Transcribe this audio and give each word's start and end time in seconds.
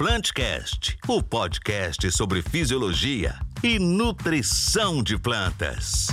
Plantcast, 0.00 0.96
o 1.06 1.22
podcast 1.22 2.10
sobre 2.10 2.40
fisiologia 2.40 3.34
e 3.62 3.78
nutrição 3.78 5.02
de 5.02 5.18
plantas. 5.18 6.06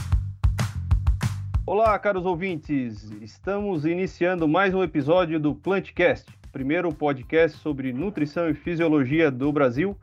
Olá, 1.66 1.98
caros 1.98 2.26
ouvintes. 2.26 3.10
Estamos 3.22 3.86
iniciando 3.86 4.46
mais 4.46 4.74
um 4.74 4.84
episódio 4.84 5.40
do 5.40 5.56
Plantcast, 5.56 6.26
primeiro 6.52 6.94
podcast 6.94 7.58
sobre 7.60 7.94
nutrição 7.94 8.50
e 8.50 8.54
fisiologia 8.54 9.32
do 9.32 9.54
Brasil, 9.54 9.98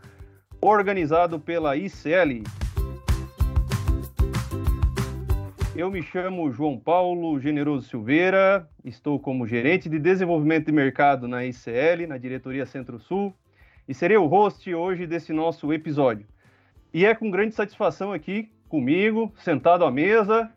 organizado 0.63 1.39
pela 1.39 1.77
ICL. 1.77 2.43
Eu 5.77 5.91
me 5.91 6.03
chamo 6.03 6.51
João 6.51 6.79
Paulo 6.79 7.39
Generoso 7.39 7.87
Silveira, 7.87 8.67
estou 8.83 9.21
como 9.21 9.47
gerente 9.47 9.91
de 9.91 9.99
desenvolvimento 9.99 10.65
de 10.65 10.73
mercado 10.73 11.29
na 11.29 11.45
ICL, 11.45 12.07
na 12.09 12.17
diretoria 12.17 12.65
Centro-Sul, 12.65 13.37
e 13.89 13.95
serei 13.95 14.17
o 14.17 14.27
host 14.27 14.73
hoje 14.75 15.07
desse 15.07 15.33
nosso 15.33 15.73
episódio. 15.73 16.27
E 16.93 17.05
é 17.05 17.15
com 17.15 17.31
grande 17.31 17.55
satisfação 17.55 18.13
aqui 18.13 18.51
comigo, 18.69 19.33
sentado 19.37 19.85
à 19.85 19.91
mesa, 19.91 20.51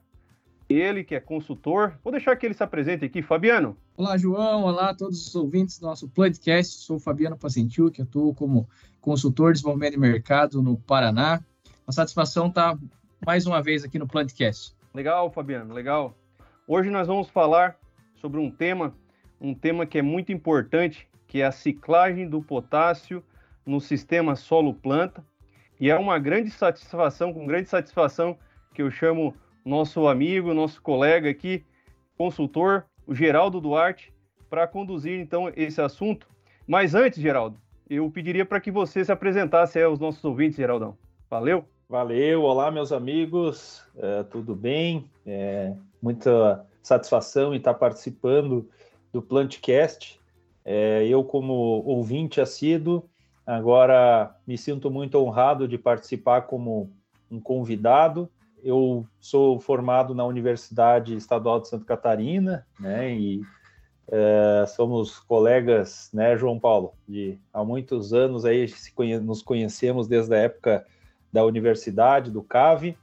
ele 0.69 1.03
que 1.03 1.15
é 1.15 1.19
consultor. 1.19 1.93
Vou 2.03 2.11
deixar 2.11 2.35
que 2.35 2.45
ele 2.45 2.53
se 2.53 2.63
apresente 2.63 3.05
aqui, 3.05 3.21
Fabiano. 3.21 3.77
Olá, 3.95 4.17
João. 4.17 4.63
Olá 4.63 4.89
a 4.89 4.95
todos 4.95 5.27
os 5.27 5.35
ouvintes 5.35 5.79
do 5.79 5.87
nosso 5.87 6.09
podcast. 6.09 6.83
Sou 6.83 6.99
Fabiano 6.99 7.37
Pacentiu, 7.37 7.89
que 7.89 8.01
atuo 8.01 8.33
como 8.33 8.67
consultor 9.01 9.53
de 9.53 9.59
desenvolvimento 9.59 9.93
de 9.93 9.99
mercado 9.99 10.61
no 10.61 10.77
Paraná. 10.77 11.41
Uma 11.87 11.93
satisfação 11.93 12.47
estar 12.47 12.77
mais 13.25 13.45
uma 13.45 13.61
vez 13.61 13.83
aqui 13.83 13.97
no 13.97 14.07
Plantcast. 14.07 14.75
Legal, 14.93 15.31
Fabiano, 15.31 15.73
legal. 15.73 16.15
Hoje 16.67 16.89
nós 16.89 17.07
vamos 17.07 17.29
falar 17.29 17.77
sobre 18.15 18.39
um 18.39 18.51
tema, 18.51 18.93
um 19.39 19.53
tema 19.53 19.85
que 19.85 19.97
é 19.97 20.01
muito 20.01 20.31
importante, 20.31 21.07
que 21.27 21.41
é 21.41 21.45
a 21.45 21.51
ciclagem 21.51 22.27
do 22.27 22.41
potássio 22.41 23.23
no 23.65 23.79
sistema 23.79 24.35
solo-planta. 24.35 25.23
E 25.79 25.89
é 25.89 25.97
uma 25.97 26.17
grande 26.17 26.49
satisfação, 26.49 27.33
com 27.33 27.45
grande 27.45 27.69
satisfação, 27.69 28.37
que 28.73 28.81
eu 28.81 28.89
chamo 28.89 29.35
nosso 29.63 30.07
amigo, 30.07 30.53
nosso 30.53 30.81
colega 30.81 31.29
aqui, 31.29 31.63
consultor, 32.17 32.85
o 33.05 33.13
Geraldo 33.13 33.59
Duarte, 33.59 34.13
para 34.49 34.65
conduzir 34.65 35.19
então 35.19 35.51
esse 35.55 35.81
assunto. 35.81 36.27
Mas 36.65 36.95
antes, 36.95 37.19
Geraldo, 37.19 37.59
eu 37.89 38.09
pediria 38.09 38.45
para 38.45 38.59
que 38.59 38.71
você 38.71 39.03
se 39.03 39.11
apresentasse 39.11 39.81
aos 39.81 39.99
nossos 39.99 40.23
ouvintes, 40.23 40.57
Geraldão. 40.57 40.97
Valeu? 41.29 41.65
Valeu, 41.89 42.41
olá 42.43 42.69
meus 42.69 42.91
amigos, 42.91 43.83
é, 43.97 44.23
tudo 44.23 44.55
bem? 44.55 45.09
É, 45.25 45.73
muita 46.01 46.65
satisfação 46.83 47.53
em 47.53 47.57
estar 47.57 47.73
participando 47.73 48.69
do 49.11 49.21
Plantcast. 49.21 50.19
É, 50.69 51.07
eu, 51.07 51.23
como 51.23 51.53
ouvinte 51.85 52.41
assíduo, 52.41 53.09
agora 53.45 54.35
me 54.45 54.57
sinto 54.57 54.91
muito 54.91 55.17
honrado 55.17 55.65
de 55.65 55.77
participar 55.77 56.41
como 56.41 56.91
um 57.31 57.39
convidado. 57.39 58.29
Eu 58.61 59.07
sou 59.17 59.61
formado 59.61 60.13
na 60.13 60.25
Universidade 60.25 61.15
Estadual 61.15 61.61
de 61.61 61.69
Santa 61.69 61.85
Catarina, 61.85 62.67
né? 62.77 63.15
E 63.15 63.41
é, 64.11 64.65
somos 64.67 65.17
colegas, 65.19 66.09
né, 66.13 66.35
João 66.35 66.59
Paulo? 66.59 66.91
De 67.07 67.39
há 67.53 67.63
muitos 67.63 68.11
anos 68.11 68.43
aí 68.43 68.67
nos 69.23 69.41
conhecemos 69.41 70.05
desde 70.05 70.35
a 70.35 70.39
época 70.39 70.85
da 71.31 71.45
universidade, 71.45 72.29
do 72.29 72.43
CAV. 72.43 72.93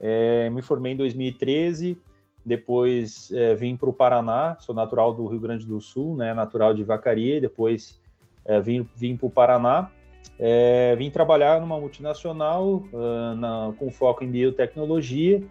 É, 0.00 0.48
me 0.48 0.62
formei 0.62 0.94
em 0.94 0.96
2013, 0.96 1.98
depois 2.44 3.30
é, 3.32 3.54
vim 3.54 3.76
para 3.76 3.88
o 3.88 3.92
Paraná, 3.92 4.56
sou 4.60 4.74
natural 4.74 5.14
do 5.14 5.26
Rio 5.26 5.40
Grande 5.40 5.64
do 5.66 5.80
Sul, 5.80 6.16
né, 6.16 6.34
natural 6.34 6.74
de 6.74 6.82
Vacaria, 6.82 7.40
depois 7.40 8.00
é, 8.44 8.60
vim, 8.60 8.88
vim 8.96 9.16
para 9.16 9.26
o 9.26 9.30
Paraná. 9.30 9.90
É, 10.38 10.96
vim 10.96 11.10
trabalhar 11.10 11.60
numa 11.60 11.78
multinacional 11.78 12.84
uh, 12.92 13.34
na, 13.36 13.72
com 13.78 13.90
foco 13.90 14.24
em 14.24 14.30
biotecnologia 14.30 15.42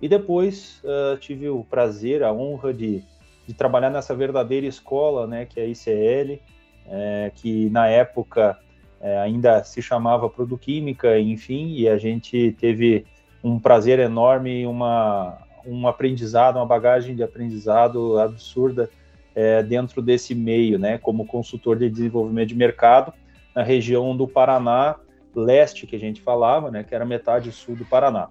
e 0.00 0.08
depois 0.08 0.82
uh, 0.84 1.16
tive 1.16 1.48
o 1.48 1.64
prazer, 1.64 2.22
a 2.22 2.32
honra 2.32 2.72
de, 2.72 3.02
de, 3.46 3.54
trabalhar 3.54 3.90
nessa 3.90 4.14
verdadeira 4.14 4.66
escola, 4.66 5.26
né, 5.26 5.46
que 5.46 5.58
é 5.58 5.62
a 5.62 5.66
ICL, 5.66 6.40
é, 6.88 7.32
que 7.34 7.70
na 7.70 7.88
época 7.88 8.58
é, 9.00 9.18
ainda 9.18 9.62
se 9.64 9.80
chamava 9.80 10.28
Produquímica, 10.28 11.18
enfim, 11.18 11.72
e 11.72 11.88
a 11.88 11.96
gente 11.96 12.54
teve 12.58 13.06
um 13.42 13.58
prazer 13.58 13.98
enorme, 13.98 14.66
uma, 14.66 15.38
um 15.66 15.86
aprendizado, 15.86 16.56
uma 16.56 16.66
bagagem 16.66 17.14
de 17.14 17.22
aprendizado 17.22 18.18
absurda 18.18 18.88
é, 19.34 19.62
dentro 19.62 20.00
desse 20.00 20.34
meio, 20.34 20.78
né, 20.78 20.98
como 20.98 21.26
consultor 21.26 21.76
de 21.78 21.90
desenvolvimento 21.90 22.48
de 22.48 22.54
mercado 22.54 23.12
na 23.54 23.62
região 23.62 24.16
do 24.16 24.26
Paraná 24.26 24.96
leste, 25.34 25.86
que 25.86 25.94
a 25.94 25.98
gente 25.98 26.22
falava, 26.22 26.70
né, 26.70 26.82
que 26.82 26.94
era 26.94 27.04
metade 27.04 27.52
sul 27.52 27.76
do 27.76 27.84
Paraná. 27.84 28.28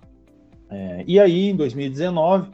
É, 0.70 1.04
e 1.06 1.20
aí, 1.20 1.50
em 1.50 1.56
2019, 1.56 2.50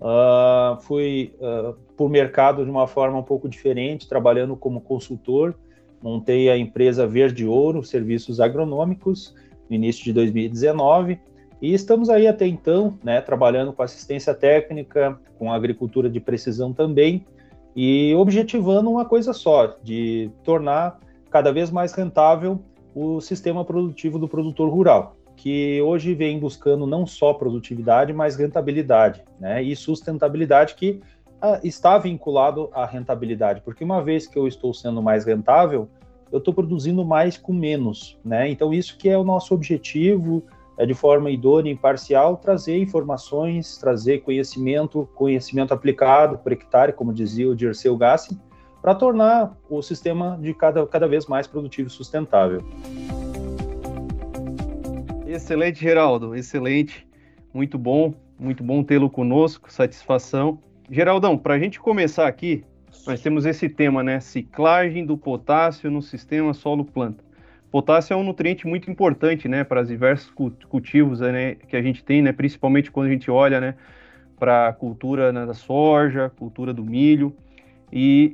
uh, 0.00 0.80
fui 0.82 1.34
uh, 1.40 1.74
por 1.96 2.10
mercado 2.10 2.62
de 2.62 2.70
uma 2.70 2.86
forma 2.86 3.18
um 3.18 3.22
pouco 3.22 3.48
diferente, 3.48 4.06
trabalhando 4.06 4.54
como 4.54 4.82
consultor, 4.82 5.54
montei 6.02 6.50
a 6.50 6.58
empresa 6.58 7.06
Verde 7.06 7.46
Ouro 7.46 7.82
Serviços 7.82 8.40
Agronômicos 8.40 9.34
no 9.70 9.74
início 9.74 10.04
de 10.04 10.12
2019 10.12 11.18
e 11.64 11.72
estamos 11.72 12.10
aí 12.10 12.26
até 12.26 12.46
então, 12.46 12.98
né, 13.02 13.22
trabalhando 13.22 13.72
com 13.72 13.82
assistência 13.82 14.34
técnica, 14.34 15.18
com 15.38 15.50
agricultura 15.50 16.10
de 16.10 16.20
precisão 16.20 16.74
também 16.74 17.24
e 17.74 18.14
objetivando 18.16 18.90
uma 18.90 19.06
coisa 19.06 19.32
só, 19.32 19.74
de 19.82 20.30
tornar 20.42 21.00
cada 21.30 21.50
vez 21.50 21.70
mais 21.70 21.94
rentável 21.94 22.60
o 22.94 23.18
sistema 23.18 23.64
produtivo 23.64 24.18
do 24.18 24.28
produtor 24.28 24.68
rural, 24.70 25.16
que 25.36 25.80
hoje 25.80 26.12
vem 26.12 26.38
buscando 26.38 26.86
não 26.86 27.06
só 27.06 27.32
produtividade, 27.32 28.12
mas 28.12 28.36
rentabilidade, 28.36 29.24
né, 29.40 29.62
e 29.62 29.74
sustentabilidade 29.74 30.74
que 30.74 31.00
está 31.62 31.96
vinculado 31.96 32.68
à 32.74 32.84
rentabilidade, 32.84 33.62
porque 33.62 33.82
uma 33.82 34.04
vez 34.04 34.26
que 34.26 34.38
eu 34.38 34.46
estou 34.46 34.74
sendo 34.74 35.00
mais 35.00 35.24
rentável, 35.24 35.88
eu 36.30 36.40
estou 36.40 36.52
produzindo 36.52 37.02
mais 37.06 37.38
com 37.38 37.54
menos, 37.54 38.18
né? 38.24 38.48
Então 38.50 38.72
isso 38.74 38.96
que 38.98 39.08
é 39.08 39.16
o 39.16 39.22
nosso 39.22 39.54
objetivo, 39.54 40.42
é 40.76 40.84
de 40.84 40.94
forma 40.94 41.30
idônea 41.30 41.70
e 41.70 41.74
imparcial, 41.74 42.36
trazer 42.36 42.78
informações, 42.78 43.78
trazer 43.78 44.22
conhecimento, 44.22 45.08
conhecimento 45.14 45.72
aplicado 45.72 46.38
por 46.38 46.52
hectare, 46.52 46.92
como 46.92 47.12
dizia 47.12 47.48
o 47.48 47.54
Dirceu 47.54 47.96
Gassi, 47.96 48.38
para 48.82 48.94
tornar 48.94 49.56
o 49.68 49.80
sistema 49.80 50.38
de 50.40 50.52
cada, 50.52 50.86
cada 50.86 51.08
vez 51.08 51.26
mais 51.26 51.46
produtivo 51.46 51.88
e 51.88 51.90
sustentável. 51.90 52.60
Excelente, 55.26 55.80
Geraldo, 55.80 56.34
excelente, 56.34 57.06
muito 57.52 57.78
bom, 57.78 58.12
muito 58.38 58.62
bom 58.62 58.82
tê-lo 58.82 59.08
conosco, 59.08 59.72
satisfação. 59.72 60.58
Geraldão, 60.90 61.38
para 61.38 61.54
a 61.54 61.58
gente 61.58 61.80
começar 61.80 62.26
aqui, 62.26 62.62
nós 63.06 63.20
temos 63.20 63.46
esse 63.46 63.68
tema, 63.68 64.02
né? 64.02 64.20
Ciclagem 64.20 65.04
do 65.04 65.16
potássio 65.16 65.90
no 65.90 66.02
sistema 66.02 66.52
solo-planta. 66.52 67.24
Potássio 67.74 68.14
é 68.14 68.16
um 68.16 68.22
nutriente 68.22 68.68
muito 68.68 68.88
importante, 68.88 69.48
né, 69.48 69.64
para 69.64 69.82
os 69.82 69.88
diversos 69.88 70.32
cultivos 70.68 71.18
né, 71.18 71.56
que 71.56 71.76
a 71.76 71.82
gente 71.82 72.04
tem, 72.04 72.22
né, 72.22 72.30
principalmente 72.30 72.88
quando 72.88 73.08
a 73.08 73.10
gente 73.10 73.28
olha, 73.28 73.60
né, 73.60 73.74
para 74.38 74.68
a 74.68 74.72
cultura 74.72 75.32
né, 75.32 75.44
da 75.44 75.54
soja, 75.54 76.30
cultura 76.38 76.72
do 76.72 76.84
milho, 76.84 77.34
e, 77.92 78.32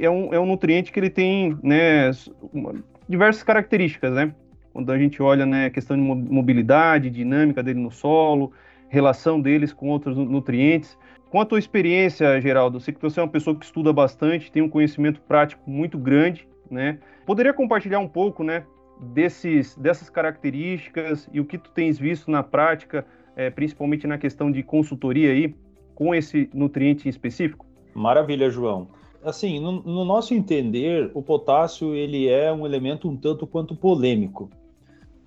e, 0.00 0.02
é, 0.02 0.08
um, 0.08 0.32
é 0.32 0.40
um 0.40 0.46
nutriente 0.46 0.90
que 0.90 0.98
ele 0.98 1.10
tem, 1.10 1.58
né, 1.62 2.10
uma, 2.50 2.76
diversas 3.06 3.42
características, 3.42 4.14
né, 4.14 4.34
quando 4.72 4.90
a 4.90 4.96
gente 4.96 5.22
olha, 5.22 5.44
né, 5.44 5.66
a 5.66 5.70
questão 5.70 5.94
de 5.94 6.02
mobilidade, 6.02 7.10
dinâmica 7.10 7.62
dele 7.62 7.80
no 7.80 7.90
solo, 7.90 8.54
relação 8.88 9.38
deles 9.38 9.70
com 9.70 9.90
outros 9.90 10.16
nutrientes, 10.16 10.96
com 11.28 11.42
a 11.42 11.44
tua 11.44 11.58
experiência, 11.58 12.40
Geraldo, 12.40 12.80
sei 12.80 12.94
que 12.94 13.02
você 13.02 13.20
é 13.20 13.22
uma 13.22 13.28
pessoa 13.28 13.54
que 13.54 13.66
estuda 13.66 13.92
bastante, 13.92 14.50
tem 14.50 14.62
um 14.62 14.68
conhecimento 14.70 15.20
prático 15.20 15.70
muito 15.70 15.98
grande, 15.98 16.48
né? 16.70 16.98
Poderia 17.26 17.52
compartilhar 17.52 17.98
um 17.98 18.08
pouco, 18.08 18.42
né, 18.42 18.64
desses, 19.00 19.76
dessas 19.76 20.10
características 20.10 21.28
e 21.32 21.40
o 21.40 21.44
que 21.44 21.58
tu 21.58 21.70
tens 21.70 21.98
visto 21.98 22.30
na 22.30 22.42
prática, 22.42 23.06
é, 23.36 23.50
principalmente 23.50 24.06
na 24.06 24.18
questão 24.18 24.50
de 24.50 24.62
consultoria 24.62 25.30
aí, 25.30 25.54
com 25.94 26.14
esse 26.14 26.48
nutriente 26.52 27.08
específico? 27.08 27.66
Maravilha, 27.94 28.50
João. 28.50 28.88
Assim, 29.24 29.58
no, 29.58 29.82
no 29.82 30.04
nosso 30.04 30.32
entender, 30.34 31.10
o 31.14 31.22
potássio 31.22 31.94
ele 31.94 32.28
é 32.28 32.52
um 32.52 32.64
elemento 32.64 33.08
um 33.08 33.16
tanto 33.16 33.46
quanto 33.46 33.74
polêmico, 33.74 34.48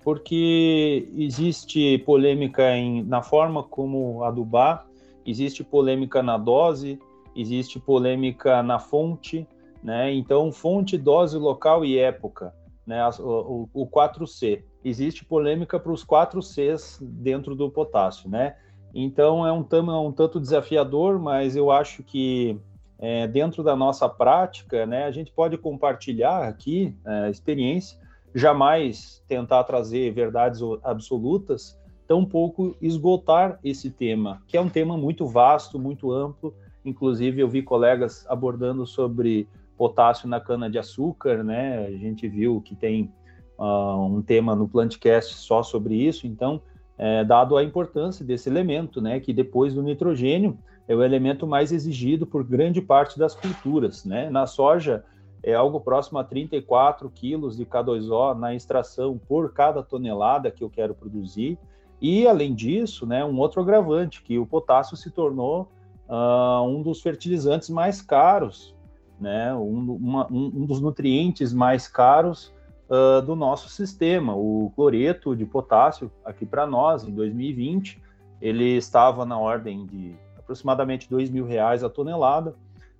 porque 0.02 1.08
existe 1.14 1.98
polêmica 1.98 2.74
em, 2.74 3.02
na 3.02 3.22
forma 3.22 3.62
como 3.62 4.24
adubar 4.24 4.86
existe 5.26 5.62
polêmica 5.64 6.22
na 6.22 6.36
dose, 6.36 6.98
existe 7.34 7.78
polêmica 7.78 8.62
na 8.62 8.78
fonte, 8.78 9.46
né? 9.82 10.12
Então, 10.12 10.52
fonte, 10.52 10.98
dose, 10.98 11.36
local 11.36 11.84
e 11.84 11.98
época, 11.98 12.54
né? 12.86 13.06
O, 13.20 13.68
o, 13.74 13.82
o 13.82 13.86
4C. 13.86 14.62
Existe 14.84 15.24
polêmica 15.24 15.78
para 15.78 15.92
os 15.92 16.02
4 16.02 16.40
Cs 16.42 16.98
dentro 17.00 17.54
do 17.54 17.70
potássio, 17.70 18.28
né? 18.28 18.56
Então, 18.94 19.46
é 19.46 19.52
um, 19.52 19.66
é 19.70 19.98
um 20.00 20.12
tanto 20.12 20.38
desafiador, 20.38 21.18
mas 21.18 21.56
eu 21.56 21.70
acho 21.70 22.02
que 22.02 22.58
é, 22.98 23.26
dentro 23.26 23.62
da 23.62 23.74
nossa 23.74 24.08
prática, 24.08 24.84
né, 24.84 25.04
a 25.04 25.10
gente 25.10 25.32
pode 25.32 25.56
compartilhar 25.56 26.46
aqui 26.46 26.94
é, 27.06 27.30
experiência 27.30 27.98
jamais 28.34 29.22
tentar 29.28 29.64
trazer 29.64 30.12
verdades 30.12 30.60
absolutas, 30.82 31.78
tampouco 32.06 32.76
esgotar 32.80 33.58
esse 33.62 33.90
tema, 33.90 34.42
que 34.46 34.56
é 34.56 34.60
um 34.60 34.68
tema 34.68 34.96
muito 34.96 35.26
vasto, 35.26 35.78
muito 35.78 36.12
amplo. 36.12 36.54
Inclusive, 36.84 37.40
eu 37.40 37.48
vi 37.48 37.62
colegas 37.62 38.26
abordando 38.28 38.86
sobre 38.86 39.46
potássio 39.82 40.28
na 40.28 40.38
cana-de-açúcar, 40.38 41.42
né? 41.42 41.84
A 41.84 41.90
gente 41.90 42.28
viu 42.28 42.60
que 42.60 42.76
tem 42.76 43.12
uh, 43.58 44.06
um 44.06 44.22
tema 44.22 44.54
no 44.54 44.68
Plantcast 44.68 45.34
só 45.34 45.60
sobre 45.60 45.96
isso, 45.96 46.24
então, 46.24 46.62
é, 46.96 47.24
dado 47.24 47.56
a 47.56 47.64
importância 47.64 48.24
desse 48.24 48.48
elemento, 48.48 49.00
né? 49.00 49.18
Que 49.18 49.32
depois 49.32 49.74
do 49.74 49.82
nitrogênio 49.82 50.56
é 50.86 50.94
o 50.94 51.02
elemento 51.02 51.48
mais 51.48 51.72
exigido 51.72 52.24
por 52.24 52.44
grande 52.44 52.80
parte 52.80 53.18
das 53.18 53.34
culturas, 53.34 54.04
né? 54.04 54.30
Na 54.30 54.46
soja, 54.46 55.04
é 55.42 55.52
algo 55.52 55.80
próximo 55.80 56.20
a 56.20 56.22
34 56.22 57.10
quilos 57.10 57.56
de 57.56 57.66
K2O 57.66 58.38
na 58.38 58.54
extração 58.54 59.18
por 59.18 59.52
cada 59.52 59.82
tonelada 59.82 60.48
que 60.48 60.62
eu 60.62 60.70
quero 60.70 60.94
produzir. 60.94 61.58
E, 62.00 62.24
além 62.28 62.54
disso, 62.54 63.04
né, 63.04 63.24
um 63.24 63.36
outro 63.36 63.60
agravante, 63.60 64.22
que 64.22 64.38
o 64.38 64.46
potássio 64.46 64.96
se 64.96 65.10
tornou 65.10 65.68
uh, 66.08 66.62
um 66.68 66.82
dos 66.82 67.02
fertilizantes 67.02 67.68
mais 67.68 68.00
caros, 68.00 68.76
né, 69.22 69.54
um, 69.54 69.94
uma, 69.94 70.26
um, 70.30 70.52
um 70.54 70.66
dos 70.66 70.80
nutrientes 70.80 71.52
mais 71.52 71.86
caros 71.86 72.52
uh, 72.90 73.22
do 73.22 73.36
nosso 73.36 73.68
sistema. 73.68 74.34
O 74.34 74.72
cloreto 74.74 75.34
de 75.36 75.46
potássio, 75.46 76.10
aqui 76.24 76.44
para 76.44 76.66
nós, 76.66 77.04
em 77.04 77.12
2020, 77.12 78.02
ele 78.40 78.76
estava 78.76 79.24
na 79.24 79.38
ordem 79.38 79.86
de 79.86 80.16
aproximadamente 80.36 81.08
R$ 81.08 81.30
mil 81.30 81.46
reais 81.46 81.84
a 81.84 81.88
tonelada, 81.88 82.54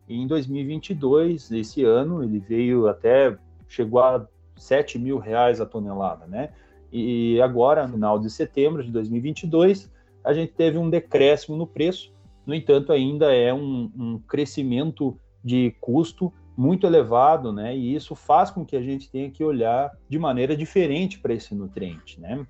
e 0.09 0.17
em 0.21 0.27
2022, 0.27 1.51
esse 1.53 1.85
ano, 1.85 2.23
ele 2.23 2.39
veio 2.39 2.89
até, 2.89 3.37
chegou 3.69 4.01
a 4.01 4.27
7 4.57 4.99
mil 4.99 5.19
reais 5.19 5.61
a 5.61 5.67
tonelada, 5.67 6.27
né? 6.27 6.51
E 6.93 7.41
agora, 7.41 7.87
no 7.87 7.95
final 7.95 8.19
de 8.19 8.29
setembro 8.31 8.85
de 8.85 8.91
2022, 8.91 9.91
a 10.23 10.33
gente 10.33 10.53
teve 10.53 10.79
um 10.79 10.91
decréscimo 10.91 11.57
no 11.57 11.67
preço, 11.67 12.13
no 12.47 12.55
entanto, 12.55 12.93
ainda 12.93 13.35
é 13.35 13.55
um, 13.55 13.91
um 13.97 14.19
crescimento 14.19 15.17
de 15.45 15.75
custo 15.81 16.33
muito 16.57 16.87
elevado, 16.87 17.53
né? 17.53 17.77
E 17.77 17.95
isso 17.95 18.15
faz 18.15 18.51
com 18.51 18.65
que 18.65 18.77
a 18.77 18.83
gente 18.83 19.11
tenha 19.11 19.31
que 19.31 19.43
olhar 19.43 19.91
de 20.09 20.19
maneira 20.19 20.57
diferente 20.57 21.19
para 21.19 21.35
esse 21.35 21.55
nutriente, 21.55 22.21
né? 22.21 22.47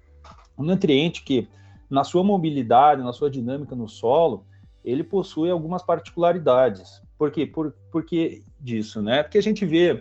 Um 0.59 0.65
nutriente 0.65 1.25
que, 1.25 1.49
na 1.89 2.05
sua 2.05 2.25
mobilidade, 2.25 3.03
na 3.03 3.12
sua 3.12 3.31
dinâmica 3.31 3.75
no 3.75 3.89
solo, 3.89 4.44
ele 4.85 5.05
possui 5.05 5.50
algumas 5.50 5.83
particularidades. 5.83 7.00
Por 7.17 7.31
quê? 7.31 7.47
Por, 7.47 7.73
por 7.91 8.05
que 8.05 8.43
disso, 8.61 9.00
né? 9.00 9.23
Porque 9.23 9.39
a 9.39 9.43
gente 9.43 9.65
vê 9.65 9.93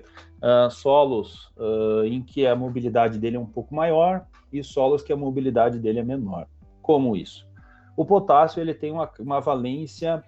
uh, 0.42 0.72
solos 0.72 1.52
uh, 1.58 2.04
em 2.04 2.22
que 2.22 2.48
a 2.48 2.56
mobilidade 2.56 3.20
dele 3.20 3.38
é 3.38 3.40
um 3.40 3.46
pouco 3.46 3.76
maior 3.76 4.26
e 4.52 4.64
solos 4.64 5.04
que 5.04 5.14
a 5.14 5.18
mobilidade 5.18 5.80
dele 5.80 6.00
é 6.00 6.04
menor. 6.04 6.48
Como 6.82 7.16
isso? 7.16 7.48
O 7.96 8.06
potássio 8.06 8.60
ele 8.60 8.74
tem 8.74 8.92
uma, 8.92 9.10
uma 9.20 9.40
valência 9.40 10.24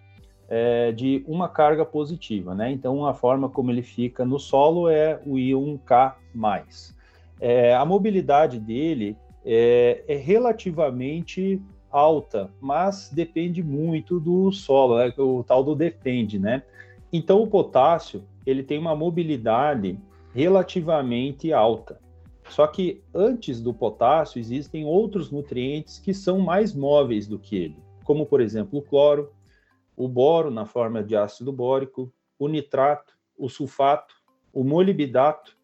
é, 0.50 0.92
de 0.92 1.24
uma 1.28 1.48
carga 1.50 1.86
positiva, 1.86 2.54
né? 2.54 2.72
Então, 2.72 3.06
a 3.06 3.14
forma 3.14 3.50
como 3.50 3.72
ele 3.72 3.84
fica 3.84 4.26
no 4.26 4.40
solo 4.40 4.90
é 4.90 5.20
o 5.26 5.38
íon 5.38 5.78
K+. 5.78 6.16
É, 7.40 7.74
a 7.74 7.86
mobilidade 7.86 8.60
dele 8.60 9.18
é, 9.46 10.04
é 10.08 10.16
relativamente 10.16 11.62
alta, 11.92 12.50
mas 12.60 13.10
depende 13.14 13.62
muito 13.62 14.20
do 14.20 14.52
solo, 14.52 14.98
né? 14.98 15.14
o 15.18 15.44
tal 15.44 15.64
do 15.64 15.76
depende, 15.76 16.40
né? 16.40 16.64
Então 17.12 17.44
o 17.44 17.48
potássio 17.48 18.24
ele 18.46 18.64
tem 18.64 18.80
uma 18.80 18.96
mobilidade 18.96 19.98
relativamente 20.34 21.54
alta. 21.54 22.00
Só 22.50 22.66
que 22.66 23.02
antes 23.14 23.62
do 23.62 23.74
potássio 23.74 24.40
existem 24.40 24.86
outros 24.86 25.32
nutrientes 25.32 26.00
que 26.00 26.14
são 26.14 26.40
mais 26.40 26.74
móveis 26.74 27.28
do 27.28 27.38
que 27.38 27.56
ele, 27.56 27.78
como 28.04 28.26
por 28.26 28.42
exemplo 28.42 28.80
o 28.80 28.82
cloro, 28.82 29.32
o 29.96 30.08
boro 30.08 30.50
na 30.50 30.66
forma 30.66 31.04
de 31.04 31.16
ácido 31.16 31.52
bórico, 31.52 32.12
o 32.38 32.48
nitrato, 32.48 33.14
o 33.38 33.50
sulfato, 33.50 34.16
o 34.52 34.64
molibdato, 34.64 35.56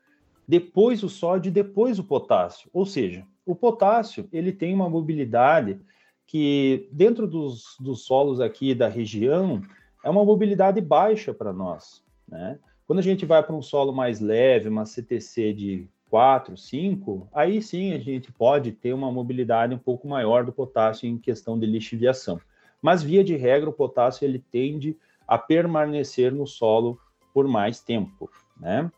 depois 0.48 1.04
o 1.04 1.10
sódio 1.10 1.50
e 1.50 1.54
depois 1.54 2.00
o 2.00 2.04
potássio. 2.04 2.70
Ou 2.74 2.86
seja, 2.86 3.26
o 3.46 3.56
potássio 3.56 4.28
ele 4.32 4.52
tem 4.52 4.74
uma 4.74 4.90
mobilidade 4.90 5.80
que 6.26 6.88
dentro 6.92 7.28
dos, 7.28 7.76
dos 7.80 8.06
solos 8.06 8.40
aqui 8.40 8.76
da 8.76 8.88
região 8.88 9.62
é 10.04 10.10
uma 10.10 10.24
mobilidade 10.24 10.80
baixa 10.80 11.34
para 11.34 11.52
nós. 11.52 12.04
Né? 12.28 12.60
Quando 12.86 13.00
a 13.00 13.04
gente 13.04 13.26
vai 13.26 13.44
para 13.44 13.56
um 13.56 13.62
solo 13.62 13.92
mais 13.92 14.20
leve, 14.20 14.70
uma 14.70 14.86
CTC 14.86 15.54
de 15.54 15.88
4, 16.10 16.58
5, 16.58 17.30
aí 17.34 17.62
sim 17.62 17.94
a 17.94 18.00
gente 18.00 18.32
pode 18.32 18.72
ter 18.72 18.94
uma 18.94 19.12
mobilidade 19.12 19.74
um 19.74 19.78
pouco 19.78 20.08
maior 20.08 20.44
do 20.44 20.52
potássio 20.52 21.08
em 21.08 21.18
questão 21.18 21.58
de 21.58 21.66
lixiviação. 21.66 22.40
Mas, 22.82 23.04
via 23.04 23.24
de 23.24 23.36
regra, 23.36 23.70
o 23.70 23.74
potássio 23.74 24.26
ele 24.26 24.44
tende 24.52 24.98
a 25.28 25.38
permanecer 25.38 26.32
no 26.32 26.48
solo 26.48 27.00
por 27.34 27.48
mais 27.48 27.80
tempo. 27.80 28.30
Né? 28.60 28.92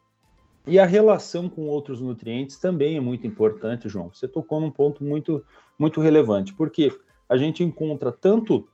E 0.66 0.80
a 0.80 0.86
relação 0.86 1.50
com 1.50 1.68
outros 1.68 2.00
nutrientes 2.00 2.58
também 2.58 2.96
é 2.96 3.02
muito 3.02 3.26
importante, 3.26 3.90
João. 3.90 4.10
Você 4.14 4.28
tocou 4.28 4.62
num 4.62 4.72
ponto 4.72 5.04
muito, 5.04 5.44
muito 5.78 6.00
relevante, 6.00 6.54
porque 6.54 6.96
a 7.28 7.36
gente 7.36 7.64
encontra 7.64 8.12
tanto 8.12 8.68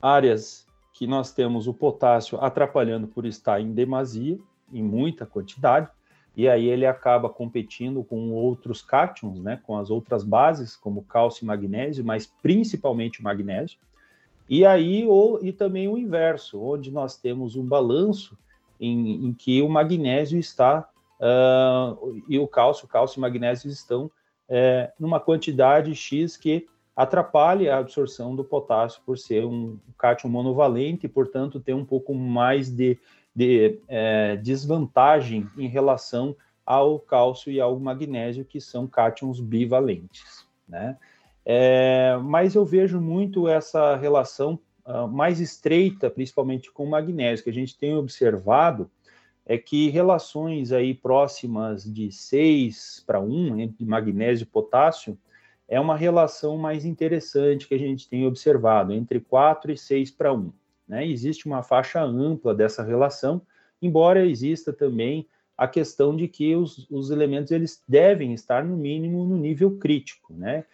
áreas 0.00 0.66
que 0.92 1.06
nós 1.06 1.32
temos 1.32 1.66
o 1.66 1.74
potássio 1.74 2.38
atrapalhando 2.40 3.08
por 3.08 3.26
estar 3.26 3.60
em 3.60 3.72
demasia, 3.72 4.38
em 4.72 4.82
muita 4.82 5.26
quantidade, 5.26 5.88
e 6.36 6.48
aí 6.48 6.68
ele 6.68 6.86
acaba 6.86 7.28
competindo 7.28 8.02
com 8.04 8.30
outros 8.32 8.82
cátions, 8.82 9.40
né, 9.40 9.60
com 9.62 9.76
as 9.76 9.90
outras 9.90 10.24
bases, 10.24 10.76
como 10.76 11.02
cálcio 11.02 11.44
e 11.44 11.46
magnésio, 11.46 12.04
mas 12.04 12.26
principalmente 12.42 13.20
o 13.20 13.24
magnésio. 13.24 13.78
E 14.48 14.64
aí 14.64 15.06
ou 15.06 15.42
e 15.42 15.52
também 15.52 15.88
o 15.88 15.96
inverso, 15.96 16.60
onde 16.60 16.90
nós 16.90 17.16
temos 17.16 17.56
um 17.56 17.64
balanço 17.64 18.36
em, 18.80 19.26
em 19.26 19.32
que 19.32 19.62
o 19.62 19.68
magnésio 19.68 20.38
está 20.38 20.88
uh, 21.20 22.22
e 22.28 22.38
o 22.38 22.46
cálcio, 22.46 22.86
cálcio 22.86 23.18
e 23.18 23.20
magnésio 23.20 23.70
estão 23.70 24.10
é, 24.48 24.92
numa 24.98 25.18
quantidade 25.18 25.94
X 25.94 26.36
que 26.36 26.66
atrapalha 26.94 27.74
a 27.74 27.78
absorção 27.78 28.36
do 28.36 28.44
potássio 28.44 29.02
por 29.04 29.18
ser 29.18 29.44
um 29.44 29.78
cátion 29.98 30.28
monovalente 30.28 31.06
e, 31.06 31.08
portanto, 31.08 31.58
ter 31.58 31.74
um 31.74 31.84
pouco 31.84 32.14
mais 32.14 32.70
de, 32.70 32.98
de 33.34 33.80
é, 33.88 34.36
desvantagem 34.36 35.48
em 35.56 35.66
relação 35.66 36.36
ao 36.64 36.98
cálcio 36.98 37.50
e 37.50 37.60
ao 37.60 37.78
magnésio, 37.78 38.44
que 38.44 38.60
são 38.60 38.86
cátions 38.86 39.40
bivalentes, 39.40 40.46
né? 40.68 40.96
É, 41.46 42.16
mas 42.22 42.54
eu 42.54 42.64
vejo 42.64 43.00
muito 43.00 43.48
essa 43.48 43.96
relação 43.96 44.58
uh, 44.86 45.06
mais 45.06 45.40
estreita, 45.40 46.08
principalmente 46.10 46.72
com 46.72 46.84
o 46.84 46.90
magnésio, 46.90 47.44
que 47.44 47.50
a 47.50 47.54
gente 47.54 47.76
tem 47.76 47.94
observado 47.96 48.90
é 49.46 49.58
que 49.58 49.90
relações 49.90 50.72
aí 50.72 50.94
próximas 50.94 51.84
de 51.84 52.10
6 52.10 53.04
para 53.06 53.20
1, 53.20 53.60
entre 53.60 53.84
magnésio 53.84 54.44
e 54.44 54.46
potássio, 54.46 55.18
é 55.68 55.78
uma 55.78 55.96
relação 55.96 56.56
mais 56.56 56.84
interessante 56.84 57.68
que 57.68 57.74
a 57.74 57.78
gente 57.78 58.08
tem 58.08 58.26
observado, 58.26 58.92
entre 58.92 59.20
4 59.20 59.72
e 59.72 59.76
6 59.76 60.10
para 60.12 60.32
1. 60.32 60.52
Né? 60.88 61.06
Existe 61.06 61.46
uma 61.46 61.62
faixa 61.62 62.02
ampla 62.02 62.54
dessa 62.54 62.82
relação, 62.82 63.42
embora 63.80 64.26
exista 64.26 64.72
também 64.72 65.26
a 65.56 65.68
questão 65.68 66.16
de 66.16 66.26
que 66.26 66.56
os, 66.56 66.86
os 66.90 67.10
elementos 67.10 67.52
eles 67.52 67.82
devem 67.86 68.32
estar 68.32 68.64
no 68.64 68.76
mínimo 68.76 69.24
no 69.24 69.36
nível 69.36 69.78
crítico, 69.78 70.34
né? 70.34 70.64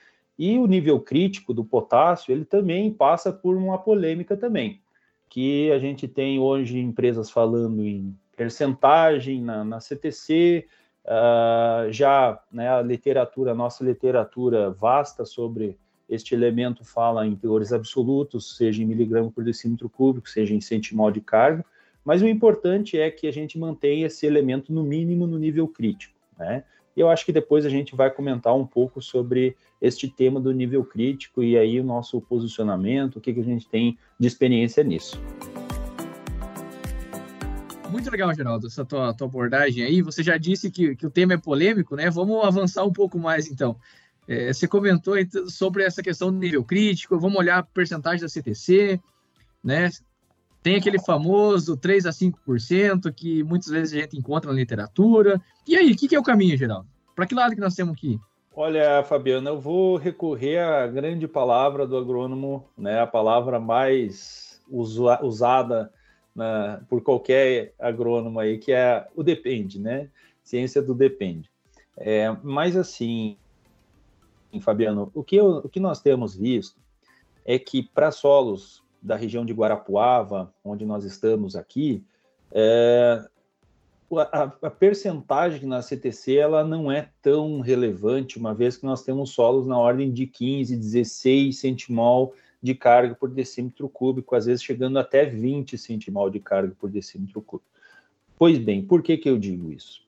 E 0.42 0.58
o 0.58 0.66
nível 0.66 0.98
crítico 0.98 1.52
do 1.52 1.62
potássio, 1.62 2.32
ele 2.32 2.46
também 2.46 2.90
passa 2.90 3.30
por 3.30 3.54
uma 3.54 3.76
polêmica 3.76 4.34
também, 4.34 4.80
que 5.28 5.70
a 5.70 5.78
gente 5.78 6.08
tem 6.08 6.38
hoje 6.38 6.78
empresas 6.78 7.30
falando 7.30 7.84
em 7.84 8.16
percentagem 8.34 9.42
na, 9.42 9.62
na 9.62 9.80
CTC, 9.80 10.66
Uh, 11.02 11.90
já 11.90 12.38
né, 12.52 12.68
a 12.68 12.82
literatura, 12.82 13.52
a 13.52 13.54
nossa 13.54 13.82
literatura 13.82 14.70
vasta 14.70 15.24
sobre 15.24 15.78
este 16.08 16.34
elemento 16.34 16.84
fala 16.84 17.26
em 17.26 17.34
teores 17.34 17.72
absolutos, 17.72 18.56
seja 18.56 18.82
em 18.82 18.86
miligrama 18.86 19.30
por 19.30 19.42
decímetro 19.42 19.88
cúbico, 19.88 20.28
seja 20.28 20.54
em 20.54 20.60
centimol 20.60 21.10
de 21.10 21.22
carga, 21.22 21.64
mas 22.04 22.20
o 22.20 22.28
importante 22.28 22.98
é 22.98 23.10
que 23.10 23.26
a 23.26 23.32
gente 23.32 23.58
mantenha 23.58 24.08
esse 24.08 24.26
elemento 24.26 24.72
no 24.72 24.82
mínimo 24.82 25.26
no 25.26 25.38
nível 25.38 25.66
crítico, 25.66 26.14
né? 26.38 26.64
E 27.00 27.02
eu 27.02 27.08
acho 27.08 27.24
que 27.24 27.32
depois 27.32 27.64
a 27.64 27.70
gente 27.70 27.96
vai 27.96 28.10
comentar 28.10 28.54
um 28.54 28.66
pouco 28.66 29.00
sobre 29.00 29.56
este 29.80 30.06
tema 30.06 30.38
do 30.38 30.52
nível 30.52 30.84
crítico 30.84 31.42
e 31.42 31.56
aí 31.56 31.80
o 31.80 31.82
nosso 31.82 32.20
posicionamento, 32.20 33.16
o 33.16 33.20
que, 33.22 33.32
que 33.32 33.40
a 33.40 33.42
gente 33.42 33.66
tem 33.66 33.96
de 34.18 34.26
experiência 34.26 34.84
nisso. 34.84 35.18
Muito 37.88 38.10
legal, 38.10 38.34
Geraldo, 38.34 38.66
essa 38.66 38.84
tua, 38.84 39.14
tua 39.14 39.26
abordagem 39.26 39.82
aí. 39.82 40.02
Você 40.02 40.22
já 40.22 40.36
disse 40.36 40.70
que, 40.70 40.94
que 40.94 41.06
o 41.06 41.10
tema 41.10 41.32
é 41.32 41.38
polêmico, 41.38 41.96
né? 41.96 42.10
Vamos 42.10 42.44
avançar 42.44 42.84
um 42.84 42.92
pouco 42.92 43.18
mais, 43.18 43.50
então. 43.50 43.76
É, 44.28 44.52
você 44.52 44.68
comentou 44.68 45.14
sobre 45.48 45.84
essa 45.84 46.02
questão 46.02 46.30
do 46.30 46.38
nível 46.38 46.62
crítico, 46.62 47.18
vamos 47.18 47.38
olhar 47.38 47.60
a 47.60 47.62
porcentagem 47.62 48.20
da 48.20 48.28
CTC, 48.28 49.00
né? 49.64 49.88
Tem 50.62 50.76
aquele 50.76 50.98
famoso 51.00 51.76
3 51.76 52.06
a 52.06 52.10
5% 52.10 53.12
que 53.14 53.42
muitas 53.42 53.68
vezes 53.68 53.94
a 53.94 54.02
gente 54.02 54.18
encontra 54.18 54.50
na 54.50 54.56
literatura. 54.56 55.40
E 55.66 55.74
aí, 55.74 55.90
o 55.90 55.96
que, 55.96 56.06
que 56.06 56.14
é 56.14 56.18
o 56.18 56.22
caminho, 56.22 56.56
Geraldo? 56.56 56.86
Para 57.14 57.26
que 57.26 57.34
lado 57.34 57.54
que 57.54 57.60
nós 57.60 57.74
temos 57.74 57.98
que 57.98 58.12
ir? 58.12 58.20
Olha, 58.54 59.02
Fabiana, 59.04 59.50
eu 59.50 59.60
vou 59.60 59.96
recorrer 59.96 60.58
à 60.58 60.86
grande 60.86 61.26
palavra 61.26 61.86
do 61.86 61.96
agrônomo, 61.96 62.68
né, 62.76 63.00
a 63.00 63.06
palavra 63.06 63.60
mais 63.60 64.60
usa, 64.68 65.24
usada 65.24 65.90
na, 66.34 66.82
por 66.88 67.00
qualquer 67.00 67.74
agrônomo 67.78 68.40
aí, 68.40 68.58
que 68.58 68.72
é 68.72 69.06
o 69.14 69.22
depende, 69.22 69.80
né? 69.80 70.08
Ciência 70.42 70.82
do 70.82 70.94
depende. 70.94 71.50
É, 71.96 72.36
mas 72.42 72.76
assim, 72.76 73.36
Fabiano, 74.60 75.10
o 75.14 75.22
que, 75.22 75.36
eu, 75.36 75.58
o 75.58 75.68
que 75.68 75.78
nós 75.78 76.00
temos 76.00 76.34
visto 76.34 76.80
é 77.44 77.58
que 77.58 77.82
para 77.82 78.10
solos 78.10 78.82
da 79.02 79.16
região 79.16 79.44
de 79.44 79.52
Guarapuava, 79.52 80.52
onde 80.64 80.84
nós 80.84 81.04
estamos 81.04 81.56
aqui, 81.56 82.04
é, 82.52 83.24
a, 84.18 84.52
a, 84.62 84.70
percentagem 84.70 85.66
na 85.66 85.82
CTC 85.82 86.36
ela 86.36 86.64
não 86.64 86.90
é 86.90 87.08
tão 87.22 87.60
relevante, 87.60 88.38
uma 88.38 88.52
vez 88.52 88.76
que 88.76 88.84
nós 88.84 89.02
temos 89.02 89.30
solos 89.30 89.66
na 89.66 89.78
ordem 89.78 90.10
de 90.10 90.26
15, 90.26 90.76
16 90.76 91.56
centimol 91.56 92.34
de 92.62 92.74
carga 92.74 93.14
por 93.14 93.30
decímetro 93.30 93.88
cúbico, 93.88 94.34
às 94.34 94.46
vezes 94.46 94.62
chegando 94.62 94.98
até 94.98 95.24
20 95.24 95.78
centimol 95.78 96.28
de 96.28 96.40
carga 96.40 96.74
por 96.78 96.90
decímetro 96.90 97.40
cúbico. 97.40 97.70
Pois 98.36 98.58
bem, 98.58 98.82
por 98.82 99.02
que, 99.02 99.16
que 99.16 99.28
eu 99.28 99.38
digo 99.38 99.70
isso? 99.70 100.02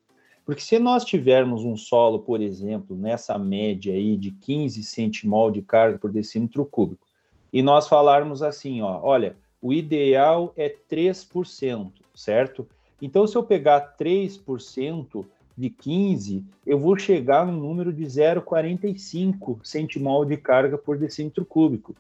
Porque 0.45 0.61
se 0.61 0.79
nós 0.79 1.05
tivermos 1.05 1.65
um 1.65 1.77
solo, 1.77 2.19
por 2.19 2.41
exemplo, 2.41 2.97
nessa 2.97 3.39
média 3.39 3.95
aí 3.95 4.17
de 4.17 4.33
15 4.33 4.83
centimol 4.83 5.51
de 5.51 5.63
carga 5.63 5.99
por 5.99 6.11
decímetro 6.11 6.65
cúbico, 6.67 7.07
e 7.53 7.63
nós 7.63 7.87
falarmos 7.87 8.43
assim, 8.43 8.81
ó, 8.81 9.01
olha, 9.03 9.37
o 9.61 9.73
ideal 9.73 10.53
é 10.57 10.75
3%, 10.91 11.91
certo? 12.15 12.67
Então, 13.01 13.27
se 13.27 13.37
eu 13.37 13.43
pegar 13.43 13.97
3% 13.97 15.25
de 15.57 15.69
15, 15.69 16.45
eu 16.67 16.79
vou 16.79 16.97
chegar 16.97 17.47
no 17.47 17.53
número 17.53 17.93
de 17.93 18.05
0,45 18.05 19.59
centimol 19.63 20.25
de 20.25 20.37
carga 20.37 20.79
por 20.79 20.97
decímetro 20.97 21.45
cúbico, 21.45 21.95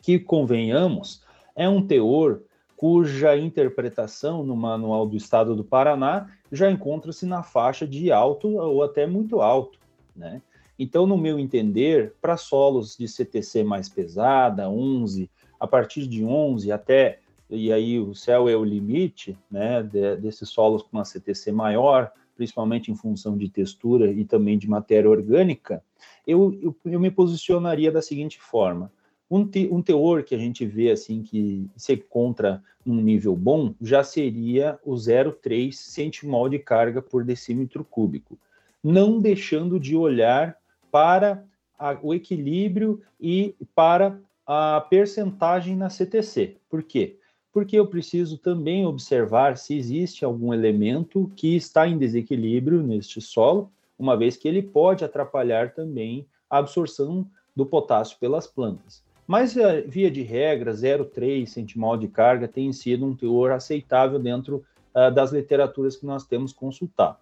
que, 0.00 0.18
convenhamos, 0.18 1.22
é 1.54 1.68
um 1.68 1.86
teor 1.86 2.40
cuja 2.76 3.36
interpretação 3.36 4.42
no 4.42 4.56
Manual 4.56 5.06
do 5.06 5.16
Estado 5.16 5.54
do 5.54 5.62
Paraná 5.62 6.28
já 6.50 6.68
encontra-se 6.68 7.24
na 7.24 7.42
faixa 7.42 7.86
de 7.86 8.10
alto 8.10 8.48
ou 8.56 8.82
até 8.82 9.06
muito 9.06 9.40
alto, 9.40 9.78
né? 10.16 10.42
Então, 10.78 11.06
no 11.06 11.16
meu 11.16 11.38
entender, 11.38 12.14
para 12.20 12.36
solos 12.36 12.96
de 12.96 13.06
CTC 13.06 13.62
mais 13.62 13.88
pesada, 13.88 14.68
11, 14.68 15.30
a 15.60 15.66
partir 15.66 16.06
de 16.06 16.24
11 16.24 16.72
até, 16.72 17.20
e 17.48 17.72
aí 17.72 18.00
o 18.00 18.14
céu 18.14 18.48
é 18.48 18.56
o 18.56 18.64
limite, 18.64 19.36
né, 19.50 19.82
de, 19.82 20.16
desses 20.16 20.48
solos 20.48 20.82
com 20.82 20.96
uma 20.96 21.04
CTC 21.04 21.52
maior, 21.52 22.10
principalmente 22.36 22.90
em 22.90 22.96
função 22.96 23.36
de 23.36 23.48
textura 23.48 24.10
e 24.10 24.24
também 24.24 24.58
de 24.58 24.68
matéria 24.68 25.08
orgânica, 25.08 25.82
eu, 26.26 26.58
eu, 26.62 26.76
eu 26.84 26.98
me 26.98 27.10
posicionaria 27.10 27.92
da 27.92 28.02
seguinte 28.02 28.40
forma. 28.40 28.90
Um, 29.30 29.46
te, 29.46 29.68
um, 29.70 29.80
teor 29.80 30.24
que 30.24 30.34
a 30.34 30.38
gente 30.38 30.66
vê 30.66 30.90
assim 30.90 31.22
que 31.22 31.66
se 31.76 31.94
encontra 31.94 32.62
num 32.84 33.00
nível 33.00 33.34
bom 33.34 33.74
já 33.80 34.04
seria 34.04 34.78
o 34.84 34.92
0,3 34.92 35.72
centimol 35.72 36.48
de 36.48 36.58
carga 36.58 37.00
por 37.00 37.24
decímetro 37.24 37.84
cúbico, 37.84 38.38
não 38.82 39.18
deixando 39.18 39.80
de 39.80 39.96
olhar 39.96 40.58
para 40.92 41.44
a, 41.78 41.98
o 42.00 42.14
equilíbrio 42.14 43.02
e 43.18 43.56
para 43.74 44.20
a 44.46 44.80
percentagem 44.88 45.74
na 45.74 45.88
CTC. 45.88 46.58
Por 46.68 46.82
quê? 46.82 47.18
Porque 47.50 47.78
eu 47.78 47.86
preciso 47.86 48.38
também 48.38 48.86
observar 48.86 49.56
se 49.56 49.76
existe 49.76 50.24
algum 50.24 50.54
elemento 50.54 51.32
que 51.34 51.56
está 51.56 51.88
em 51.88 51.98
desequilíbrio 51.98 52.82
neste 52.82 53.20
solo, 53.20 53.72
uma 53.98 54.16
vez 54.16 54.36
que 54.36 54.46
ele 54.46 54.62
pode 54.62 55.04
atrapalhar 55.04 55.72
também 55.72 56.26
a 56.48 56.58
absorção 56.58 57.26
do 57.56 57.66
potássio 57.66 58.18
pelas 58.18 58.46
plantas. 58.46 59.02
Mas, 59.26 59.56
eh, 59.56 59.82
via 59.82 60.10
de 60.10 60.22
regra, 60.22 60.74
0,3 60.74 61.46
centimol 61.46 61.96
de 61.96 62.08
carga 62.08 62.48
tem 62.48 62.72
sido 62.72 63.06
um 63.06 63.14
teor 63.14 63.52
aceitável 63.52 64.18
dentro 64.18 64.64
uh, 64.94 65.10
das 65.10 65.32
literaturas 65.32 65.96
que 65.96 66.04
nós 66.04 66.26
temos 66.26 66.52
consultado. 66.52 67.18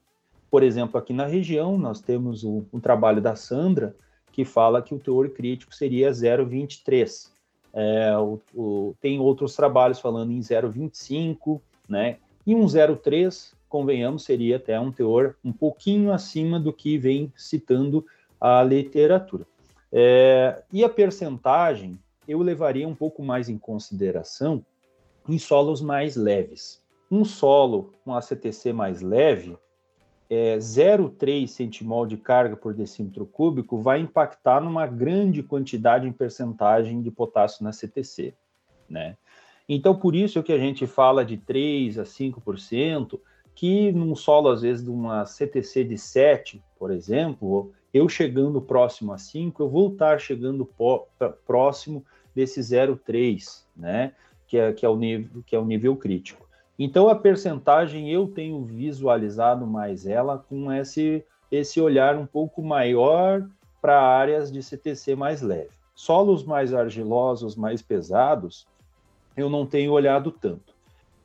Por 0.51 0.63
exemplo, 0.63 0.99
aqui 0.99 1.13
na 1.13 1.27
região, 1.27 1.79
nós 1.79 2.01
temos 2.01 2.43
o, 2.43 2.65
um 2.73 2.81
trabalho 2.81 3.21
da 3.21 3.37
Sandra, 3.37 3.95
que 4.33 4.45
fala 4.45 4.83
que 4.83 4.95
o 4.95 4.99
teor 4.99 5.31
crítico 5.31 5.75
seria 5.75 6.11
0,23. 6.11 7.31
É, 7.73 8.17
o, 8.19 8.41
o, 8.55 8.95
tem 9.01 9.21
outros 9.21 9.55
trabalhos 9.55 10.01
falando 10.01 10.33
em 10.33 10.41
0,25, 10.41 11.61
né? 11.89 12.17
E 12.47 12.55
um 12.55 12.65
0,3, 12.65 13.53
convenhamos, 13.69 14.25
seria 14.25 14.57
até 14.57 14.79
um 14.81 14.91
teor 14.91 15.37
um 15.45 15.53
pouquinho 15.53 16.13
acima 16.13 16.59
do 16.59 16.73
que 16.73 16.99
vem 16.99 17.33
citando 17.37 18.05
a 18.41 18.63
literatura. 18.63 19.47
É, 19.93 20.63
e 20.73 20.83
a 20.83 20.89
percentagem 20.89 21.99
eu 22.27 22.41
levaria 22.41 22.87
um 22.87 22.95
pouco 22.95 23.23
mais 23.23 23.49
em 23.49 23.59
consideração 23.59 24.65
em 25.29 25.39
solos 25.39 25.81
mais 25.81 26.17
leves. 26.17 26.83
Um 27.11 27.25
solo 27.25 27.93
com 28.05 28.15
a 28.15 28.23
CTC 28.23 28.73
mais 28.73 29.01
leve, 29.01 29.57
é, 30.31 30.57
0,3 30.59 31.49
centimol 31.49 32.07
de 32.07 32.17
carga 32.17 32.57
por 32.57 32.73
decímetro 32.73 33.27
cúbico 33.27 33.83
vai 33.83 33.99
impactar 33.99 34.61
numa 34.61 34.87
grande 34.87 35.43
quantidade 35.43 36.07
em 36.07 36.13
percentagem 36.13 37.03
de 37.03 37.11
potássio 37.11 37.65
na 37.65 37.73
CTC, 37.73 38.33
né? 38.89 39.17
Então, 39.69 39.97
por 39.97 40.15
isso 40.15 40.43
que 40.43 40.53
a 40.53 40.59
gente 40.59 40.87
fala 40.87 41.25
de 41.25 41.37
3 41.37 41.99
a 41.99 42.05
5%, 42.05 43.21
que 43.55 43.93
num 43.93 44.15
solo, 44.15 44.49
às 44.49 44.63
vezes, 44.63 44.85
de 44.85 44.91
uma 44.91 45.27
CTC 45.27 45.85
de 45.85 45.99
7, 45.99 46.63
por 46.79 46.91
exemplo, 46.91 47.73
eu 47.93 48.09
chegando 48.09 48.61
próximo 48.61 49.13
a 49.13 49.19
5, 49.19 49.63
eu 49.63 49.69
vou 49.69 49.93
estar 49.93 50.19
chegando 50.21 50.69
próximo 51.45 52.05
desse 52.35 52.61
0,3, 52.61 53.65
né? 53.77 54.13
Que 54.47 54.59
é, 54.59 54.73
que, 54.73 54.87
é 54.87 54.89
o 54.89 54.97
nível, 54.97 55.43
que 55.45 55.55
é 55.55 55.59
o 55.59 55.65
nível 55.65 55.97
crítico. 55.97 56.50
Então, 56.83 57.11
a 57.11 57.15
percentagem 57.15 58.11
eu 58.11 58.27
tenho 58.27 58.65
visualizado 58.65 59.67
mais 59.67 60.07
ela 60.07 60.39
com 60.39 60.73
esse, 60.73 61.23
esse 61.53 61.79
olhar 61.79 62.17
um 62.17 62.25
pouco 62.25 62.63
maior 62.63 63.47
para 63.83 64.01
áreas 64.01 64.51
de 64.51 64.63
CTC 64.63 65.15
mais 65.15 65.43
leve. 65.43 65.69
Solos 65.95 66.43
mais 66.43 66.73
argilosos, 66.73 67.55
mais 67.55 67.83
pesados, 67.83 68.67
eu 69.37 69.51
não 69.51 69.67
tenho 69.67 69.93
olhado 69.93 70.33
tanto. 70.33 70.73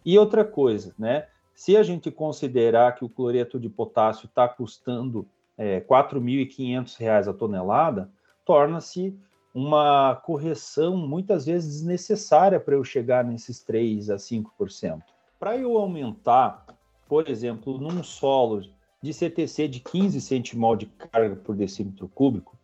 E 0.03 0.19
outra 0.19 0.43
coisa, 0.43 0.93
né? 0.99 1.27
Se 1.53 1.77
a 1.77 1.83
gente 1.83 2.11
considerar 2.11 2.93
que 2.95 3.05
o 3.05 3.09
cloreto 3.09 3.57
de 3.57 3.69
potássio 3.69 4.25
está 4.25 4.49
custando 4.49 5.25
é, 5.57 5.75
R$ 5.75 5.85
4.500 5.85 7.29
a 7.29 7.33
tonelada, 7.33 8.09
torna-se 8.43 9.17
uma 9.53 10.15
correção 10.17 10.97
muitas 10.97 11.45
vezes 11.45 11.75
desnecessária 11.75 12.59
para 12.59 12.75
eu 12.75 12.83
chegar 12.83 13.23
nesses 13.23 13.63
3 13.63 14.09
a 14.09 14.17
5%. 14.17 15.14
Para 15.39 15.57
eu 15.57 15.77
aumentar, 15.77 16.65
por 17.07 17.29
exemplo, 17.29 17.77
num 17.77 18.03
solo 18.03 18.63
de 19.01 19.13
CTC 19.13 19.67
de 19.67 19.79
15 19.79 20.19
centimol 20.21 20.75
de 20.75 20.85
carga 20.85 21.35
por 21.35 21.55
decímetro 21.55 22.07
cúbico, 22.07 22.57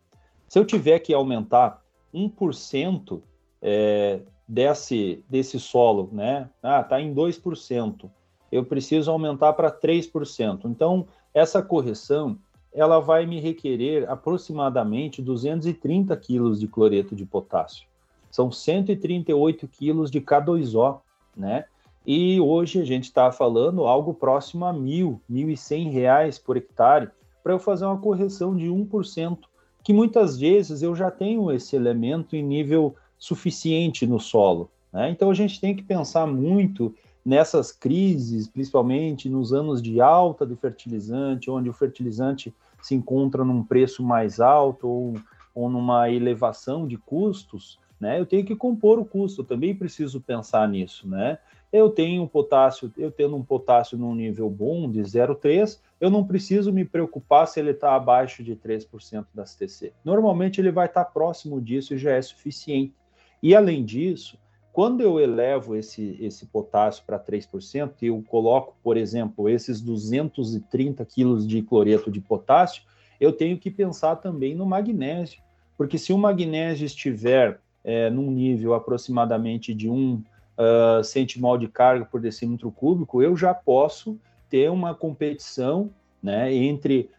se 0.48 0.58
eu 0.58 0.64
tiver 0.64 0.98
que 0.98 1.14
aumentar 1.14 1.82
1% 2.14 3.22
é, 3.60 4.20
desse, 4.46 5.24
desse 5.28 5.58
solo, 5.58 6.08
né? 6.12 6.50
Ah, 6.62 6.82
tá 6.82 7.00
em 7.00 7.14
2%. 7.14 8.10
Eu 8.50 8.64
preciso 8.64 9.10
aumentar 9.10 9.52
para 9.54 9.70
3%. 9.70 10.66
Então, 10.66 11.06
essa 11.32 11.62
correção 11.62 12.38
ela 12.74 13.00
vai 13.00 13.26
me 13.26 13.38
requerer 13.38 14.10
aproximadamente 14.10 15.20
230 15.22 16.16
quilos 16.16 16.58
de 16.58 16.66
cloreto 16.66 17.14
de 17.14 17.24
potássio. 17.24 17.86
São 18.30 18.50
138 18.50 19.68
quilos 19.68 20.10
de 20.10 20.20
K2O, 20.20 21.00
né? 21.36 21.66
E 22.06 22.40
hoje 22.40 22.80
a 22.80 22.84
gente 22.84 23.04
está 23.04 23.30
falando 23.30 23.86
algo 23.86 24.12
próximo 24.12 24.64
a 24.64 24.72
mil, 24.72 25.20
mil 25.28 25.48
e 25.48 25.56
cem 25.56 25.88
reais 25.90 26.38
por 26.38 26.56
hectare 26.56 27.08
para 27.42 27.52
eu 27.52 27.58
fazer 27.58 27.84
uma 27.84 27.98
correção 27.98 28.56
de 28.56 28.66
1%, 28.66 29.38
que 29.84 29.92
muitas 29.92 30.38
vezes 30.38 30.82
eu 30.82 30.94
já 30.94 31.10
tenho 31.10 31.50
esse 31.52 31.76
elemento 31.76 32.34
em 32.34 32.42
nível 32.42 32.94
suficiente 33.18 34.06
no 34.06 34.18
solo. 34.18 34.68
Né? 34.92 35.10
Então 35.10 35.30
a 35.30 35.34
gente 35.34 35.60
tem 35.60 35.74
que 35.74 35.82
pensar 35.82 36.26
muito 36.26 36.94
nessas 37.24 37.70
crises, 37.70 38.48
principalmente 38.48 39.28
nos 39.28 39.52
anos 39.52 39.80
de 39.80 40.00
alta 40.00 40.44
do 40.44 40.56
fertilizante, 40.56 41.50
onde 41.50 41.70
o 41.70 41.72
fertilizante 41.72 42.52
se 42.82 42.96
encontra 42.96 43.44
num 43.44 43.62
preço 43.62 44.02
mais 44.02 44.40
alto 44.40 44.88
ou, 44.88 45.14
ou 45.54 45.70
numa 45.70 46.10
elevação 46.10 46.86
de 46.86 46.98
custos, 46.98 47.78
né? 48.00 48.18
Eu 48.18 48.26
tenho 48.26 48.44
que 48.44 48.56
compor 48.56 48.98
o 48.98 49.04
custo, 49.04 49.44
também 49.44 49.72
preciso 49.72 50.20
pensar 50.20 50.68
nisso, 50.68 51.08
né? 51.08 51.38
Eu 51.72 51.88
tenho 51.88 52.28
potássio, 52.28 52.92
eu 52.98 53.10
tendo 53.10 53.34
um 53.34 53.42
potássio 53.42 53.96
num 53.96 54.14
nível 54.14 54.50
bom 54.50 54.90
de 54.90 55.00
0,3, 55.00 55.80
eu 55.98 56.10
não 56.10 56.22
preciso 56.22 56.70
me 56.70 56.84
preocupar 56.84 57.48
se 57.48 57.58
ele 57.58 57.70
está 57.70 57.94
abaixo 57.94 58.42
de 58.42 58.54
3% 58.54 59.26
da 59.32 59.46
CTC. 59.46 59.92
Normalmente 60.04 60.60
ele 60.60 60.70
vai 60.70 60.86
estar 60.86 61.04
tá 61.04 61.10
próximo 61.10 61.60
disso 61.60 61.94
e 61.94 61.98
já 61.98 62.12
é 62.12 62.20
suficiente. 62.20 62.94
E 63.42 63.54
além 63.54 63.84
disso, 63.84 64.38
quando 64.72 65.02
eu 65.02 65.18
elevo 65.18 65.76
esse, 65.76 66.16
esse 66.20 66.46
potássio 66.46 67.04
para 67.06 67.18
3%, 67.18 67.92
e 68.02 68.06
eu 68.06 68.22
coloco, 68.28 68.76
por 68.82 68.96
exemplo, 68.96 69.48
esses 69.48 69.80
230 69.80 71.04
quilos 71.04 71.46
de 71.46 71.62
cloreto 71.62 72.10
de 72.10 72.20
potássio, 72.20 72.82
eu 73.20 73.32
tenho 73.32 73.58
que 73.58 73.70
pensar 73.70 74.16
também 74.16 74.54
no 74.54 74.66
magnésio, 74.66 75.40
porque 75.76 75.98
se 75.98 76.12
o 76.12 76.18
magnésio 76.18 76.84
estiver 76.84 77.60
é, 77.84 78.10
num 78.10 78.30
nível 78.30 78.74
aproximadamente 78.74 79.74
de 79.74 79.88
um 79.90 80.22
centimol 81.04 81.58
de 81.58 81.68
carga 81.68 82.04
por 82.04 82.20
decímetro 82.20 82.70
cúbico, 82.70 83.22
eu 83.22 83.36
já 83.36 83.54
posso 83.54 84.18
ter 84.48 84.70
uma 84.70 84.94
competição 84.94 85.90
né, 86.22 86.52
entre 86.54 87.10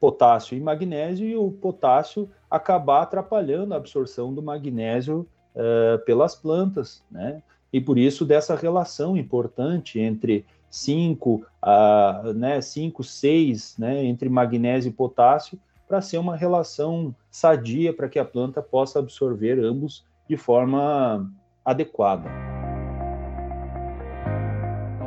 potássio 0.00 0.56
e 0.56 0.60
magnésio 0.60 1.26
e 1.26 1.36
o 1.36 1.50
potássio 1.50 2.28
acabar 2.50 3.02
atrapalhando 3.02 3.72
a 3.72 3.76
absorção 3.76 4.34
do 4.34 4.42
magnésio 4.42 5.26
uh, 5.54 6.04
pelas 6.04 6.34
plantas, 6.34 7.02
né? 7.10 7.42
E 7.72 7.80
por 7.80 7.96
isso 7.96 8.24
dessa 8.24 8.56
relação 8.56 9.16
importante 9.16 10.00
entre 10.00 10.44
5, 10.68 11.46
uh, 11.62 12.32
né, 12.32 12.60
5, 12.60 13.04
6, 13.04 13.76
né, 13.78 14.04
entre 14.04 14.28
magnésio 14.28 14.88
e 14.88 14.92
potássio, 14.92 15.58
para 15.86 16.00
ser 16.00 16.18
uma 16.18 16.36
relação 16.36 17.14
sadia 17.30 17.92
para 17.92 18.08
que 18.08 18.18
a 18.18 18.24
planta 18.24 18.60
possa 18.60 18.98
absorver 18.98 19.58
ambos 19.60 20.04
de 20.28 20.36
forma 20.36 21.30
adequada. 21.64 22.59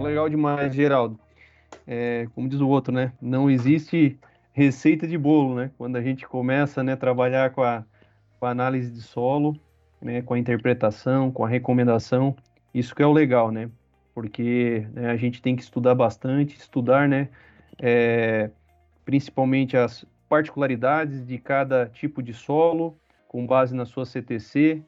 Legal 0.04 0.30
demais, 0.30 0.74
Geraldo. 0.74 1.20
É, 1.88 2.28
como 2.36 2.48
diz 2.48 2.60
o 2.60 2.68
outro, 2.68 2.94
né? 2.94 3.12
Não 3.22 3.50
existe 3.50 4.20
receita 4.52 5.08
de 5.08 5.18
bolo, 5.18 5.56
né? 5.56 5.72
Quando 5.78 5.96
a 5.96 6.02
gente 6.02 6.28
começa 6.28 6.84
né, 6.84 6.94
a 6.94 6.98
trabalhar 6.98 7.52
com 7.52 7.64
a, 7.64 7.84
com 8.40 8.46
a 8.46 8.52
análise 8.52 8.92
de 8.92 9.02
solo, 9.02 9.60
né, 10.02 10.22
com 10.22 10.34
a 10.34 10.40
interpretação, 10.40 11.32
com 11.32 11.44
a 11.44 11.48
recomendação, 11.48 12.36
isso 12.74 12.94
que 12.94 13.02
é 13.02 13.06
o 13.06 13.12
legal, 13.12 13.52
né? 13.52 13.70
Porque 14.14 14.86
né, 14.94 15.10
a 15.10 15.16
gente 15.16 15.42
tem 15.42 15.56
que 15.56 15.64
estudar 15.64 15.96
bastante, 15.96 16.58
estudar, 16.58 17.08
né? 17.08 17.30
É, 17.82 18.52
principalmente 19.04 19.76
as 19.76 20.06
particularidades 20.30 21.26
de 21.26 21.38
cada 21.38 21.88
tipo 21.88 22.22
de 22.22 22.34
solo, 22.34 22.98
com 23.28 23.46
base 23.46 23.76
na 23.76 23.86
sua 23.86 24.06
CTC, 24.06 24.84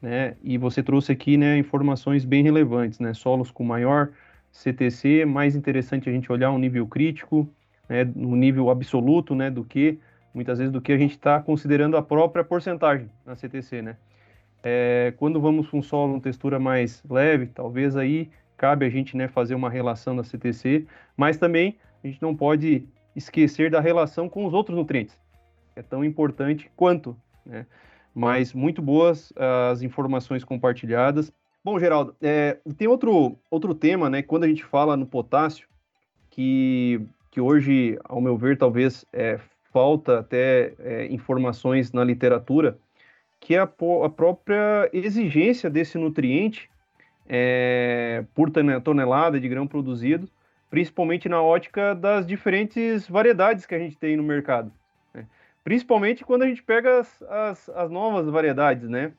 né? 0.00 0.36
E 0.42 0.56
você 0.56 0.82
trouxe 0.82 1.10
aqui, 1.10 1.36
né, 1.36 1.58
informações 1.58 2.24
bem 2.24 2.42
relevantes, 2.44 3.00
né? 3.00 3.12
Solos 3.14 3.50
com 3.50 3.64
maior 3.64 4.10
CTC, 4.50 5.24
mais 5.24 5.54
interessante 5.54 6.08
a 6.08 6.12
gente 6.12 6.30
olhar 6.30 6.50
um 6.50 6.58
nível 6.58 6.86
crítico, 6.86 7.48
né, 7.88 8.04
no 8.04 8.36
nível 8.36 8.70
absoluto, 8.70 9.34
né, 9.34 9.50
do 9.50 9.64
que 9.64 9.98
muitas 10.32 10.58
vezes 10.58 10.72
do 10.72 10.80
que 10.80 10.92
a 10.92 10.98
gente 10.98 11.12
está 11.12 11.40
considerando 11.40 11.96
a 11.96 12.02
própria 12.02 12.44
porcentagem 12.44 13.10
na 13.24 13.34
CTC, 13.34 13.82
né? 13.82 13.96
É, 14.62 15.14
quando 15.16 15.40
vamos 15.40 15.68
com 15.68 15.78
um 15.78 15.82
solo 15.82 16.14
com 16.14 16.20
textura 16.20 16.58
mais 16.58 17.02
leve, 17.08 17.46
talvez 17.46 17.96
aí 17.96 18.28
cabe 18.56 18.84
a 18.84 18.90
gente 18.90 19.16
né, 19.16 19.28
fazer 19.28 19.54
uma 19.54 19.70
relação 19.70 20.16
da 20.16 20.24
CTC, 20.24 20.86
mas 21.16 21.38
também 21.38 21.78
a 22.02 22.06
gente 22.06 22.20
não 22.20 22.34
pode 22.34 22.86
esquecer 23.14 23.70
da 23.70 23.80
relação 23.80 24.28
com 24.28 24.44
os 24.44 24.52
outros 24.52 24.76
nutrientes, 24.76 25.18
é 25.74 25.82
tão 25.82 26.04
importante 26.04 26.70
quanto, 26.76 27.16
né? 27.46 27.66
Mas 28.14 28.52
muito 28.52 28.82
boas 28.82 29.32
as 29.70 29.82
informações 29.82 30.42
compartilhadas. 30.42 31.32
Bom, 31.64 31.78
Geraldo, 31.78 32.16
é, 32.20 32.58
tem 32.76 32.88
outro, 32.88 33.38
outro 33.50 33.74
tema, 33.74 34.08
né? 34.08 34.22
Quando 34.22 34.44
a 34.44 34.48
gente 34.48 34.64
fala 34.64 34.96
no 34.96 35.06
potássio, 35.06 35.68
que 36.30 37.06
que 37.30 37.40
hoje, 37.40 37.98
ao 38.04 38.20
meu 38.20 38.36
ver, 38.36 38.56
talvez 38.56 39.04
é, 39.12 39.38
falta 39.72 40.18
até 40.18 40.74
é, 40.78 41.06
informações 41.06 41.92
na 41.92 42.02
literatura, 42.02 42.78
que 43.38 43.54
é 43.54 43.58
a, 43.58 43.62
a 43.62 44.08
própria 44.08 44.90
exigência 44.92 45.70
desse 45.70 45.96
nutriente 45.98 46.68
é, 47.28 48.24
por 48.34 48.50
tonelada 48.82 49.38
de 49.38 49.48
grão 49.48 49.66
produzido, 49.66 50.28
principalmente 50.70 51.28
na 51.28 51.40
ótica 51.40 51.94
das 51.94 52.26
diferentes 52.26 53.06
variedades 53.06 53.66
que 53.66 53.74
a 53.74 53.78
gente 53.78 53.96
tem 53.96 54.16
no 54.16 54.22
mercado. 54.22 54.72
Né? 55.14 55.26
Principalmente 55.62 56.24
quando 56.24 56.42
a 56.42 56.46
gente 56.46 56.62
pega 56.62 57.00
as, 57.00 57.22
as, 57.22 57.68
as 57.68 57.90
novas 57.90 58.26
variedades, 58.28 58.88
né? 58.88 59.12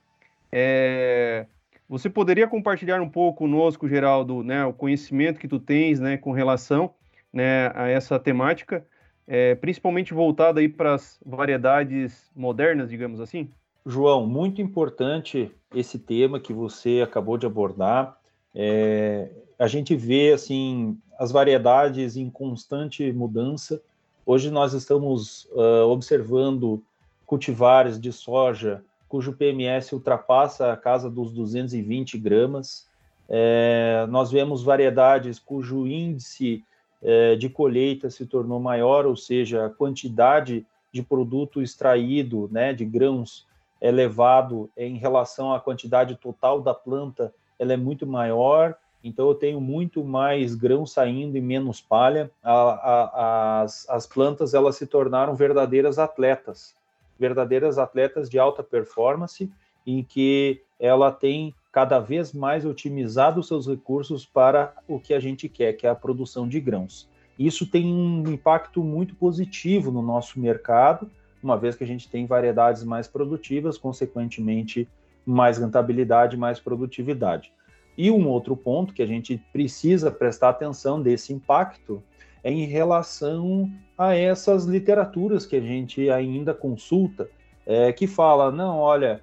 É, 0.52 1.46
você 1.90 2.08
poderia 2.08 2.48
compartilhar 2.48 3.02
um 3.02 3.10
pouco 3.10 3.40
conosco, 3.40 3.90
Geraldo, 3.90 4.44
né, 4.44 4.64
o 4.64 4.72
conhecimento 4.72 5.40
que 5.40 5.48
tu 5.48 5.60
tens, 5.60 6.00
né, 6.00 6.18
com 6.18 6.32
relação 6.32 6.94
né, 7.34 7.72
a 7.74 7.88
essa 7.88 8.20
temática, 8.20 8.86
é, 9.28 9.56
principalmente 9.56 10.14
voltada 10.14 10.62
para 10.70 10.94
as 10.94 11.20
variedades 11.26 12.30
modernas, 12.36 12.90
digamos 12.90 13.20
assim? 13.20 13.50
João, 13.86 14.28
muito 14.28 14.62
importante 14.62 15.52
esse 15.74 15.98
tema 15.98 16.40
que 16.40 16.54
você 16.54 17.02
acabou 17.04 17.38
de 17.38 17.46
abordar. 17.46 18.18
É, 18.54 19.30
a 19.58 19.68
gente 19.68 19.96
vê 19.96 20.32
assim 20.32 20.98
as 21.18 21.32
variedades 21.32 22.16
em 22.16 22.30
constante 22.30 23.12
mudança. 23.12 23.82
Hoje 24.26 24.50
nós 24.50 24.74
estamos 24.74 25.46
uh, 25.52 25.88
observando 25.88 26.84
cultivares 27.26 28.00
de 28.00 28.12
soja 28.12 28.84
cujo 29.10 29.34
PMS 29.34 29.92
ultrapassa 29.92 30.72
a 30.72 30.78
casa 30.78 31.10
dos 31.10 31.34
220 31.34 32.18
gramas. 32.18 32.88
É, 33.28 34.08
nós 34.10 34.32
vemos 34.32 34.64
variedades 34.64 35.40
cujo 35.40 35.88
índice 35.88 36.64
é, 37.02 37.36
de 37.36 37.50
colheita 37.50 38.10
se 38.10 38.26
tornou 38.26 38.60
maior, 38.60 39.06
ou 39.06 39.16
seja, 39.16 39.66
a 39.66 39.70
quantidade 39.70 40.66
de 40.94 41.02
produto 41.02 41.62
extraído, 41.62 42.50
né, 42.52 42.74
de 42.74 42.86
grãos 42.86 43.48
elevado 43.82 44.70
em 44.76 44.98
relação 44.98 45.54
à 45.54 45.60
quantidade 45.60 46.16
total 46.16 46.62
da 46.62 46.74
planta, 46.74 47.34
ela 47.58 47.74
é 47.74 47.78
muito 47.78 48.06
maior, 48.06 48.76
então 49.04 49.28
eu 49.28 49.36
tenho 49.36 49.62
muito 49.62 50.04
mais 50.04 50.56
grão 50.56 50.86
saindo 50.86 51.38
e 51.38 51.42
menos 51.42 51.80
palha. 51.80 52.30
A, 52.44 52.54
a, 52.54 53.62
as, 53.62 53.90
as 53.90 54.06
plantas 54.06 54.54
elas 54.54 54.76
se 54.76 54.86
tornaram 54.86 55.34
verdadeiras 55.36 55.98
atletas, 55.98 56.76
verdadeiras 57.20 57.78
atletas 57.78 58.30
de 58.30 58.40
alta 58.40 58.64
performance, 58.64 59.52
em 59.86 60.04
que 60.04 60.62
ela 60.80 61.12
tem 61.12 61.54
cada 61.72 62.00
vez 62.00 62.34
mais 62.34 62.66
otimizado 62.66 63.44
seus 63.44 63.68
recursos 63.68 64.26
para 64.26 64.74
o 64.88 65.00
que 65.00 65.14
a 65.14 65.20
gente 65.20 65.48
quer, 65.50 65.74
que 65.74 65.86
é 65.86 65.90
a 65.90 65.96
produção 65.96 66.48
de 66.48 66.60
grãos. 66.60 67.10
Isso 67.38 67.70
tem 67.70 67.86
um 67.86 68.24
impacto 68.28 68.84
muito 68.84 69.16
positivo 69.16 69.92
no 69.92 70.02
nosso 70.02 70.40
mercado, 70.40 71.10
uma 71.42 71.58
vez 71.58 71.76
que 71.76 71.84
a 71.84 71.88
gente 71.88 72.10
tem 72.10 72.26
variedades 72.26 72.84
mais 72.84 73.08
produtivas, 73.08 73.78
consequentemente, 73.78 74.88
mais 75.26 75.58
rentabilidade, 75.58 76.36
mais 76.36 76.60
produtividade. 76.60 77.52
E 77.98 78.10
um 78.12 78.28
outro 78.28 78.56
ponto 78.58 78.94
que 78.94 79.02
a 79.02 79.06
gente 79.06 79.38
precisa 79.52 80.12
prestar 80.12 80.50
atenção 80.50 81.02
desse 81.02 81.34
impacto 81.34 82.04
é 82.44 82.52
em 82.52 82.66
relação 82.66 83.70
a 83.98 84.16
essas 84.16 84.66
literaturas 84.66 85.46
que 85.46 85.56
a 85.56 85.62
gente 85.62 86.10
ainda 86.10 86.54
consulta, 86.54 87.30
é, 87.66 87.92
que 87.92 88.08
fala, 88.08 88.52
não, 88.52 88.78
olha, 88.80 89.22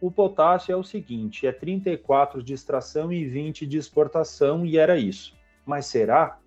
o 0.00 0.10
potássio 0.10 0.72
é 0.72 0.76
o 0.76 0.82
seguinte: 0.82 1.46
é 1.46 1.52
34 1.52 2.42
de 2.42 2.54
extração 2.54 3.12
e 3.12 3.24
20 3.24 3.66
de 3.66 3.76
exportação, 3.76 4.64
e 4.64 4.78
era 4.78 4.98
isso. 4.98 5.34
Mas 5.64 5.86
será? 5.86 6.38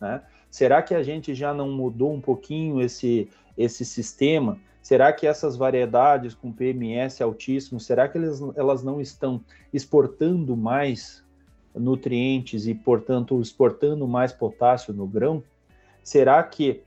Né? 0.00 0.22
Será 0.50 0.82
que 0.82 0.94
a 0.94 1.02
gente 1.02 1.34
já 1.34 1.52
não 1.52 1.70
mudou 1.70 2.12
um 2.12 2.20
pouquinho 2.20 2.80
esse, 2.80 3.28
esse 3.56 3.84
sistema? 3.84 4.58
Será 4.82 5.12
que 5.12 5.26
essas 5.26 5.56
variedades 5.56 6.34
com 6.34 6.52
PMS 6.52 7.20
altíssimo, 7.20 7.78
será 7.78 8.08
que 8.08 8.16
elas, 8.16 8.40
elas 8.56 8.82
não 8.82 9.00
estão 9.00 9.42
exportando 9.72 10.56
mais 10.56 11.22
nutrientes 11.78 12.66
e, 12.66 12.74
portanto, 12.74 13.40
exportando 13.40 14.06
mais 14.06 14.32
potássio 14.32 14.92
no 14.92 15.06
grão? 15.06 15.42
Será 16.02 16.42
que 16.42 16.82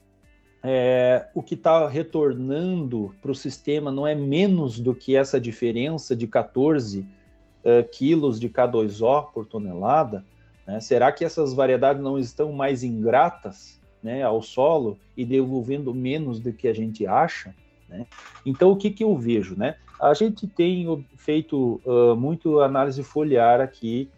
é, 0.63 1.27
o 1.33 1.41
que 1.41 1.55
está 1.55 1.87
retornando 1.87 3.15
para 3.21 3.31
o 3.31 3.35
sistema 3.35 3.91
não 3.91 4.05
é 4.05 4.13
menos 4.13 4.79
do 4.79 4.93
que 4.93 5.15
essa 5.15 5.39
diferença 5.39 6.15
de 6.15 6.27
14 6.27 6.99
uh, 6.99 7.89
quilos 7.91 8.39
de 8.39 8.49
K2O 8.49 9.31
por 9.31 9.45
tonelada? 9.45 10.23
Né? 10.67 10.79
Será 10.79 11.11
que 11.11 11.25
essas 11.25 11.53
variedades 11.53 12.01
não 12.01 12.17
estão 12.17 12.51
mais 12.51 12.83
ingratas 12.83 13.79
né, 14.03 14.23
ao 14.23 14.41
solo 14.41 14.97
e 15.17 15.25
devolvendo 15.25 15.93
menos 15.93 16.39
do 16.39 16.53
que 16.53 16.67
a 16.67 16.73
gente 16.73 17.07
acha? 17.07 17.55
Né? 17.89 18.05
Então, 18.45 18.71
o 18.71 18.75
que, 18.75 18.91
que 18.91 19.03
eu 19.03 19.15
vejo? 19.15 19.55
Né? 19.55 19.75
A 19.99 20.13
gente 20.13 20.47
tem 20.47 21.05
feito 21.15 21.81
uh, 21.85 22.15
muito 22.15 22.59
análise 22.59 23.03
foliar 23.03 23.59
aqui 23.59 24.09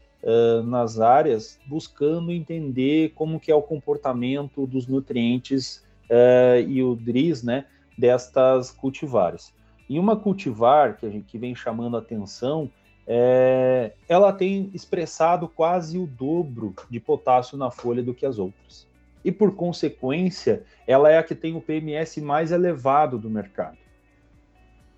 nas 0.65 0.99
áreas, 0.99 1.59
buscando 1.65 2.31
entender 2.31 3.11
como 3.13 3.39
que 3.39 3.51
é 3.51 3.55
o 3.55 3.61
comportamento 3.61 4.65
dos 4.65 4.87
nutrientes 4.87 5.83
uh, 6.09 6.61
e 6.67 6.81
o 6.81 6.95
DRIS, 6.95 7.43
né, 7.43 7.65
destas 7.97 8.71
cultivares. 8.71 9.53
E 9.89 9.99
uma 9.99 10.15
cultivar 10.15 10.97
que 10.97 11.05
a 11.05 11.09
gente 11.09 11.25
que 11.25 11.37
vem 11.37 11.53
chamando 11.53 11.97
atenção, 11.97 12.69
é, 13.05 13.93
ela 14.07 14.31
tem 14.31 14.71
expressado 14.73 15.47
quase 15.47 15.97
o 15.97 16.07
dobro 16.07 16.73
de 16.89 16.99
potássio 16.99 17.57
na 17.57 17.69
folha 17.69 18.01
do 18.01 18.13
que 18.13 18.25
as 18.25 18.39
outras. 18.39 18.87
E 19.23 19.31
por 19.31 19.55
consequência, 19.55 20.63
ela 20.87 21.09
é 21.11 21.17
a 21.17 21.23
que 21.23 21.35
tem 21.35 21.55
o 21.55 21.61
PMS 21.61 22.21
mais 22.21 22.51
elevado 22.51 23.17
do 23.17 23.29
mercado. 23.29 23.77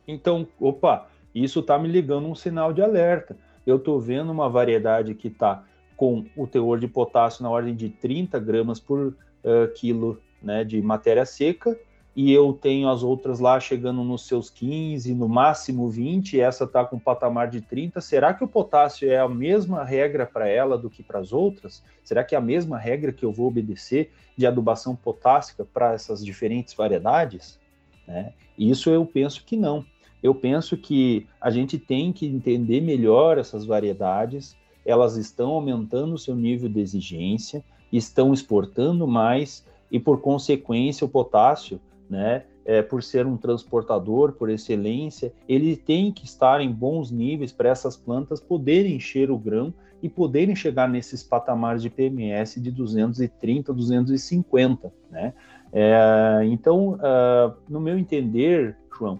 Então, 0.07 0.47
opa, 0.59 1.07
isso 1.33 1.59
está 1.59 1.77
me 1.77 1.87
ligando 1.87 2.27
um 2.27 2.35
sinal 2.35 2.71
de 2.71 2.81
alerta. 2.81 3.35
Eu 3.65 3.77
estou 3.77 3.99
vendo 3.99 4.31
uma 4.31 4.49
variedade 4.49 5.15
que 5.15 5.27
está 5.27 5.63
com 5.95 6.25
o 6.35 6.45
teor 6.45 6.79
de 6.79 6.87
potássio 6.87 7.43
na 7.43 7.49
ordem 7.49 7.73
de 7.73 7.89
30 7.89 8.39
gramas 8.39 8.79
por 8.79 9.07
uh, 9.07 9.15
quilo 9.75 10.19
né, 10.41 10.63
de 10.63 10.81
matéria 10.81 11.25
seca, 11.25 11.77
e 12.15 12.31
eu 12.31 12.53
tenho 12.53 12.87
as 12.87 13.03
outras 13.03 13.41
lá 13.41 13.59
chegando 13.59 14.01
nos 14.01 14.25
seus 14.25 14.49
15, 14.49 15.13
no 15.13 15.27
máximo 15.27 15.89
20, 15.89 16.37
e 16.37 16.39
essa 16.39 16.63
está 16.63 16.85
com 16.85 16.97
patamar 16.97 17.49
de 17.49 17.59
30, 17.59 17.99
será 17.99 18.33
que 18.33 18.43
o 18.43 18.47
potássio 18.47 19.09
é 19.11 19.19
a 19.19 19.27
mesma 19.27 19.83
regra 19.83 20.25
para 20.25 20.47
ela 20.47 20.77
do 20.77 20.89
que 20.89 21.03
para 21.03 21.19
as 21.19 21.33
outras? 21.33 21.83
Será 22.03 22.23
que 22.23 22.33
é 22.33 22.37
a 22.37 22.41
mesma 22.41 22.77
regra 22.77 23.11
que 23.11 23.25
eu 23.25 23.33
vou 23.33 23.47
obedecer 23.47 24.11
de 24.37 24.47
adubação 24.47 24.95
potássica 24.95 25.65
para 25.65 25.93
essas 25.93 26.23
diferentes 26.23 26.73
variedades? 26.73 27.59
Né? 28.07 28.31
Isso 28.57 28.89
eu 28.89 29.05
penso 29.05 29.43
que 29.43 29.57
não. 29.57 29.85
Eu 30.25 30.33
penso 30.33 30.75
que 30.75 31.27
a 31.39 31.51
gente 31.51 31.77
tem 31.77 32.11
que 32.11 32.25
entender 32.25 32.81
melhor 32.81 33.37
essas 33.37 33.63
variedades, 33.63 34.57
elas 34.83 35.17
estão 35.17 35.51
aumentando 35.51 36.15
o 36.15 36.17
seu 36.17 36.35
nível 36.35 36.67
de 36.67 36.79
exigência, 36.79 37.63
estão 37.91 38.33
exportando 38.33 39.07
mais, 39.07 39.63
e 39.91 39.99
por 39.99 40.21
consequência 40.21 41.05
o 41.05 41.09
potássio 41.09 41.79
né? 42.09 42.43
É, 42.65 42.81
por 42.81 43.03
ser 43.03 43.27
um 43.27 43.37
transportador 43.37 44.31
por 44.31 44.49
excelência, 44.49 45.31
ele 45.47 45.75
tem 45.77 46.11
que 46.11 46.25
estar 46.25 46.59
em 46.59 46.71
bons 46.71 47.11
níveis 47.11 47.51
para 47.51 47.69
essas 47.69 47.95
plantas 47.95 48.39
poderem 48.39 48.95
encher 48.95 49.29
o 49.29 49.37
grão 49.37 49.71
e 50.01 50.09
poderem 50.09 50.55
chegar 50.55 50.89
nesses 50.89 51.21
patamares 51.21 51.83
de 51.83 51.91
PMS 51.91 52.59
de 52.59 52.71
230, 52.71 53.71
250, 53.71 54.91
né? 55.11 55.33
É, 55.71 56.41
então, 56.45 56.93
uh, 56.93 57.55
no 57.69 57.79
meu 57.79 57.99
entender, 57.99 58.75
João, 58.97 59.19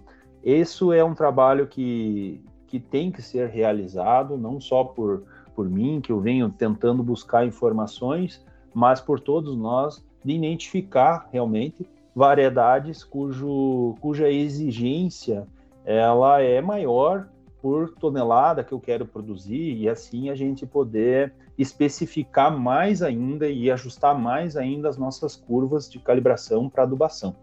isso 0.53 0.93
é 0.93 1.03
um 1.03 1.15
trabalho 1.15 1.65
que, 1.65 2.39
que 2.67 2.79
tem 2.79 3.11
que 3.11 3.21
ser 3.21 3.49
realizado, 3.49 4.37
não 4.37 4.61
só 4.61 4.83
por, 4.83 5.23
por 5.55 5.67
mim, 5.67 5.99
que 5.99 6.11
eu 6.11 6.19
venho 6.19 6.49
tentando 6.49 7.01
buscar 7.01 7.45
informações, 7.45 8.45
mas 8.73 9.01
por 9.01 9.19
todos 9.19 9.57
nós, 9.57 10.05
de 10.23 10.33
identificar 10.33 11.27
realmente 11.31 11.87
variedades 12.15 13.03
cujo, 13.03 13.95
cuja 13.99 14.29
exigência 14.29 15.47
ela 15.83 16.41
é 16.41 16.61
maior 16.61 17.27
por 17.61 17.89
tonelada 17.95 18.63
que 18.63 18.71
eu 18.71 18.79
quero 18.79 19.05
produzir 19.05 19.75
e 19.75 19.89
assim 19.89 20.29
a 20.29 20.35
gente 20.35 20.65
poder 20.65 21.33
especificar 21.57 22.55
mais 22.55 23.01
ainda 23.01 23.47
e 23.47 23.71
ajustar 23.71 24.17
mais 24.17 24.55
ainda 24.55 24.87
as 24.87 24.97
nossas 24.97 25.35
curvas 25.35 25.89
de 25.89 25.99
calibração 25.99 26.69
para 26.69 26.83
adubação. 26.83 27.35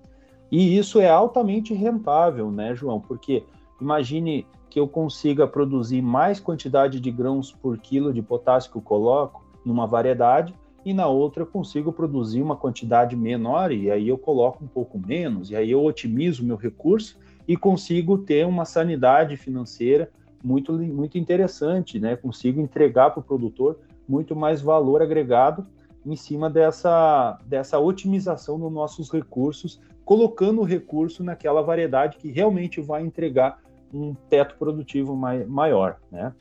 E 0.52 0.76
isso 0.76 1.00
é 1.00 1.08
altamente 1.08 1.72
rentável, 1.72 2.52
né, 2.52 2.74
João? 2.74 3.00
Porque 3.00 3.42
imagine 3.80 4.46
que 4.68 4.78
eu 4.78 4.86
consiga 4.86 5.46
produzir 5.46 6.02
mais 6.02 6.38
quantidade 6.38 7.00
de 7.00 7.10
grãos 7.10 7.50
por 7.50 7.78
quilo 7.78 8.12
de 8.12 8.20
potássio 8.20 8.70
que 8.70 8.76
eu 8.76 8.82
coloco 8.82 9.42
numa 9.64 9.86
variedade 9.86 10.54
e 10.84 10.92
na 10.92 11.06
outra 11.06 11.42
eu 11.42 11.46
consigo 11.46 11.90
produzir 11.90 12.42
uma 12.42 12.54
quantidade 12.54 13.16
menor 13.16 13.72
e 13.72 13.90
aí 13.90 14.08
eu 14.08 14.18
coloco 14.18 14.62
um 14.62 14.66
pouco 14.66 14.98
menos, 14.98 15.50
e 15.50 15.56
aí 15.56 15.70
eu 15.70 15.82
otimizo 15.82 16.44
meu 16.44 16.56
recurso 16.56 17.18
e 17.48 17.56
consigo 17.56 18.18
ter 18.18 18.46
uma 18.46 18.66
sanidade 18.66 19.38
financeira 19.38 20.10
muito, 20.44 20.74
muito 20.74 21.16
interessante, 21.16 21.98
né? 21.98 22.14
Consigo 22.14 22.60
entregar 22.60 23.10
para 23.10 23.20
o 23.20 23.24
produtor 23.24 23.78
muito 24.06 24.36
mais 24.36 24.60
valor 24.60 25.00
agregado 25.00 25.66
em 26.04 26.16
cima 26.16 26.50
dessa, 26.50 27.38
dessa 27.46 27.78
otimização 27.78 28.58
dos 28.58 28.72
nossos 28.72 29.10
recursos, 29.10 29.80
colocando 30.04 30.60
o 30.60 30.64
recurso 30.64 31.22
naquela 31.22 31.62
variedade 31.62 32.16
que 32.16 32.30
realmente 32.30 32.80
vai 32.80 33.02
entregar 33.02 33.60
um 33.92 34.14
teto 34.14 34.56
produtivo 34.56 35.14
mai, 35.14 35.44
maior, 35.44 35.98
né? 36.10 36.32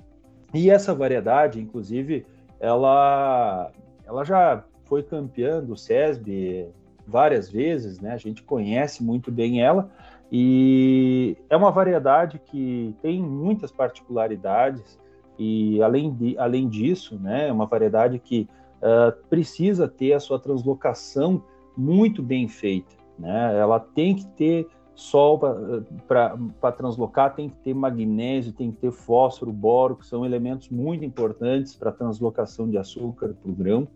E 0.53 0.69
essa 0.69 0.93
variedade, 0.93 1.59
inclusive, 1.59 2.25
ela 2.59 3.71
ela 4.05 4.23
já 4.23 4.63
foi 4.85 5.03
campeã 5.03 5.63
do 5.63 5.77
SESB 5.77 6.67
várias 7.07 7.49
vezes, 7.49 7.99
né? 7.99 8.13
A 8.13 8.17
gente 8.17 8.43
conhece 8.43 9.03
muito 9.03 9.31
bem 9.31 9.61
ela 9.61 9.89
e 10.31 11.35
é 11.49 11.57
uma 11.57 11.71
variedade 11.71 12.39
que 12.39 12.95
tem 13.01 13.21
muitas 13.21 13.71
particularidades 13.71 14.99
e 15.37 15.81
além, 15.81 16.13
de, 16.13 16.37
além 16.37 16.69
disso, 16.69 17.19
né, 17.19 17.49
é 17.49 17.51
uma 17.51 17.65
variedade 17.65 18.19
que 18.19 18.47
uh, 18.77 19.11
precisa 19.27 19.87
ter 19.87 20.13
a 20.13 20.19
sua 20.19 20.39
translocação 20.39 21.43
muito 21.75 22.21
bem 22.21 22.47
feita, 22.47 22.95
né? 23.21 23.57
Ela 23.57 23.79
tem 23.79 24.15
que 24.15 24.25
ter 24.25 24.67
sol 24.95 25.39
para 25.39 26.71
translocar, 26.75 27.33
tem 27.33 27.49
que 27.49 27.55
ter 27.57 27.73
magnésio, 27.73 28.51
tem 28.51 28.71
que 28.71 28.77
ter 28.77 28.91
fósforo, 28.91 29.51
boro, 29.51 29.95
que 29.95 30.05
são 30.05 30.25
elementos 30.25 30.69
muito 30.69 31.05
importantes 31.05 31.75
para 31.75 31.89
a 31.89 31.93
translocação 31.93 32.69
de 32.69 32.77
açúcar 32.77 33.35
para 33.41 33.51
o 33.51 33.55
grão. 33.55 33.87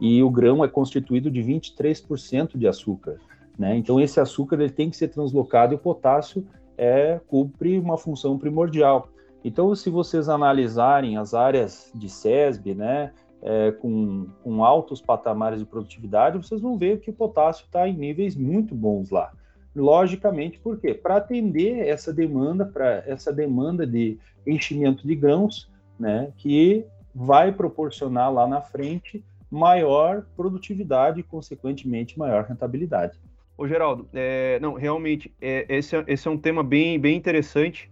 E 0.00 0.22
o 0.22 0.30
grão 0.30 0.64
é 0.64 0.68
constituído 0.68 1.30
de 1.30 1.40
23% 1.40 2.56
de 2.56 2.68
açúcar. 2.68 3.18
Né? 3.58 3.76
Então, 3.76 3.98
esse 3.98 4.20
açúcar 4.20 4.56
ele 4.56 4.70
tem 4.70 4.90
que 4.90 4.96
ser 4.96 5.08
translocado 5.08 5.72
e 5.72 5.76
o 5.76 5.78
potássio 5.78 6.46
é, 6.76 7.18
cumpre 7.26 7.78
uma 7.78 7.96
função 7.96 8.38
primordial. 8.38 9.08
Então, 9.44 9.74
se 9.74 9.88
vocês 9.90 10.28
analisarem 10.28 11.16
as 11.16 11.32
áreas 11.32 11.90
de 11.94 12.08
SESB, 12.08 12.74
né, 12.74 13.12
é, 13.46 13.70
com, 13.70 14.26
com 14.42 14.62
altos 14.64 15.00
patamares 15.00 15.60
de 15.60 15.64
produtividade, 15.64 16.36
vocês 16.36 16.60
vão 16.60 16.76
ver 16.76 17.00
que 17.00 17.10
o 17.10 17.14
potássio 17.14 17.64
está 17.64 17.88
em 17.88 17.96
níveis 17.96 18.36
muito 18.36 18.74
bons 18.74 19.10
lá 19.10 19.32
logicamente, 19.76 20.58
por 20.58 20.78
quê? 20.78 20.94
Para 20.94 21.16
atender 21.16 21.86
essa 21.86 22.12
demanda, 22.12 22.64
para 22.64 23.04
essa 23.06 23.32
demanda 23.32 23.86
de 23.86 24.18
enchimento 24.46 25.06
de 25.06 25.14
grãos, 25.14 25.70
né, 25.98 26.32
que 26.38 26.84
vai 27.14 27.52
proporcionar 27.52 28.32
lá 28.32 28.46
na 28.46 28.60
frente 28.60 29.24
maior 29.50 30.24
produtividade 30.36 31.20
e, 31.20 31.22
consequentemente, 31.22 32.18
maior 32.18 32.44
rentabilidade. 32.44 33.18
Ô, 33.56 33.66
Geraldo, 33.66 34.08
é, 34.12 34.58
não, 34.60 34.74
realmente, 34.74 35.32
é, 35.40 35.66
esse, 35.68 35.96
é, 35.96 36.04
esse 36.08 36.26
é 36.26 36.30
um 36.30 36.36
tema 36.36 36.62
bem, 36.62 36.98
bem 36.98 37.16
interessante. 37.16 37.90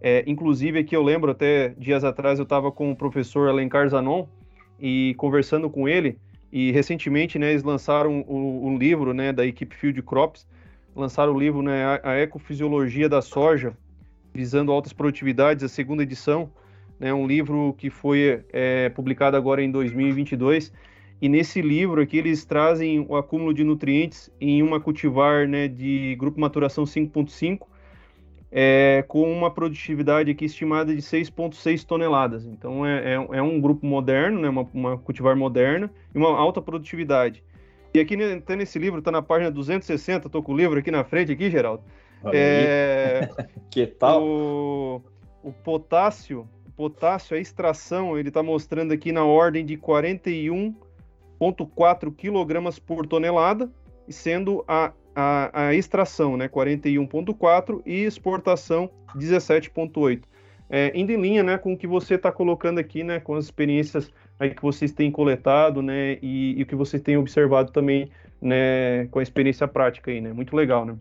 É, 0.00 0.24
inclusive, 0.26 0.78
aqui 0.78 0.96
eu 0.96 1.02
lembro, 1.02 1.30
até 1.30 1.70
dias 1.70 2.02
atrás, 2.04 2.38
eu 2.38 2.44
estava 2.44 2.72
com 2.72 2.90
o 2.90 2.96
professor 2.96 3.48
Alencar 3.48 3.88
Zanon 3.88 4.26
e 4.82 5.14
conversando 5.16 5.70
com 5.70 5.88
ele, 5.88 6.18
e 6.52 6.72
recentemente, 6.72 7.38
né, 7.38 7.50
eles 7.50 7.62
lançaram 7.62 8.22
o, 8.28 8.66
o 8.66 8.76
livro, 8.76 9.14
né, 9.14 9.32
da 9.32 9.46
equipe 9.46 9.76
Field 9.76 10.02
Crops, 10.02 10.44
lançaram 10.94 11.32
o 11.32 11.38
livro 11.38 11.62
né, 11.62 12.00
A 12.02 12.16
Ecofisiologia 12.16 13.08
da 13.08 13.22
Soja, 13.22 13.72
visando 14.34 14.72
altas 14.72 14.92
produtividades, 14.92 15.62
a 15.62 15.68
segunda 15.68 16.02
edição, 16.02 16.50
né, 16.98 17.14
um 17.14 17.28
livro 17.28 17.74
que 17.78 17.90
foi 17.90 18.44
é, 18.52 18.88
publicado 18.88 19.36
agora 19.36 19.62
em 19.62 19.70
2022. 19.70 20.72
E 21.20 21.28
nesse 21.28 21.62
livro 21.62 22.02
aqui 22.02 22.18
eles 22.18 22.44
trazem 22.44 23.06
o 23.08 23.14
acúmulo 23.14 23.54
de 23.54 23.62
nutrientes 23.62 24.28
em 24.40 24.62
uma 24.62 24.80
cultivar 24.80 25.46
né, 25.46 25.68
de 25.68 26.16
grupo 26.18 26.40
maturação 26.40 26.82
5.5, 26.82 27.66
é, 28.54 29.02
com 29.08 29.32
uma 29.32 29.50
produtividade 29.50 30.30
aqui 30.30 30.44
estimada 30.44 30.94
de 30.94 31.00
6,6 31.00 31.86
toneladas. 31.86 32.44
Então 32.44 32.84
é, 32.84 33.14
é, 33.14 33.14
é, 33.14 33.42
um 33.42 33.58
grupo 33.58 33.86
moderno, 33.86 34.40
né, 34.40 34.50
uma, 34.50 34.68
uma 34.74 34.98
cultivar 34.98 35.34
moderna 35.34 35.90
e 36.14 36.18
uma 36.18 36.36
alta 36.36 36.60
produtividade. 36.60 37.42
E 37.94 38.00
aqui 38.00 38.14
tá 38.40 38.54
nesse 38.54 38.78
livro, 38.78 39.00
tá 39.00 39.10
na 39.10 39.22
página 39.22 39.50
260, 39.50 40.28
tô 40.28 40.42
com 40.42 40.52
o 40.52 40.56
livro 40.56 40.78
aqui 40.78 40.90
na 40.90 41.02
frente, 41.02 41.32
aqui, 41.32 41.50
Geraldo. 41.50 41.82
É, 42.32 43.30
que 43.70 43.86
tal? 43.86 44.22
O, 44.22 45.02
o 45.42 45.50
potássio, 45.52 46.46
o 46.66 46.70
potássio, 46.70 47.34
a 47.36 47.40
extração, 47.40 48.18
ele 48.18 48.30
tá 48.30 48.42
mostrando 48.42 48.92
aqui 48.92 49.12
na 49.12 49.24
ordem 49.24 49.64
de 49.64 49.78
41,4 49.78 52.14
kg 52.14 52.80
por 52.80 53.06
tonelada, 53.06 53.70
sendo 54.08 54.64
a, 54.66 54.92
a, 55.14 55.66
a 55.68 55.74
extração, 55.74 56.36
né, 56.36 56.48
41,4 56.48 57.82
e 57.84 58.04
exportação 58.04 58.90
17,8. 59.16 60.22
É, 60.70 60.90
indo 60.98 61.12
em 61.12 61.20
linha, 61.20 61.42
né, 61.42 61.58
com 61.58 61.74
o 61.74 61.76
que 61.76 61.86
você 61.86 62.14
está 62.14 62.32
colocando 62.32 62.78
aqui, 62.78 63.04
né, 63.04 63.20
com 63.20 63.34
as 63.34 63.44
experiências 63.44 64.10
aí 64.38 64.50
que 64.50 64.62
vocês 64.62 64.90
têm 64.92 65.10
coletado, 65.10 65.82
né, 65.82 66.18
e, 66.22 66.58
e 66.58 66.62
o 66.62 66.66
que 66.66 66.74
vocês 66.74 67.02
têm 67.02 67.16
observado 67.16 67.70
também, 67.70 68.10
né, 68.40 69.06
com 69.10 69.18
a 69.18 69.22
experiência 69.22 69.68
prática 69.68 70.10
aí, 70.10 70.20
né, 70.20 70.32
muito 70.32 70.56
legal, 70.56 70.86
né. 70.86 70.96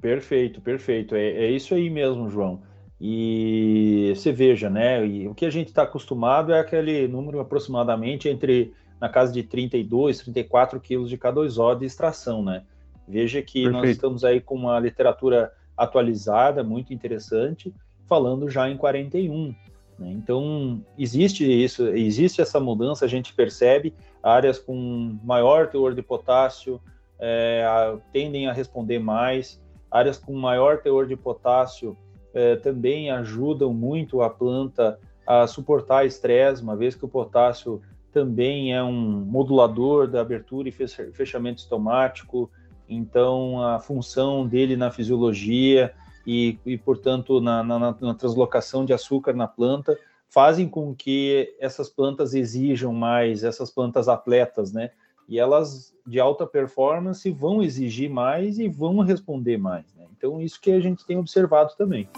Perfeito, 0.00 0.60
perfeito, 0.60 1.14
é, 1.14 1.26
é 1.30 1.50
isso 1.50 1.74
aí 1.74 1.88
mesmo, 1.88 2.28
João. 2.28 2.60
E 3.00 4.12
você 4.14 4.30
veja, 4.30 4.68
né, 4.68 5.06
e 5.06 5.26
o 5.26 5.34
que 5.34 5.46
a 5.46 5.50
gente 5.50 5.68
está 5.68 5.84
acostumado 5.84 6.52
é 6.52 6.60
aquele 6.60 7.08
número 7.08 7.40
aproximadamente 7.40 8.28
entre 8.28 8.74
na 9.00 9.08
casa 9.08 9.32
de 9.32 9.42
32, 9.42 10.18
34 10.18 10.78
quilos 10.80 11.08
de 11.08 11.16
K2O 11.16 11.78
de 11.78 11.86
extração, 11.86 12.44
né. 12.44 12.62
Veja 13.08 13.40
que 13.40 13.62
perfeito. 13.62 13.72
nós 13.72 13.90
estamos 13.90 14.24
aí 14.24 14.40
com 14.40 14.54
uma 14.54 14.78
literatura 14.78 15.52
atualizada, 15.76 16.62
muito 16.62 16.92
interessante, 16.92 17.72
falando 18.06 18.50
já 18.50 18.68
em 18.68 18.76
41. 18.76 19.54
Né? 19.98 20.10
Então, 20.10 20.80
existe 20.98 21.44
isso, 21.44 21.86
existe 21.88 22.40
essa 22.40 22.60
mudança, 22.60 23.04
a 23.04 23.08
gente 23.08 23.32
percebe 23.32 23.94
áreas 24.22 24.58
com 24.58 25.18
maior 25.24 25.68
teor 25.68 25.94
de 25.94 26.02
potássio 26.02 26.80
é, 27.18 27.64
tendem 28.12 28.46
a 28.46 28.52
responder 28.52 28.98
mais, 28.98 29.60
áreas 29.90 30.18
com 30.18 30.32
maior 30.34 30.80
teor 30.80 31.06
de 31.06 31.16
potássio 31.16 31.96
é, 32.32 32.56
também 32.56 33.10
ajudam 33.10 33.72
muito 33.72 34.22
a 34.22 34.30
planta 34.30 34.98
a 35.26 35.46
suportar 35.46 36.06
estresse, 36.06 36.62
uma 36.62 36.76
vez 36.76 36.94
que 36.94 37.04
o 37.04 37.08
potássio 37.08 37.82
também 38.12 38.74
é 38.74 38.82
um 38.82 38.92
modulador 38.92 40.06
da 40.06 40.20
abertura 40.20 40.68
e 40.68 40.72
fechamento 40.72 41.60
estomático, 41.60 42.50
então 42.88 43.62
a 43.62 43.78
função 43.78 44.46
dele 44.46 44.76
na 44.76 44.90
fisiologia 44.90 45.92
e, 46.26 46.58
e 46.64 46.76
portanto, 46.76 47.40
na, 47.40 47.62
na, 47.62 47.78
na 47.78 48.14
translocação 48.14 48.84
de 48.84 48.92
açúcar 48.92 49.32
na 49.32 49.48
planta, 49.48 49.98
fazem 50.28 50.68
com 50.68 50.94
que 50.94 51.54
essas 51.58 51.88
plantas 51.88 52.34
exijam 52.34 52.92
mais, 52.92 53.44
essas 53.44 53.70
plantas 53.70 54.08
atletas, 54.08 54.72
né? 54.72 54.90
E 55.28 55.38
elas 55.38 55.94
de 56.06 56.18
alta 56.18 56.46
performance 56.46 57.30
vão 57.30 57.62
exigir 57.62 58.08
mais 58.08 58.58
e 58.58 58.68
vão 58.68 58.98
responder 59.00 59.58
mais. 59.58 59.84
Né? 59.94 60.06
Então, 60.16 60.40
isso 60.40 60.58
que 60.60 60.70
a 60.70 60.80
gente 60.80 61.04
tem 61.04 61.18
observado 61.18 61.74
também. 61.76 62.08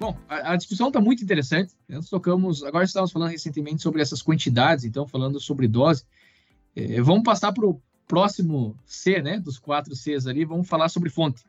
Bom, 0.00 0.16
a, 0.28 0.56
discussão 0.56 0.88
está 0.88 1.00
muito 1.00 1.22
interessante. 1.22 1.74
Nós 1.88 2.08
tocamos, 2.08 2.62
agora 2.62 2.84
estávamos 2.84 3.12
falando 3.12 3.30
recentemente 3.30 3.82
sobre 3.82 4.00
essas 4.00 4.22
quantidades, 4.22 4.84
então 4.84 5.06
falando 5.06 5.40
sobre 5.40 5.66
dose. 5.66 6.04
É, 6.74 7.00
vamos 7.00 7.24
passar 7.24 7.52
para 7.52 7.66
o 7.66 7.80
próximo 8.08 8.74
C, 8.86 9.20
né, 9.20 9.38
dos 9.38 9.58
quatro 9.58 9.94
Cs 9.94 10.26
ali, 10.26 10.44
vamos 10.44 10.66
falar 10.66 10.88
sobre 10.88 11.10
fonte. 11.10 11.44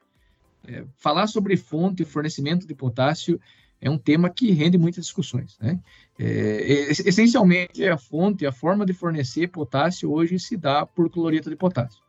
É, 0.68 0.84
falar 0.98 1.28
sobre 1.28 1.56
fonte 1.56 2.04
e 2.04 2.06
fornecimento 2.06 2.68
de 2.68 2.76
potássio 2.76 3.40
é 3.82 3.90
um 3.90 3.98
tema 3.98 4.30
que 4.30 4.52
rende 4.52 4.78
muitas 4.78 5.06
discussões. 5.06 5.58
Né? 5.60 5.80
É, 6.20 6.92
essencialmente, 6.92 7.88
a 7.88 7.98
fonte, 7.98 8.46
a 8.46 8.52
forma 8.52 8.86
de 8.86 8.94
fornecer 8.94 9.48
potássio 9.48 10.12
hoje 10.12 10.38
se 10.38 10.58
dá 10.58 10.86
por 10.86 11.10
cloreto 11.10 11.50
de 11.50 11.56
potássio. 11.56 12.02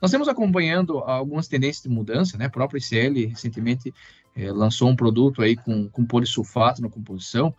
Nós 0.00 0.10
temos 0.10 0.28
acompanhando 0.28 0.98
algumas 0.98 1.46
tendências 1.46 1.84
de 1.84 1.88
mudança, 1.88 2.36
né? 2.36 2.46
A 2.46 2.50
própria 2.50 2.78
ICL 2.78 3.28
recentemente 3.28 3.94
é, 4.34 4.50
lançou 4.50 4.88
um 4.88 4.96
produto 4.96 5.42
aí 5.42 5.54
com, 5.54 5.88
com 5.88 6.04
polissulfato 6.04 6.82
na 6.82 6.88
composição, 6.88 7.54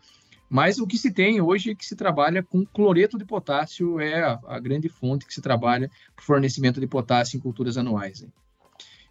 mas 0.50 0.80
o 0.80 0.88
que 0.88 0.98
se 0.98 1.12
tem 1.12 1.42
hoje 1.42 1.72
é 1.72 1.76
que 1.76 1.86
se 1.86 1.96
trabalha 1.96 2.44
com 2.44 2.66
cloreto 2.66 3.18
de 3.18 3.26
potássio, 3.26 4.00
é 4.00 4.22
a, 4.22 4.40
a 4.48 4.60
grande 4.60 4.90
fonte 4.90 5.26
que 5.26 5.34
se 5.34 5.42
trabalha 5.42 5.90
para 6.16 6.26
fornecimento 6.26 6.80
de 6.80 6.88
potássio 6.88 7.38
em 7.38 7.42
culturas 7.42 7.78
anuais. 7.78 8.22
Hein? 8.22 8.32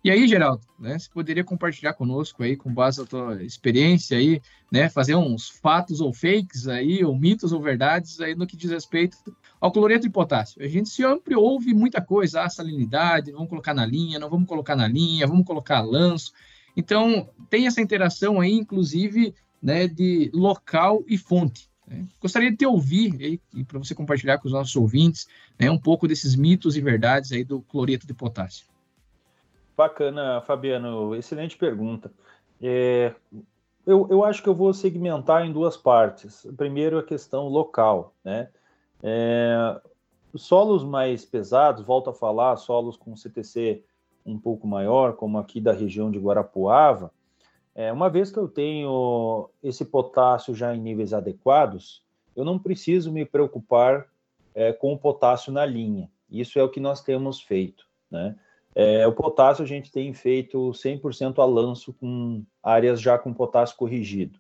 E 0.05 0.11
aí, 0.11 0.27
Geraldo, 0.27 0.67
né, 0.81 0.99
você 0.99 1.09
poderia 1.09 1.45
compartilhar 1.45 1.93
conosco 1.93 2.43
aí, 2.43 2.57
com 2.57 2.75
base 2.75 3.01
na 3.01 3.07
tua 3.07 3.41
experiência 3.41 4.19
aí, 4.19 4.43
né, 4.71 4.89
fazer 4.89 5.15
uns 5.15 5.49
fatos 5.49 6.01
ou 6.01 6.13
fakes 6.13 6.67
aí, 6.67 7.05
ou 7.05 7.17
mitos 7.17 7.53
ou 7.53 7.63
verdades 7.63 8.21
aí 8.21 8.35
no 8.35 8.45
que 8.45 8.57
diz 8.57 8.73
respeito 8.73 9.17
ao 9.61 9.71
cloreto 9.71 10.03
de 10.03 10.11
potássio. 10.11 10.61
A 10.61 10.67
gente 10.67 10.89
sempre 10.89 11.37
ouve 11.37 11.73
muita 11.73 12.01
coisa, 12.01 12.41
a 12.41 12.47
ah, 12.47 12.51
salinidade, 12.51 13.31
vamos 13.31 13.49
colocar 13.49 13.75
na 13.75 13.87
linha, 13.87 14.19
não 14.19 14.29
vamos 14.29 14.49
colocar 14.49 14.75
na 14.75 14.89
linha, 14.89 15.25
vamos 15.25 15.47
colocar 15.47 15.81
lanço. 15.81 16.33
Então, 16.77 17.31
tem 17.49 17.69
essa 17.69 17.81
interação 17.81 18.41
aí, 18.41 18.55
inclusive, 18.55 19.33
né, 19.63 19.87
de 19.87 20.31
local 20.35 21.05
e 21.07 21.17
fonte. 21.17 21.71
Né? 21.87 22.07
Gostaria 22.21 22.51
de 22.51 22.57
te 22.57 22.67
ouvir 22.67 23.41
e 23.55 23.65
para 23.65 23.79
você 23.79 23.95
compartilhar 23.95 24.39
com 24.39 24.49
os 24.49 24.53
nossos 24.53 24.75
ouvintes 24.75 25.29
né, 25.59 25.71
um 25.71 25.79
pouco 25.79 26.09
desses 26.09 26.35
mitos 26.35 26.77
e 26.77 26.81
verdades 26.81 27.33
aí 27.33 27.45
do 27.45 27.61
cloreto 27.61 28.07
de 28.07 28.15
potássio. 28.15 28.67
Bacana, 29.77 30.43
Fabiano, 30.43 31.15
excelente 31.15 31.57
pergunta. 31.57 32.13
É, 32.61 33.15
eu, 33.87 34.07
eu 34.11 34.25
acho 34.25 34.43
que 34.43 34.49
eu 34.49 34.55
vou 34.55 34.73
segmentar 34.73 35.45
em 35.45 35.53
duas 35.53 35.77
partes. 35.77 36.47
Primeiro, 36.57 36.99
a 36.99 37.03
questão 37.03 37.49
local, 37.49 38.15
né? 38.25 38.49
É, 39.03 39.81
solos 40.37 40.85
mais 40.85 41.25
pesados, 41.25 41.85
volto 41.85 42.11
a 42.11 42.15
falar, 42.15 42.57
solos 42.57 42.97
com 42.97 43.17
CTC 43.17 43.83
um 44.25 44.39
pouco 44.39 44.67
maior, 44.67 45.15
como 45.15 45.39
aqui 45.39 45.61
da 45.61 45.73
região 45.73 46.11
de 46.11 46.19
Guarapuava, 46.19 47.11
é, 47.75 47.93
uma 47.93 48.11
vez 48.11 48.31
que 48.31 48.39
eu 48.39 48.49
tenho 48.49 49.49
esse 49.63 49.85
potássio 49.85 50.55
já 50.55 50.75
em 50.75 50.81
níveis 50.81 51.13
adequados, 51.13 52.03
eu 52.37 52.45
não 52.45 52.59
preciso 52.59 53.13
me 53.13 53.25
preocupar 53.25 54.07
é, 54.55 54.73
com 54.73 54.93
o 54.93 54.99
potássio 54.99 55.53
na 55.53 55.65
linha. 55.65 56.11
Isso 56.31 56.59
é 56.59 56.63
o 56.63 56.69
que 56.69 56.81
nós 56.81 57.03
temos 57.03 57.41
feito. 57.41 57.87
Né? 58.11 58.37
É, 58.75 59.07
o 59.07 59.13
potássio 59.13 59.65
a 59.65 59.67
gente 59.67 59.91
tem 59.91 60.13
feito 60.13 60.71
100% 60.71 61.39
a 61.39 61.45
lanço 61.45 61.93
com 61.95 62.43
áreas 62.63 63.01
já 63.01 63.19
com 63.19 63.33
potássio 63.33 63.77
corrigido. 63.77 64.39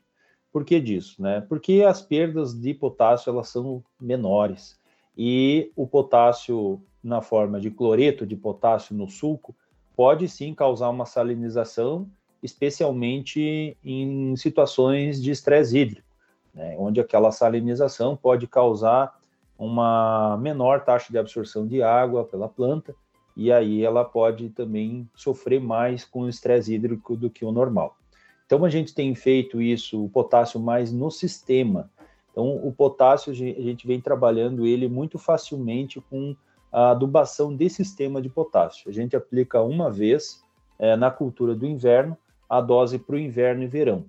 Por 0.52 0.64
que 0.64 0.78
disso? 0.80 1.20
Né? 1.20 1.40
Porque 1.48 1.82
as 1.82 2.02
perdas 2.02 2.52
de 2.54 2.74
potássio 2.74 3.30
elas 3.30 3.48
são 3.48 3.82
menores 4.00 4.78
e 5.16 5.72
o 5.74 5.86
potássio 5.86 6.82
na 7.02 7.20
forma 7.20 7.58
de 7.58 7.70
cloreto 7.70 8.26
de 8.26 8.36
potássio 8.36 8.94
no 8.94 9.08
sulco 9.08 9.54
pode 9.96 10.28
sim 10.28 10.54
causar 10.54 10.90
uma 10.90 11.06
salinização 11.06 12.08
especialmente 12.42 13.76
em 13.84 14.34
situações 14.36 15.22
de 15.22 15.30
estresse 15.30 15.78
hídrico, 15.78 16.08
né, 16.52 16.74
onde 16.78 17.00
aquela 17.00 17.30
salinização 17.30 18.16
pode 18.16 18.46
causar 18.46 19.16
uma 19.58 20.36
menor 20.38 20.84
taxa 20.84 21.12
de 21.12 21.18
absorção 21.18 21.66
de 21.66 21.82
água 21.82 22.24
pela 22.24 22.48
planta, 22.48 22.94
e 23.36 23.52
aí 23.52 23.82
ela 23.82 24.04
pode 24.04 24.48
também 24.50 25.08
sofrer 25.14 25.60
mais 25.60 26.04
com 26.04 26.22
o 26.22 26.28
estresse 26.28 26.74
hídrico 26.74 27.16
do 27.16 27.30
que 27.30 27.44
o 27.44 27.52
normal. 27.52 27.96
Então 28.44 28.64
a 28.64 28.68
gente 28.68 28.94
tem 28.94 29.14
feito 29.14 29.62
isso, 29.62 30.04
o 30.04 30.08
potássio 30.08 30.60
mais 30.60 30.92
no 30.92 31.10
sistema. 31.10 31.90
Então 32.30 32.56
o 32.56 32.72
potássio 32.72 33.30
a 33.30 33.34
gente 33.34 33.86
vem 33.86 34.00
trabalhando 34.00 34.66
ele 34.66 34.88
muito 34.88 35.18
facilmente 35.18 36.00
com 36.10 36.36
a 36.70 36.90
adubação 36.90 37.54
de 37.54 37.70
sistema 37.70 38.20
de 38.20 38.28
potássio. 38.28 38.90
A 38.90 38.92
gente 38.92 39.14
aplica 39.14 39.62
uma 39.62 39.90
vez 39.90 40.42
é, 40.78 40.96
na 40.96 41.10
cultura 41.10 41.54
do 41.54 41.66
inverno 41.66 42.16
a 42.52 42.60
dose 42.60 42.98
para 42.98 43.16
o 43.16 43.18
inverno 43.18 43.62
e 43.62 43.66
verão. 43.66 44.04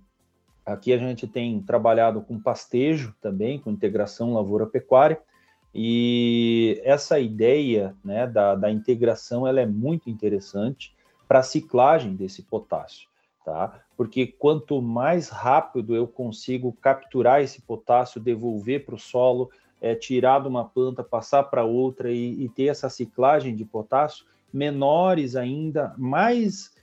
Aqui 0.65 0.91
a 0.91 0.97
gente 0.97 1.25
tem 1.25 1.61
trabalhado 1.61 2.19
com 2.19 2.37
pastejo 2.37 3.15
também, 3.21 3.57
com 3.57 3.71
integração 3.71 4.33
lavoura-pecuária, 4.33 5.17
e 5.73 6.77
essa 6.83 7.21
ideia 7.21 7.95
né, 8.03 8.27
da, 8.27 8.53
da 8.53 8.69
integração 8.69 9.47
ela 9.47 9.61
é 9.61 9.65
muito 9.65 10.09
interessante 10.09 10.93
para 11.25 11.39
a 11.39 11.43
ciclagem 11.43 12.17
desse 12.17 12.41
potássio, 12.43 13.07
tá? 13.45 13.79
Porque 13.95 14.27
quanto 14.27 14.81
mais 14.81 15.29
rápido 15.29 15.95
eu 15.95 16.05
consigo 16.05 16.73
capturar 16.73 17.41
esse 17.41 17.61
potássio, 17.61 18.19
devolver 18.19 18.85
para 18.85 18.95
o 18.95 18.99
solo, 18.99 19.49
é, 19.79 19.95
tirar 19.95 20.41
de 20.41 20.49
uma 20.49 20.65
planta, 20.65 21.01
passar 21.01 21.43
para 21.43 21.63
outra 21.63 22.11
e, 22.11 22.43
e, 22.43 22.49
ter 22.49 22.65
essa 22.65 22.89
ciclagem 22.89 23.55
de 23.55 23.63
potássio, 23.63 24.25
menores 24.51 25.37
ainda, 25.37 25.95
mais 25.97 26.73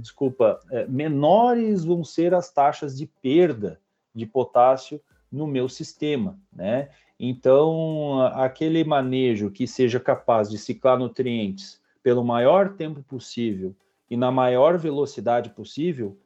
desculpa, 0.00 0.60
uh, 0.70 0.90
menores 0.90 1.84
vão 1.84 2.04
ser 2.04 2.34
as 2.34 2.52
taxas 2.52 2.96
de 2.96 3.06
perda 3.06 3.80
de 4.14 4.24
potássio 4.26 5.00
no 5.30 5.46
meu 5.46 5.68
sistema, 5.68 6.38
né? 6.52 6.88
Então, 7.18 8.20
aquele 8.34 8.84
manejo 8.84 9.50
que 9.50 9.66
seja 9.66 9.98
capaz 9.98 10.50
de 10.50 10.58
ciclar 10.58 10.98
nutrientes 10.98 11.80
pelo 12.02 12.22
maior 12.22 12.74
tempo 12.74 13.02
possível 13.02 13.74
e 14.10 14.16
na 14.16 14.30
maior 14.30 14.78
velocidade 14.78 15.50
possível, 15.50 16.16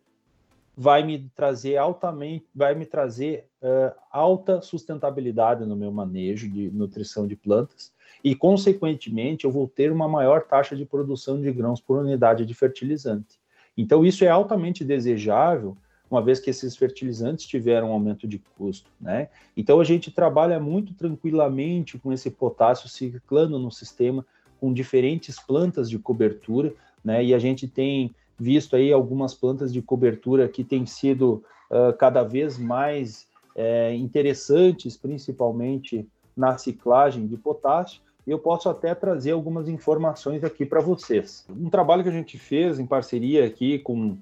vai 0.80 1.02
me 1.02 1.30
trazer 1.36 1.76
altamente, 1.76 2.46
vai 2.54 2.74
me 2.74 2.86
trazer 2.86 3.46
uh, 3.60 3.94
alta 4.10 4.62
sustentabilidade 4.62 5.66
no 5.66 5.76
meu 5.76 5.92
manejo 5.92 6.48
de 6.48 6.70
nutrição 6.70 7.26
de 7.26 7.36
plantas 7.36 7.92
e, 8.24 8.34
consequentemente, 8.34 9.44
eu 9.44 9.50
vou 9.50 9.68
ter 9.68 9.92
uma 9.92 10.08
maior 10.08 10.44
taxa 10.44 10.74
de 10.74 10.86
produção 10.86 11.38
de 11.38 11.52
grãos 11.52 11.82
por 11.82 11.98
unidade 11.98 12.46
de 12.46 12.54
fertilizante. 12.54 13.38
Então, 13.76 14.06
isso 14.06 14.24
é 14.24 14.28
altamente 14.28 14.82
desejável, 14.82 15.76
uma 16.10 16.22
vez 16.22 16.40
que 16.40 16.48
esses 16.48 16.74
fertilizantes 16.74 17.44
tiveram 17.44 17.90
um 17.90 17.92
aumento 17.92 18.26
de 18.26 18.38
custo, 18.38 18.90
né? 18.98 19.28
Então, 19.54 19.80
a 19.80 19.84
gente 19.84 20.10
trabalha 20.10 20.58
muito 20.58 20.94
tranquilamente 20.94 21.98
com 21.98 22.10
esse 22.10 22.30
potássio 22.30 22.88
ciclando 22.88 23.58
no 23.58 23.70
sistema, 23.70 24.24
com 24.58 24.72
diferentes 24.72 25.38
plantas 25.38 25.90
de 25.90 25.98
cobertura, 25.98 26.72
né? 27.04 27.22
E 27.22 27.34
a 27.34 27.38
gente 27.38 27.68
tem 27.68 28.14
visto 28.40 28.74
aí 28.74 28.90
algumas 28.90 29.34
plantas 29.34 29.70
de 29.70 29.82
cobertura 29.82 30.48
que 30.48 30.64
têm 30.64 30.86
sido 30.86 31.44
uh, 31.70 31.92
cada 31.98 32.24
vez 32.24 32.58
mais 32.58 33.28
é, 33.54 33.94
interessantes, 33.94 34.96
principalmente 34.96 36.08
na 36.34 36.56
ciclagem 36.56 37.26
de 37.26 37.36
potássio, 37.36 38.00
eu 38.26 38.38
posso 38.38 38.68
até 38.68 38.94
trazer 38.94 39.32
algumas 39.32 39.68
informações 39.68 40.42
aqui 40.42 40.64
para 40.64 40.80
vocês. 40.80 41.44
Um 41.50 41.68
trabalho 41.68 42.02
que 42.02 42.08
a 42.08 42.12
gente 42.12 42.38
fez 42.38 42.78
em 42.78 42.86
parceria 42.86 43.44
aqui 43.44 43.78
com, 43.78 44.16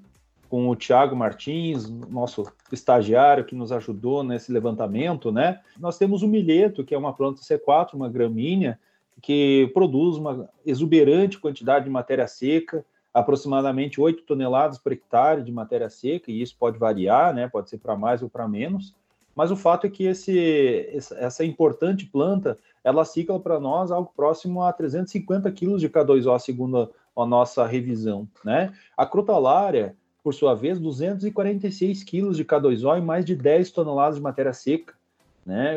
com 0.49 0.67
o 0.67 0.75
Tiago 0.75 1.15
Martins, 1.15 1.89
nosso 1.89 2.51
estagiário 2.71 3.45
que 3.45 3.55
nos 3.55 3.71
ajudou 3.71 4.23
nesse 4.23 4.51
levantamento, 4.51 5.31
né? 5.31 5.59
Nós 5.79 5.97
temos 5.97 6.23
o 6.23 6.27
milheto, 6.27 6.83
que 6.83 6.95
é 6.95 6.97
uma 6.97 7.13
planta 7.13 7.41
C4, 7.41 7.93
uma 7.93 8.09
gramínea, 8.09 8.79
que 9.21 9.69
produz 9.73 10.17
uma 10.17 10.49
exuberante 10.65 11.37
quantidade 11.37 11.85
de 11.85 11.91
matéria 11.91 12.27
seca, 12.27 12.83
aproximadamente 13.13 13.99
8 13.99 14.23
toneladas 14.23 14.77
por 14.77 14.91
hectare 14.91 15.43
de 15.43 15.51
matéria 15.51 15.89
seca, 15.89 16.31
e 16.31 16.41
isso 16.41 16.55
pode 16.57 16.77
variar, 16.77 17.33
né? 17.33 17.47
Pode 17.47 17.69
ser 17.69 17.79
para 17.79 17.95
mais 17.95 18.21
ou 18.21 18.29
para 18.29 18.47
menos. 18.47 18.95
Mas 19.35 19.51
o 19.51 19.55
fato 19.55 19.87
é 19.87 19.89
que 19.89 20.03
esse, 20.03 20.89
essa 21.15 21.45
importante 21.45 22.05
planta, 22.05 22.57
ela 22.83 23.05
cicla 23.05 23.39
para 23.39 23.59
nós 23.59 23.91
algo 23.91 24.11
próximo 24.15 24.61
a 24.61 24.73
350 24.73 25.49
quilos 25.51 25.81
de 25.81 25.89
K2O, 25.89 26.37
segundo 26.39 26.91
a, 27.15 27.25
nossa 27.25 27.65
revisão. 27.65 28.27
Né? 28.43 28.73
A 28.97 29.05
crotalária, 29.05 29.95
por 30.21 30.33
sua 30.33 30.53
vez, 30.55 30.79
246 30.79 32.03
quilos 32.03 32.35
de 32.35 32.43
K2O 32.43 32.97
e 32.97 33.01
mais 33.01 33.23
de 33.23 33.35
10 33.35 33.71
toneladas 33.71 34.15
de 34.15 34.21
matéria 34.21 34.53
seca. 34.53 34.93
Né? 35.45 35.75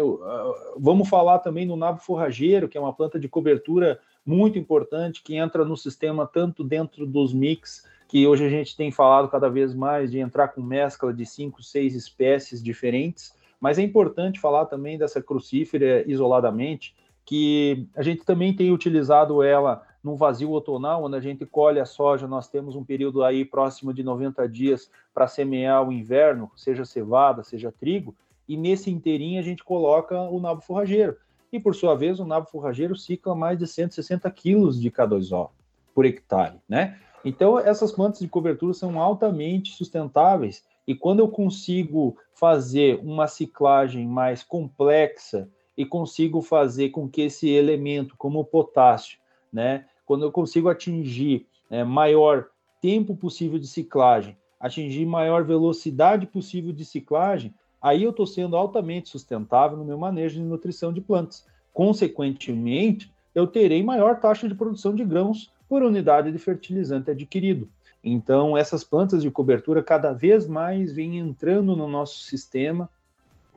Vamos 0.77 1.09
falar 1.09 1.39
também 1.39 1.65
no 1.65 1.77
nabo 1.77 2.01
forrageiro, 2.01 2.69
que 2.69 2.77
é 2.77 2.81
uma 2.81 2.93
planta 2.93 3.19
de 3.19 3.29
cobertura 3.29 4.01
muito 4.25 4.59
importante 4.59 5.23
que 5.23 5.37
entra 5.37 5.65
no 5.65 5.77
sistema 5.77 6.27
tanto 6.27 6.63
dentro 6.63 7.07
dos 7.07 7.33
mix, 7.33 7.87
que 8.09 8.27
hoje 8.27 8.45
a 8.45 8.49
gente 8.49 8.77
tem 8.77 8.93
falado 8.93 9.29
cada 9.29 9.49
vez 9.49 9.75
mais 9.75 10.11
de 10.11 10.19
entrar 10.19 10.49
com 10.49 10.61
mescla 10.61 11.13
de 11.13 11.25
cinco, 11.25 11.63
seis 11.63 11.95
espécies 11.95 12.63
diferentes, 12.63 13.35
mas 13.61 13.79
é 13.79 13.83
importante 13.83 14.41
falar 14.41 14.67
também 14.67 14.99
dessa 14.99 15.23
crucífera 15.23 16.05
isoladamente, 16.11 16.95
que 17.25 17.87
a 17.97 18.03
gente 18.03 18.25
também 18.25 18.55
tem 18.55 18.73
utilizado 18.73 19.43
ela 19.43 19.83
num 20.03 20.17
vazio 20.17 20.51
outonal, 20.51 21.05
onde 21.05 21.17
a 21.17 21.21
gente 21.21 21.47
colhe 21.47 21.79
a 21.79 21.87
soja, 21.87 22.27
nós 22.27 22.49
temos 22.49 22.75
um 22.75 22.85
período 22.85 23.23
aí 23.23 23.45
próximo 23.45 23.95
de 23.95 24.03
90 24.03 24.49
dias 24.49 24.91
para 25.15 25.29
semear 25.29 25.87
o 25.87 25.93
inverno, 25.93 26.51
seja 26.57 26.85
cevada, 26.85 27.45
seja 27.45 27.71
trigo, 27.71 28.15
e 28.49 28.57
nesse 28.57 28.91
inteirinho 28.91 29.39
a 29.39 29.45
gente 29.45 29.63
coloca 29.63 30.21
o 30.21 30.41
nabo 30.41 30.61
forrageiro. 30.61 31.17
E 31.53 31.61
por 31.61 31.75
sua 31.75 31.95
vez, 31.95 32.19
o 32.19 32.25
nabo 32.25 32.47
forrageiro 32.47 32.97
cicla 32.97 33.35
mais 33.35 33.59
de 33.59 33.67
160 33.67 34.31
quilos 34.31 34.81
de 34.81 34.91
K2O 34.91 35.51
por 35.95 36.07
hectare, 36.07 36.59
né? 36.67 36.99
Então, 37.25 37.59
essas 37.59 37.93
plantas 37.93 38.21
de 38.21 38.29
cobertura 38.29 38.73
são 38.73 38.99
altamente 38.99 39.73
sustentáveis 39.75 40.65
e 40.87 40.95
quando 40.95 41.21
eu 41.21 41.29
consigo 41.29 42.17
fazer 42.35 42.99
uma 43.03 43.29
ciclagem 43.29 44.07
mais 44.07 44.43
complexa 44.43 45.49
e 45.77 45.87
consigo 45.87 46.43
fazer 46.43 46.89
com 46.91 47.09
que 47.09 47.23
esse 47.23 47.49
elemento, 47.49 48.17
como 48.17 48.41
o 48.41 48.45
potássio, 48.45 49.19
né, 49.53 49.87
quando 50.05 50.25
eu 50.25 50.33
consigo 50.33 50.69
atingir 50.69 51.47
é, 51.71 51.85
maior 51.85 52.49
tempo 52.81 53.15
possível 53.15 53.59
de 53.59 53.67
ciclagem, 53.67 54.37
atingir 54.59 55.07
maior 55.07 55.45
velocidade 55.45 56.27
possível 56.27 56.73
de 56.73 56.85
ciclagem, 56.85 57.55
aí 57.83 58.05
eu 58.05 58.11
estou 58.11 58.27
sendo 58.27 58.57
altamente 58.57 59.09
sustentável 59.09 59.77
no 59.77 59.85
meu 59.85 59.99
manejo 59.99 60.37
de 60.37 60.43
nutrição 60.43 60.93
de 60.93 61.01
plantas. 61.01 61.45
Consequentemente, 61.73 63.13
eu 63.35 63.47
terei 63.47 63.83
maior 63.83 64.21
taxa 64.21 64.49
de 64.49 64.55
produção 64.55 64.95
de 64.95 65.05
grãos 65.05 65.53
por 65.69 65.83
unidade 65.83 66.31
de 66.31 66.39
fertilizante 66.39 67.11
adquirido. 67.11 67.69
Então, 68.05 68.57
essas 68.57 68.85
plantas 68.85 69.23
de 69.23 69.31
cobertura 69.31 69.83
cada 69.83 70.13
vez 70.13 70.47
mais 70.47 70.93
vêm 70.93 71.19
entrando 71.19 71.77
no 71.77 71.89
nosso 71.89 72.19
sistema 72.25 72.91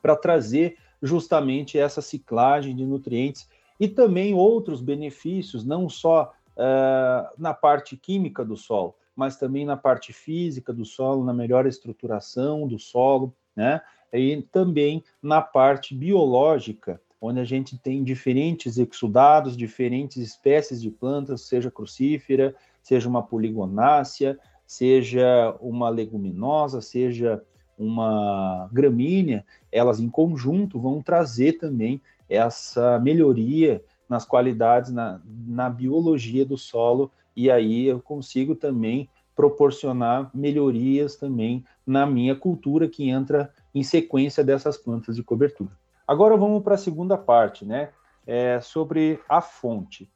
para 0.02 0.16
trazer 0.16 0.78
justamente 1.02 1.78
essa 1.78 2.02
ciclagem 2.02 2.76
de 2.76 2.86
nutrientes 2.86 3.50
e 3.80 3.88
também 3.88 4.34
outros 4.34 4.82
benefícios, 4.82 5.66
não 5.66 5.90
só 5.90 6.34
uh, 6.56 7.30
na 7.38 7.54
parte 7.54 7.98
química 7.98 8.46
do 8.46 8.56
solo, 8.56 8.96
mas 9.16 9.36
também 9.36 9.66
na 9.66 9.76
parte 9.76 10.14
física 10.14 10.72
do 10.72 10.86
solo, 10.86 11.24
na 11.24 11.34
melhor 11.34 11.66
estruturação 11.66 12.68
do 12.68 12.80
solo, 12.80 13.36
né? 13.56 13.82
E 14.18 14.42
também 14.52 15.04
na 15.22 15.42
parte 15.42 15.94
biológica, 15.94 17.02
onde 17.20 17.40
a 17.40 17.44
gente 17.44 17.78
tem 17.78 18.04
diferentes 18.04 18.78
exudados, 18.78 19.58
diferentes 19.58 20.18
espécies 20.18 20.82
de 20.82 20.90
plantas, 20.90 21.42
seja 21.42 21.72
crucífera, 21.72 22.56
seja 22.82 23.10
uma 23.10 23.24
poligonácea, 23.24 24.38
seja 24.66 25.56
uma 25.60 25.90
leguminosa, 25.90 26.82
seja 26.82 27.42
uma 27.78 28.70
gramínea, 28.72 29.46
elas 29.72 30.00
em 30.00 30.10
conjunto 30.10 30.80
vão 30.80 31.02
trazer 31.02 31.54
também 31.54 32.02
essa 32.30 33.00
melhoria 33.00 33.84
nas 34.08 34.24
qualidades, 34.26 34.92
na, 34.92 35.20
na 35.26 35.70
biologia 35.70 36.46
do 36.46 36.58
solo, 36.58 37.12
e 37.36 37.52
aí 37.52 37.86
eu 37.86 38.00
consigo 38.02 38.56
também 38.56 39.10
proporcionar 39.36 40.32
melhorias 40.34 41.18
também 41.18 41.66
na 41.86 42.06
minha 42.06 42.36
cultura 42.36 42.88
que 42.88 43.10
entra 43.10 43.52
em 43.76 43.84
sequência 43.84 44.42
dessas 44.42 44.78
plantas 44.78 45.18
de 45.18 45.24
cobertura. 45.24 45.72
Agora 46.08 46.38
vamos 46.38 46.64
para 46.64 46.76
a 46.76 46.78
segunda 46.78 47.18
parte, 47.18 47.66
né? 47.66 47.90
É 48.26 48.62
sobre 48.62 49.20
a 49.28 49.42
fonte. 49.42 50.10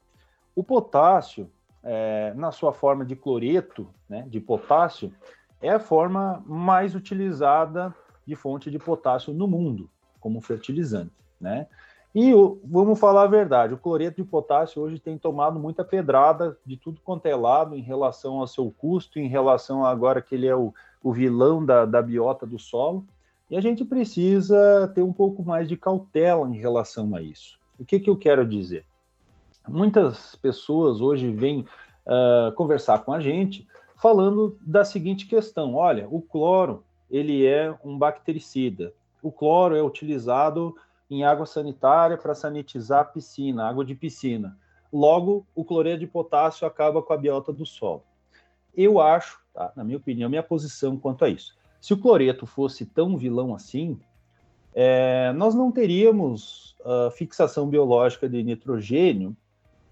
O 0.56 0.64
potássio, 0.64 1.52
é, 1.84 2.34
na 2.36 2.52
sua 2.52 2.72
forma 2.72 3.06
de 3.06 3.16
cloreto, 3.16 3.88
né, 4.08 4.26
de 4.28 4.40
potássio, 4.40 5.14
é 5.62 5.70
a 5.70 5.80
forma 5.80 6.44
mais 6.48 6.96
utilizada 6.96 7.94
de 8.26 8.36
fonte 8.36 8.72
de 8.72 8.80
potássio 8.80 9.34
no 9.34 9.48
mundo, 9.48 9.90
como 10.20 10.42
fertilizante, 10.42 11.14
né? 11.40 11.68
E 12.14 12.34
o, 12.34 12.60
vamos 12.64 13.00
falar 13.00 13.24
a 13.24 13.28
verdade, 13.28 13.74
o 13.74 13.78
cloreto 13.78 14.22
de 14.22 14.28
potássio 14.28 14.82
hoje 14.82 15.00
tem 15.00 15.18
tomado 15.18 15.60
muita 15.60 15.84
pedrada 15.84 16.58
de 16.66 16.76
tudo 16.76 17.00
quanto 17.04 17.28
é 17.28 17.36
lado 17.36 17.76
em 17.76 17.82
relação 17.82 18.40
ao 18.40 18.48
seu 18.48 18.74
custo, 18.76 19.20
em 19.20 19.28
relação 19.28 19.86
agora 19.86 20.22
que 20.22 20.34
ele 20.34 20.48
é 20.48 20.56
o, 20.56 20.74
o 21.04 21.14
vilão 21.14 21.64
da, 21.64 21.86
da 21.86 22.02
biota 22.02 22.48
do 22.48 22.58
solo, 22.58 23.06
e 23.50 23.58
a 23.58 23.62
gente 23.62 23.84
precisa 23.84 24.92
ter 24.94 25.02
um 25.02 25.14
pouco 25.14 25.44
mais 25.44 25.68
de 25.68 25.76
cautela 25.76 26.48
em 26.48 26.58
relação 26.58 27.16
a 27.16 27.22
isso. 27.22 27.60
O 27.80 27.86
que, 27.86 28.00
que 28.00 28.10
eu 28.10 28.18
quero 28.18 28.46
dizer? 28.46 28.86
Muitas 29.68 30.36
pessoas 30.36 31.02
hoje 31.02 31.32
vêm 31.32 31.66
uh, 32.06 32.52
conversar 32.54 33.00
com 33.00 33.14
a 33.14 33.20
gente 33.20 33.68
falando 33.96 34.58
da 34.62 34.84
seguinte 34.84 35.26
questão: 35.26 35.76
olha, 35.76 36.08
o 36.10 36.22
cloro 36.22 36.84
ele 37.10 37.46
é 37.46 37.76
um 37.84 37.98
bactericida. 37.98 38.94
O 39.22 39.32
cloro 39.32 39.76
é 39.76 39.84
utilizado 39.84 40.76
em 41.10 41.24
água 41.24 41.46
sanitária 41.46 42.18
para 42.18 42.36
sanitizar 42.36 43.12
piscina, 43.12 43.68
água 43.68 43.84
de 43.84 43.96
piscina. 43.96 44.58
Logo, 44.94 45.46
o 45.56 45.64
cloreto 45.64 46.00
de 46.00 46.08
potássio 46.08 46.68
acaba 46.68 47.02
com 47.02 47.14
a 47.14 47.18
biota 47.18 47.52
do 47.52 47.66
solo. 47.66 48.04
Eu 48.76 49.00
acho, 49.00 49.40
tá, 49.54 49.72
na 49.76 49.84
minha 49.84 49.98
opinião, 49.98 50.30
minha 50.30 50.44
posição 50.44 50.98
quanto 50.98 51.26
a 51.26 51.30
isso. 51.30 51.58
Se 51.80 51.94
o 51.94 51.98
cloreto 51.98 52.46
fosse 52.46 52.86
tão 52.86 53.18
vilão 53.18 53.56
assim, 53.56 54.00
é, 54.74 55.34
nós 55.34 55.56
não 55.56 55.72
teríamos 55.72 56.76
uh, 56.82 57.12
fixação 57.12 57.68
biológica 57.68 58.28
de 58.28 58.44
nitrogênio 58.44 59.36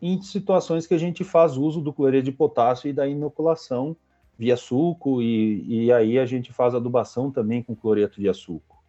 em 0.01 0.21
situações 0.21 0.85
que 0.85 0.93
a 0.93 0.97
gente 0.97 1.23
faz 1.23 1.57
uso 1.57 1.81
do 1.81 1.91
cloreto 1.91 2.25
de 2.25 2.31
potássio 2.31 2.89
e 2.89 2.93
da 2.93 3.07
inoculação 3.07 3.95
via 4.37 4.55
suco, 4.55 5.21
e, 5.21 5.85
e 5.85 5.91
aí 5.91 6.19
a 6.19 6.25
gente 6.25 6.53
faz 6.53 6.75
adubação 6.75 7.31
também 7.31 7.63
com 7.63 7.75
cloreto 7.75 8.21
via 8.21 8.33
suco. 8.33 8.83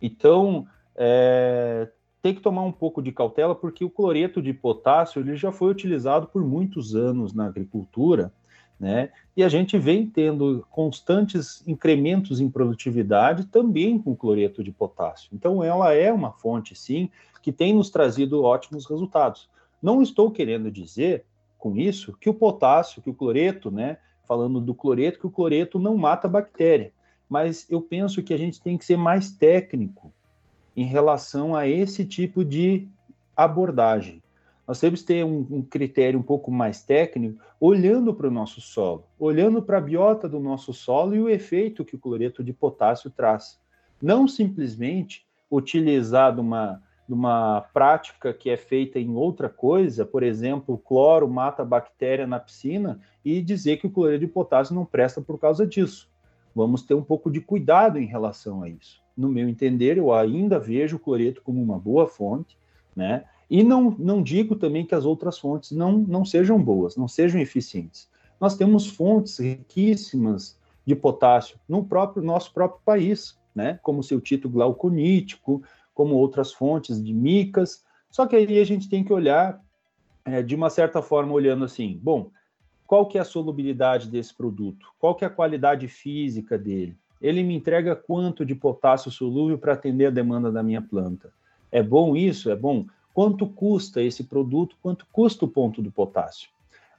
Então, 0.00 0.66
é, 0.96 1.90
tem 2.22 2.34
que 2.34 2.40
tomar 2.40 2.62
um 2.62 2.72
pouco 2.72 3.02
de 3.02 3.12
cautela, 3.12 3.54
porque 3.54 3.84
o 3.84 3.90
cloreto 3.90 4.40
de 4.40 4.52
potássio 4.54 5.20
ele 5.20 5.36
já 5.36 5.52
foi 5.52 5.70
utilizado 5.70 6.26
por 6.28 6.42
muitos 6.42 6.94
anos 6.94 7.34
na 7.34 7.46
agricultura, 7.46 8.32
né? 8.78 9.10
E 9.36 9.42
a 9.42 9.48
gente 9.48 9.76
vem 9.78 10.06
tendo 10.06 10.66
constantes 10.70 11.66
incrementos 11.66 12.40
em 12.40 12.48
produtividade 12.48 13.46
também 13.46 13.98
com 13.98 14.14
cloreto 14.14 14.62
de 14.62 14.70
potássio. 14.70 15.30
Então, 15.32 15.62
ela 15.62 15.92
é 15.92 16.12
uma 16.12 16.32
fonte, 16.32 16.74
sim, 16.74 17.10
que 17.42 17.52
tem 17.52 17.74
nos 17.74 17.90
trazido 17.90 18.42
ótimos 18.42 18.86
resultados. 18.86 19.48
Não 19.82 20.02
estou 20.02 20.30
querendo 20.30 20.70
dizer 20.70 21.24
com 21.58 21.76
isso 21.76 22.16
que 22.20 22.30
o 22.30 22.34
potássio, 22.34 23.02
que 23.02 23.10
o 23.10 23.14
cloreto, 23.14 23.70
né? 23.70 23.98
Falando 24.26 24.60
do 24.60 24.74
cloreto, 24.74 25.18
que 25.18 25.26
o 25.26 25.30
cloreto 25.30 25.78
não 25.78 25.96
mata 25.96 26.28
bactéria. 26.28 26.92
Mas 27.28 27.66
eu 27.68 27.80
penso 27.80 28.22
que 28.22 28.32
a 28.32 28.36
gente 28.36 28.60
tem 28.60 28.76
que 28.78 28.84
ser 28.84 28.96
mais 28.96 29.30
técnico 29.30 30.12
em 30.76 30.84
relação 30.84 31.56
a 31.56 31.66
esse 31.66 32.04
tipo 32.04 32.44
de 32.44 32.86
abordagem. 33.36 34.22
Nós 34.68 34.78
temos 34.78 35.00
que 35.00 35.06
ter 35.06 35.24
um, 35.24 35.46
um 35.50 35.62
critério 35.62 36.20
um 36.20 36.22
pouco 36.22 36.50
mais 36.50 36.82
técnico, 36.82 37.42
olhando 37.58 38.12
para 38.12 38.28
o 38.28 38.30
nosso 38.30 38.60
solo, 38.60 39.06
olhando 39.18 39.62
para 39.62 39.78
a 39.78 39.80
biota 39.80 40.28
do 40.28 40.38
nosso 40.38 40.74
solo 40.74 41.16
e 41.16 41.20
o 41.20 41.30
efeito 41.30 41.86
que 41.86 41.96
o 41.96 41.98
cloreto 41.98 42.44
de 42.44 42.52
potássio 42.52 43.08
traz. 43.08 43.58
Não 44.00 44.28
simplesmente 44.28 45.26
utilizar 45.50 46.38
uma 46.38 46.82
numa 47.08 47.62
prática 47.72 48.34
que 48.34 48.50
é 48.50 48.56
feita 48.58 48.98
em 48.98 49.16
outra 49.16 49.48
coisa, 49.48 50.04
por 50.04 50.22
exemplo, 50.22 50.74
o 50.74 50.78
cloro 50.78 51.26
mata 51.26 51.62
a 51.62 51.64
bactéria 51.64 52.26
na 52.26 52.38
piscina 52.38 53.00
e 53.24 53.40
dizer 53.40 53.78
que 53.78 53.86
o 53.86 53.90
cloreto 53.90 54.20
de 54.20 54.26
potássio 54.26 54.74
não 54.74 54.84
presta 54.84 55.22
por 55.22 55.38
causa 55.38 55.66
disso. 55.66 56.06
Vamos 56.54 56.82
ter 56.82 56.92
um 56.92 57.02
pouco 57.02 57.30
de 57.30 57.40
cuidado 57.40 57.98
em 57.98 58.04
relação 58.04 58.62
a 58.62 58.68
isso. 58.68 59.00
No 59.16 59.30
meu 59.30 59.48
entender, 59.48 59.96
eu 59.96 60.12
ainda 60.12 60.58
vejo 60.58 60.96
o 60.96 61.00
cloreto 61.00 61.40
como 61.40 61.62
uma 61.62 61.78
boa 61.78 62.06
fonte, 62.06 62.58
né? 62.94 63.24
E 63.50 63.62
não, 63.64 63.94
não 63.98 64.22
digo 64.22 64.54
também 64.56 64.84
que 64.84 64.94
as 64.94 65.04
outras 65.04 65.38
fontes 65.38 65.70
não, 65.70 65.92
não 65.98 66.24
sejam 66.24 66.62
boas, 66.62 66.96
não 66.96 67.08
sejam 67.08 67.40
eficientes. 67.40 68.08
Nós 68.40 68.56
temos 68.56 68.86
fontes 68.86 69.38
riquíssimas 69.38 70.58
de 70.84 70.94
potássio 70.94 71.58
no 71.68 71.84
próprio 71.84 72.22
nosso 72.22 72.52
próprio 72.52 72.80
país, 72.84 73.38
né? 73.54 73.78
Como 73.82 74.00
o 74.00 74.02
seu 74.02 74.20
título 74.20 74.54
glauconítico, 74.54 75.62
como 75.94 76.14
outras 76.14 76.52
fontes 76.52 77.02
de 77.02 77.12
micas. 77.12 77.84
Só 78.10 78.26
que 78.26 78.36
aí 78.36 78.58
a 78.58 78.64
gente 78.64 78.88
tem 78.88 79.02
que 79.02 79.12
olhar 79.12 79.60
é, 80.24 80.42
de 80.42 80.54
uma 80.54 80.70
certa 80.70 81.02
forma 81.02 81.32
olhando 81.32 81.64
assim, 81.64 81.98
bom, 82.02 82.30
qual 82.86 83.06
que 83.06 83.18
é 83.18 83.20
a 83.20 83.24
solubilidade 83.24 84.08
desse 84.08 84.34
produto? 84.34 84.86
Qual 84.98 85.14
que 85.14 85.24
é 85.24 85.26
a 85.26 85.30
qualidade 85.30 85.88
física 85.88 86.56
dele? 86.56 86.96
Ele 87.20 87.42
me 87.42 87.54
entrega 87.54 87.96
quanto 87.96 88.46
de 88.46 88.54
potássio 88.54 89.10
solúvel 89.10 89.58
para 89.58 89.72
atender 89.72 90.06
a 90.06 90.10
demanda 90.10 90.52
da 90.52 90.62
minha 90.62 90.80
planta? 90.80 91.32
É 91.70 91.82
bom 91.82 92.16
isso? 92.16 92.50
É 92.50 92.56
bom? 92.56 92.86
Quanto 93.18 93.48
custa 93.48 94.00
esse 94.00 94.22
produto? 94.22 94.76
Quanto 94.80 95.04
custa 95.10 95.44
o 95.44 95.48
ponto 95.48 95.82
do 95.82 95.90
potássio? 95.90 96.50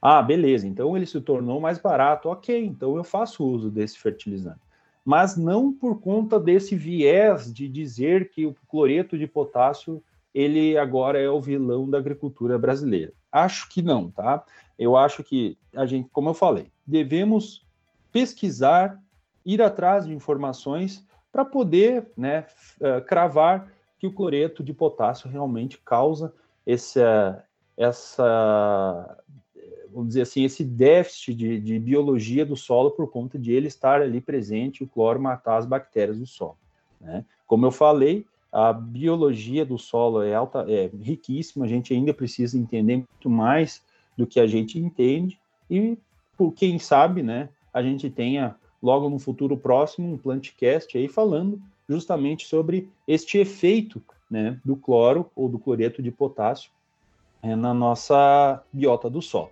Ah, 0.02 0.20
beleza, 0.20 0.66
então 0.66 0.94
ele 0.94 1.06
se 1.06 1.18
tornou 1.18 1.58
mais 1.58 1.78
barato. 1.78 2.28
Ok, 2.28 2.62
então 2.62 2.94
eu 2.94 3.02
faço 3.02 3.42
uso 3.42 3.70
desse 3.70 3.98
fertilizante 3.98 4.60
mas 5.02 5.34
não 5.34 5.72
por 5.72 5.98
conta 5.98 6.38
desse 6.38 6.76
viés 6.76 7.50
de 7.50 7.66
dizer 7.66 8.28
que 8.28 8.44
o 8.44 8.54
cloreto 8.68 9.16
de 9.16 9.26
potássio 9.26 10.02
ele 10.34 10.76
agora 10.76 11.18
é 11.18 11.30
o 11.30 11.40
vilão 11.40 11.88
da 11.88 11.96
agricultura 11.96 12.58
brasileira. 12.58 13.14
Acho 13.32 13.66
que 13.70 13.80
não, 13.80 14.10
tá? 14.10 14.44
Eu 14.78 14.98
acho 14.98 15.24
que 15.24 15.56
a 15.74 15.86
gente, 15.86 16.10
como 16.12 16.28
eu 16.28 16.34
falei, 16.34 16.70
devemos 16.86 17.66
pesquisar, 18.12 19.00
ir 19.42 19.62
atrás 19.62 20.04
de 20.04 20.12
informações 20.12 21.02
para 21.32 21.46
poder 21.46 22.08
né, 22.14 22.44
uh, 22.78 23.02
cravar 23.06 23.72
que 24.00 24.06
o 24.06 24.12
cloreto 24.12 24.64
de 24.64 24.72
potássio 24.72 25.28
realmente 25.28 25.78
causa 25.84 26.32
essa, 26.66 27.44
essa 27.76 29.22
vamos 29.92 30.08
dizer 30.08 30.22
assim, 30.22 30.42
esse 30.42 30.64
déficit 30.64 31.34
de, 31.34 31.60
de, 31.60 31.78
biologia 31.78 32.46
do 32.46 32.56
solo 32.56 32.90
por 32.90 33.10
conta 33.10 33.38
de 33.38 33.52
ele 33.52 33.66
estar 33.66 34.00
ali 34.00 34.18
presente, 34.18 34.82
o 34.82 34.88
cloro 34.88 35.20
matar 35.20 35.58
as 35.58 35.66
bactérias 35.66 36.18
do 36.18 36.26
solo. 36.26 36.56
Né? 36.98 37.24
Como 37.46 37.66
eu 37.66 37.70
falei, 37.70 38.24
a 38.50 38.72
biologia 38.72 39.66
do 39.66 39.76
solo 39.76 40.22
é, 40.22 40.34
alta, 40.34 40.64
é 40.66 40.90
riquíssima, 41.02 41.66
a 41.66 41.68
gente 41.68 41.92
ainda 41.92 42.14
precisa 42.14 42.56
entender 42.56 42.96
muito 42.96 43.28
mais 43.28 43.82
do 44.16 44.26
que 44.26 44.40
a 44.40 44.46
gente 44.46 44.78
entende, 44.78 45.38
e 45.68 45.98
por 46.38 46.52
quem 46.52 46.78
sabe, 46.78 47.22
né, 47.22 47.50
a 47.72 47.82
gente 47.82 48.08
tenha 48.08 48.56
logo 48.82 49.10
no 49.10 49.18
futuro 49.18 49.58
próximo 49.58 50.14
um 50.14 50.16
plantcast 50.16 50.96
aí 50.96 51.06
falando 51.06 51.60
justamente 51.90 52.46
sobre 52.46 52.88
este 53.06 53.38
efeito 53.38 54.00
né, 54.30 54.60
do 54.64 54.76
cloro 54.76 55.28
ou 55.34 55.48
do 55.48 55.58
cloreto 55.58 56.00
de 56.00 56.12
potássio 56.12 56.70
é, 57.42 57.56
na 57.56 57.74
nossa 57.74 58.62
biota 58.72 59.10
do 59.10 59.20
solo. 59.20 59.50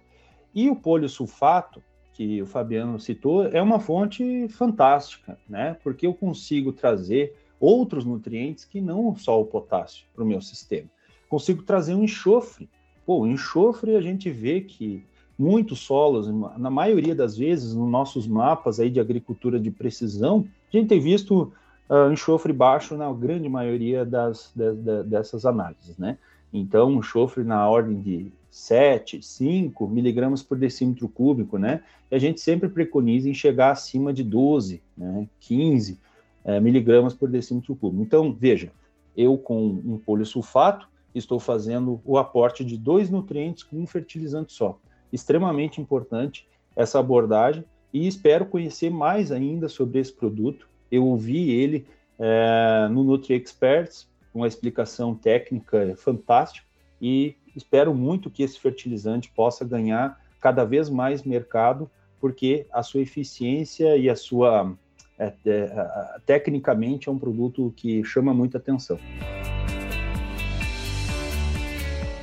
E 0.55 0.71
o 0.71 0.77
poliosulfato, 0.77 1.83
que 2.13 2.41
o 2.41 2.47
Fabiano 2.47 3.01
citou, 3.01 3.47
é 3.47 3.61
uma 3.61 3.81
fonte 3.81 4.49
fantástica, 4.49 5.39
né? 5.49 5.77
Porque 5.83 6.07
eu 6.07 6.15
consigo 6.15 6.73
trazer 6.73 7.37
outros 7.61 8.05
nutrientes 8.05 8.65
que 8.65 8.81
não 8.81 9.17
só 9.17 9.41
o 9.41 9.47
potássio 9.47 10.07
para 10.15 10.23
o 10.23 10.27
meu 10.27 10.41
sistema. 10.41 10.89
Consigo 11.29 11.63
trazer 11.63 11.95
um 11.95 12.05
enxofre. 12.05 12.69
Pô, 13.05 13.21
o 13.21 13.27
enxofre 13.27 13.97
a 13.97 14.01
gente 14.01 14.31
vê 14.31 14.61
que 14.61 15.05
muitos 15.39 15.81
solos, 15.81 16.29
na 16.59 16.71
maioria 16.71 17.15
das 17.15 17.37
vezes, 17.37 17.75
nos 17.75 17.89
nossos 17.89 18.27
mapas 18.27 18.81
aí 18.81 18.91
de 18.91 19.01
agricultura 19.01 19.59
de 19.59 19.71
precisão, 19.71 20.45
a 20.73 20.77
gente 20.77 20.89
tem 20.89 21.01
visto 21.01 21.53
uh, 21.89 22.13
enxofre 22.13 22.53
baixo 22.53 22.97
na 22.97 23.13
grande 23.13 23.49
maioria 23.49 24.05
das, 24.05 24.53
de, 24.55 24.75
de, 24.75 25.03
dessas 25.05 25.45
análises, 25.45 25.97
né? 25.99 26.19
Então, 26.53 26.93
enxofre 26.93 27.45
na 27.45 27.69
ordem 27.69 28.01
de 28.01 28.33
7, 28.51 29.23
5 29.23 29.87
miligramas 29.87 30.43
por 30.43 30.57
decímetro 30.57 31.09
cúbico, 31.09 31.59
né? 31.59 31.83
E 32.11 32.17
a 32.17 32.19
gente 32.19 32.41
sempre 32.41 32.69
preconiza 32.69 33.29
em 33.29 33.35
chegar 33.35 33.71
acima 33.71 34.13
de 34.13 34.25
12, 34.25 34.83
né? 34.97 35.29
15 35.41 35.99
é, 36.45 36.59
miligramas 36.61 37.15
por 37.15 37.29
decímetro 37.29 37.77
cúbico. 37.77 38.03
Então, 38.03 38.33
veja, 38.33 38.73
eu 39.17 39.37
com 39.37 39.67
um 39.85 39.99
polisulfato 39.99 40.89
estou 41.15 41.39
fazendo 41.41 42.01
o 42.05 42.17
aporte 42.17 42.65
de 42.65 42.77
dois 42.77 43.11
nutrientes 43.11 43.63
com 43.63 43.77
um 43.77 43.87
fertilizante 43.87 44.53
só. 44.53 44.79
Extremamente 45.13 45.81
importante 45.81 46.47
essa 46.77 46.99
abordagem 46.99 47.65
e 47.93 48.07
espero 48.07 48.47
conhecer 48.47 48.91
mais 48.91 49.33
ainda 49.33 49.69
sobre 49.69 49.99
esse 49.99 50.13
produto. 50.13 50.69
Eu 50.91 51.05
ouvi 51.07 51.51
ele 51.51 51.87
é, 52.19 52.89
no 52.91 53.05
Nutri 53.05 53.35
Experts, 53.35 54.09
uma 54.35 54.47
explicação 54.47 55.15
técnica 55.15 55.95
fantástica 55.97 56.67
e 57.01 57.37
espero 57.55 57.95
muito 57.95 58.31
que 58.31 58.43
esse 58.43 58.59
fertilizante 58.59 59.31
possa 59.31 59.65
ganhar 59.65 60.21
cada 60.41 60.65
vez 60.65 60.89
mais 60.89 61.23
mercado, 61.23 61.91
porque 62.21 62.67
a 62.73 62.83
sua 62.83 63.01
eficiência 63.01 63.97
e 63.97 64.09
a 64.09 64.17
sua 64.17 64.75
é, 65.19 65.33
é, 65.47 66.21
tecnicamente 66.25 67.09
é 67.09 67.13
um 67.13 67.19
produto 67.19 67.73
que 67.77 68.05
chama 68.05 68.33
muita 68.33 68.59
atenção. 68.59 68.99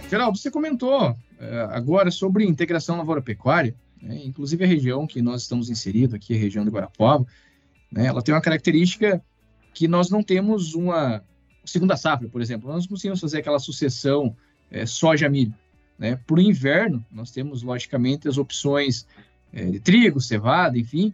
Geraldo, 0.10 0.38
você 0.38 0.50
comentou 0.50 1.16
é, 1.40 1.68
agora 1.72 2.12
sobre 2.12 2.46
integração 2.46 2.98
lavoura-pecuária, 2.98 3.76
né? 4.02 4.22
inclusive 4.24 4.64
a 4.64 4.68
região 4.68 5.06
que 5.06 5.22
nós 5.22 5.42
estamos 5.42 5.70
inseridos 5.70 6.14
aqui, 6.14 6.34
a 6.34 6.38
região 6.38 6.64
de 6.64 6.72
Guarapuava, 6.72 7.26
né? 7.92 8.08
ela 8.08 8.22
tem 8.22 8.34
uma 8.34 8.42
característica 8.42 9.22
que 9.74 9.88
nós 9.88 10.10
não 10.10 10.24
temos 10.24 10.74
uma 10.74 11.24
segunda 11.66 11.98
safra, 11.98 12.30
por 12.30 12.42
exemplo. 12.42 12.70
Nós 12.70 12.84
não 12.84 12.90
conseguimos 12.90 13.20
fazer 13.20 13.40
aquela 13.40 13.60
sucessão 13.60 14.36
é, 14.72 14.86
soja-milho. 14.86 15.54
Né? 15.98 16.20
Para 16.28 16.38
o 16.38 16.42
inverno, 16.42 17.06
nós 17.12 17.32
temos, 17.32 17.64
logicamente, 17.64 18.28
as 18.28 18.38
opções 18.38 19.06
é, 19.54 19.66
de 19.66 19.80
trigo, 19.80 20.20
cevada, 20.20 20.78
enfim, 20.78 21.14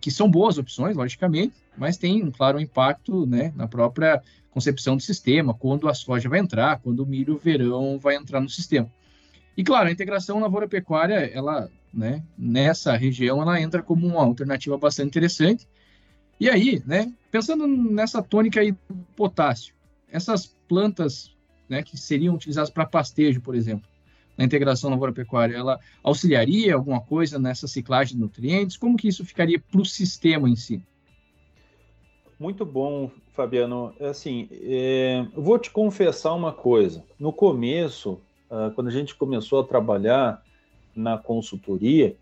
que 0.00 0.10
são 0.10 0.30
boas 0.30 0.58
opções, 0.58 0.96
logicamente, 0.96 1.54
mas 1.76 1.96
tem, 1.96 2.22
um 2.22 2.30
claro, 2.30 2.60
impacto 2.60 3.26
né, 3.26 3.52
na 3.56 3.66
própria 3.66 4.22
concepção 4.50 4.96
do 4.96 5.02
sistema, 5.02 5.54
quando 5.54 5.88
a 5.88 5.94
soja 5.94 6.28
vai 6.28 6.40
entrar, 6.40 6.80
quando 6.80 7.00
o 7.00 7.06
milho 7.06 7.38
verão 7.38 7.98
vai 7.98 8.16
entrar 8.16 8.40
no 8.40 8.48
sistema. 8.48 8.90
E, 9.56 9.64
claro, 9.64 9.88
a 9.88 9.92
integração 9.92 10.40
lavoura-pecuária, 10.40 11.30
ela, 11.32 11.70
né, 11.92 12.22
nessa 12.36 12.96
região, 12.96 13.40
ela 13.40 13.60
entra 13.60 13.82
como 13.82 14.06
uma 14.06 14.22
alternativa 14.22 14.76
bastante 14.76 15.08
interessante. 15.08 15.66
E 16.40 16.48
aí, 16.48 16.82
né, 16.86 17.12
pensando 17.30 17.66
nessa 17.66 18.22
tônica 18.22 18.60
aí 18.60 18.72
do 18.72 18.94
potássio, 19.16 19.74
essas 20.10 20.46
plantas 20.68 21.34
né, 21.68 21.82
que 21.82 21.96
seriam 21.96 22.34
utilizadas 22.34 22.70
para 22.70 22.86
pastejo, 22.86 23.40
por 23.40 23.54
exemplo, 23.54 23.88
na 24.36 24.44
integração 24.44 24.90
lavoura-pecuária, 24.90 25.56
ela 25.56 25.80
auxiliaria 26.02 26.74
alguma 26.74 27.00
coisa 27.00 27.38
nessa 27.40 27.66
ciclagem 27.66 28.14
de 28.14 28.20
nutrientes? 28.20 28.76
Como 28.76 28.96
que 28.96 29.08
isso 29.08 29.24
ficaria 29.24 29.58
para 29.58 29.80
o 29.80 29.84
sistema 29.84 30.48
em 30.48 30.54
si? 30.54 30.80
Muito 32.38 32.64
bom, 32.64 33.10
Fabiano. 33.32 33.92
Assim, 34.00 34.48
é, 34.52 35.26
eu 35.34 35.42
vou 35.42 35.58
te 35.58 35.72
confessar 35.72 36.34
uma 36.34 36.52
coisa. 36.52 37.04
No 37.18 37.32
começo, 37.32 38.20
uh, 38.48 38.70
quando 38.76 38.86
a 38.86 38.92
gente 38.92 39.12
começou 39.16 39.60
a 39.60 39.64
trabalhar 39.64 40.40
na 40.94 41.18
consultoria, 41.18 42.16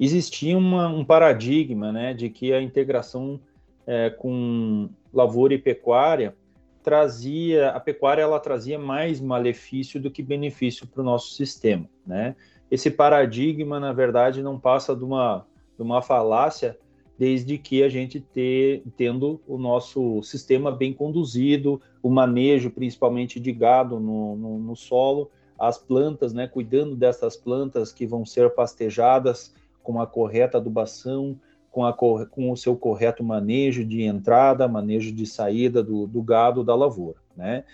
existia 0.00 0.58
uma, 0.58 0.88
um 0.88 1.04
paradigma 1.04 1.92
né, 1.92 2.12
de 2.12 2.28
que 2.28 2.52
a 2.52 2.60
integração 2.60 3.38
é, 3.86 4.10
com 4.10 4.88
lavoura 5.12 5.54
e 5.54 5.58
pecuária 5.58 6.34
trazia 6.82 7.70
a 7.70 7.80
pecuária 7.80 8.22
ela 8.22 8.40
trazia 8.40 8.78
mais 8.78 9.20
malefício 9.20 10.00
do 10.00 10.10
que 10.10 10.22
benefício 10.22 10.86
para 10.86 11.00
o 11.00 11.04
nosso 11.04 11.32
sistema, 11.34 11.88
né? 12.06 12.34
Esse 12.70 12.90
paradigma, 12.90 13.78
na 13.78 13.92
verdade, 13.92 14.42
não 14.42 14.58
passa 14.58 14.96
de 14.96 15.04
uma, 15.04 15.46
de 15.76 15.82
uma 15.82 16.00
falácia 16.00 16.76
desde 17.18 17.58
que 17.58 17.82
a 17.82 17.88
gente 17.88 18.18
ter, 18.18 18.82
tendo 18.96 19.40
o 19.46 19.58
nosso 19.58 20.22
sistema 20.22 20.72
bem 20.72 20.92
conduzido, 20.92 21.80
o 22.02 22.10
manejo 22.10 22.70
principalmente 22.70 23.38
de 23.38 23.52
gado 23.52 24.00
no, 24.00 24.34
no, 24.36 24.58
no 24.58 24.74
solo, 24.74 25.30
as 25.58 25.78
plantas, 25.78 26.32
né, 26.32 26.48
cuidando 26.48 26.96
dessas 26.96 27.36
plantas 27.36 27.92
que 27.92 28.06
vão 28.06 28.24
ser 28.24 28.50
pastejadas 28.50 29.54
com 29.82 30.00
a 30.00 30.06
correta 30.06 30.58
adubação, 30.58 31.38
com, 31.72 31.86
a, 31.86 31.92
com 31.94 32.52
o 32.52 32.56
seu 32.56 32.76
correto 32.76 33.24
manejo 33.24 33.82
de 33.82 34.02
entrada, 34.02 34.68
manejo 34.68 35.10
de 35.10 35.24
saída 35.24 35.82
do, 35.82 36.06
do 36.06 36.22
gado 36.22 36.62
da 36.62 36.74
lavoura, 36.74 37.18
né? 37.34 37.64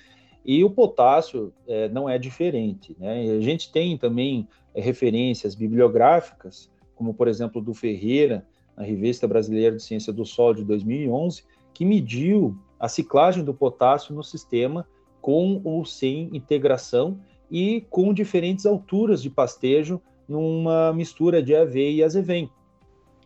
E 0.47 0.63
o 0.63 0.71
potássio 0.71 1.53
é, 1.67 1.89
não 1.89 2.09
é 2.09 2.17
diferente, 2.17 2.97
né? 2.99 3.23
A 3.37 3.41
gente 3.41 3.73
tem 3.73 3.99
também 3.99 4.49
é, 4.73 4.81
referências 4.81 5.57
bibliográficas, 5.57 6.71
como 6.95 7.13
por 7.13 7.27
exemplo 7.27 7.61
do 7.61 7.75
Ferreira, 7.75 8.47
na 8.77 8.85
Revista 8.85 9.27
Brasileira 9.27 9.75
de 9.75 9.83
Ciência 9.83 10.13
do 10.13 10.25
Solo 10.25 10.55
de 10.55 10.65
2011, 10.65 11.43
que 11.75 11.85
mediu 11.85 12.57
a 12.79 12.89
ciclagem 12.89 13.45
do 13.45 13.53
potássio 13.53 14.15
no 14.15 14.23
sistema 14.23 14.87
com 15.21 15.61
ou 15.65 15.85
sem 15.85 16.31
integração 16.33 17.19
e 17.51 17.85
com 17.91 18.15
diferentes 18.15 18.65
alturas 18.65 19.21
de 19.21 19.29
pastejo 19.29 20.01
numa 20.29 20.93
mistura 20.93 21.43
de 21.43 21.57
AV 21.57 21.77
e 21.77 22.05
azevém. 22.05 22.49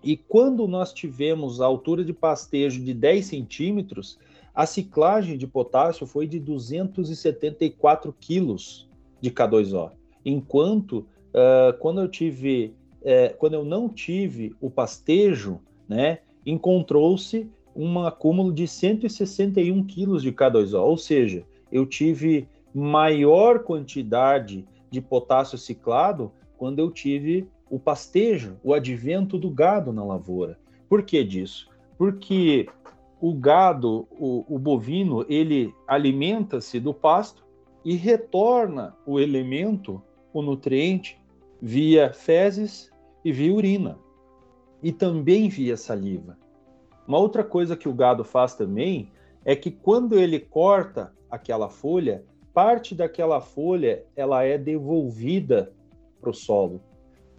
E 0.02 0.16
quando 0.16 0.66
nós 0.66 0.92
tivemos 0.92 1.60
a 1.60 1.66
altura 1.66 2.04
de 2.04 2.12
pastejo 2.12 2.82
de 2.82 2.92
10 2.92 3.26
centímetros, 3.26 4.18
a 4.54 4.66
ciclagem 4.66 5.38
de 5.38 5.46
potássio 5.46 6.06
foi 6.06 6.26
de 6.26 6.38
274 6.38 8.14
quilos 8.20 8.88
de 9.20 9.30
K2O. 9.30 9.92
Enquanto 10.24 10.98
uh, 10.98 11.76
quando 11.78 12.00
eu 12.00 12.08
tive, 12.08 12.74
uh, 13.00 13.36
quando 13.38 13.54
eu 13.54 13.64
não 13.64 13.88
tive 13.88 14.54
o 14.60 14.68
pastejo, 14.68 15.60
né, 15.88 16.18
encontrou-se 16.44 17.48
um 17.74 18.00
acúmulo 18.00 18.52
de 18.52 18.66
161 18.66 19.84
quilos 19.84 20.22
de 20.22 20.32
K2O, 20.32 20.82
ou 20.82 20.96
seja, 20.98 21.44
eu 21.70 21.86
tive 21.86 22.46
maior 22.74 23.60
quantidade 23.60 24.66
de 24.90 25.00
potássio 25.00 25.56
ciclado 25.56 26.30
quando 26.58 26.78
eu 26.78 26.90
tive 26.90 27.48
o 27.72 27.78
pastejo, 27.78 28.58
o 28.62 28.74
advento 28.74 29.38
do 29.38 29.50
gado 29.50 29.94
na 29.94 30.04
lavoura. 30.04 30.58
Por 30.90 31.02
que 31.02 31.24
disso? 31.24 31.70
Porque 31.96 32.68
o 33.18 33.32
gado, 33.32 34.06
o, 34.10 34.44
o 34.46 34.58
bovino, 34.58 35.24
ele 35.26 35.74
alimenta-se 35.88 36.78
do 36.78 36.92
pasto 36.92 37.42
e 37.82 37.94
retorna 37.94 38.94
o 39.06 39.18
elemento, 39.18 40.02
o 40.34 40.42
nutriente, 40.42 41.18
via 41.62 42.12
fezes 42.12 42.90
e 43.24 43.32
via 43.32 43.54
urina. 43.54 43.98
E 44.82 44.92
também 44.92 45.48
via 45.48 45.78
saliva. 45.78 46.36
Uma 47.08 47.16
outra 47.16 47.42
coisa 47.42 47.74
que 47.74 47.88
o 47.88 47.94
gado 47.94 48.22
faz 48.22 48.54
também 48.54 49.10
é 49.46 49.56
que 49.56 49.70
quando 49.70 50.18
ele 50.18 50.38
corta 50.38 51.10
aquela 51.30 51.70
folha, 51.70 52.22
parte 52.52 52.94
daquela 52.94 53.40
folha 53.40 54.04
ela 54.14 54.42
é 54.42 54.58
devolvida 54.58 55.72
para 56.20 56.28
o 56.28 56.34
solo. 56.34 56.82